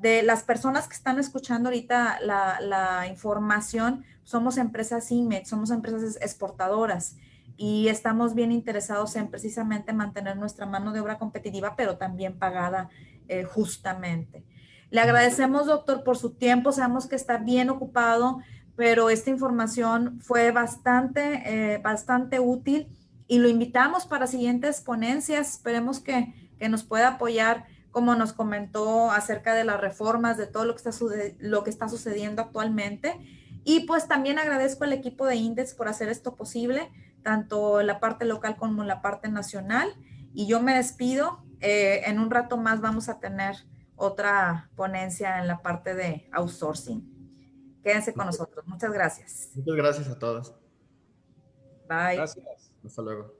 de 0.00 0.22
las 0.22 0.42
personas 0.42 0.88
que 0.88 0.94
están 0.94 1.18
escuchando 1.18 1.68
ahorita 1.68 2.20
la, 2.22 3.06
información, 3.08 4.04
somos 4.24 4.56
empresas 4.56 5.10
IMEX, 5.12 5.50
somos 5.50 5.70
empresas 5.70 6.16
exportadoras 6.22 7.16
y 7.58 7.88
estamos 7.88 8.34
bien 8.34 8.50
interesados 8.50 9.14
en 9.16 9.28
precisamente 9.28 9.92
mantener 9.92 10.38
nuestra 10.38 10.64
mano 10.64 10.92
de 10.92 11.00
obra 11.00 11.18
competitiva, 11.18 11.74
pero 11.76 11.98
también 11.98 12.38
pagada 12.38 12.88
eh, 13.28 13.44
justamente. 13.44 14.42
Le 14.88 15.00
agradecemos, 15.00 15.66
doctor, 15.66 16.02
por 16.02 16.16
su 16.16 16.30
tiempo. 16.30 16.72
Sabemos 16.72 17.06
que 17.06 17.16
está 17.16 17.36
bien 17.36 17.68
ocupado, 17.68 18.38
pero 18.76 19.10
esta 19.10 19.28
información 19.28 20.18
fue 20.22 20.50
bastante, 20.50 21.42
eh, 21.44 21.78
bastante 21.78 22.40
útil 22.40 22.88
y 23.28 23.38
lo 23.38 23.48
invitamos 23.48 24.06
para 24.06 24.26
siguientes 24.26 24.80
ponencias. 24.80 25.50
Esperemos 25.50 26.00
que, 26.00 26.50
que 26.58 26.70
nos 26.70 26.84
pueda 26.84 27.08
apoyar 27.08 27.66
como 27.90 28.14
nos 28.14 28.32
comentó 28.32 29.10
acerca 29.10 29.54
de 29.54 29.64
las 29.64 29.80
reformas, 29.80 30.36
de 30.36 30.46
todo 30.46 30.64
lo 30.64 30.74
que 30.74 30.88
está, 30.88 31.04
lo 31.38 31.64
que 31.64 31.70
está 31.70 31.88
sucediendo 31.88 32.42
actualmente. 32.42 33.18
Y 33.64 33.80
pues 33.80 34.08
también 34.08 34.38
agradezco 34.38 34.84
al 34.84 34.92
equipo 34.92 35.26
de 35.26 35.36
Index 35.36 35.74
por 35.74 35.88
hacer 35.88 36.08
esto 36.08 36.36
posible, 36.36 36.90
tanto 37.22 37.82
la 37.82 38.00
parte 38.00 38.24
local 38.24 38.56
como 38.56 38.84
la 38.84 39.02
parte 39.02 39.28
nacional. 39.28 39.92
Y 40.32 40.46
yo 40.46 40.62
me 40.62 40.74
despido. 40.74 41.44
Eh, 41.60 42.02
en 42.06 42.18
un 42.18 42.30
rato 42.30 42.56
más 42.56 42.80
vamos 42.80 43.10
a 43.10 43.20
tener 43.20 43.56
otra 43.96 44.70
ponencia 44.76 45.38
en 45.38 45.46
la 45.46 45.60
parte 45.60 45.94
de 45.94 46.28
outsourcing. 46.32 47.20
Quédense 47.82 48.14
con 48.14 48.26
nosotros. 48.26 48.66
Muchas 48.66 48.92
gracias. 48.92 49.50
Muchas 49.54 49.76
gracias 49.76 50.08
a 50.08 50.18
todos. 50.18 50.54
Bye. 51.88 52.16
Gracias. 52.16 52.72
Hasta 52.84 53.02
luego. 53.02 53.39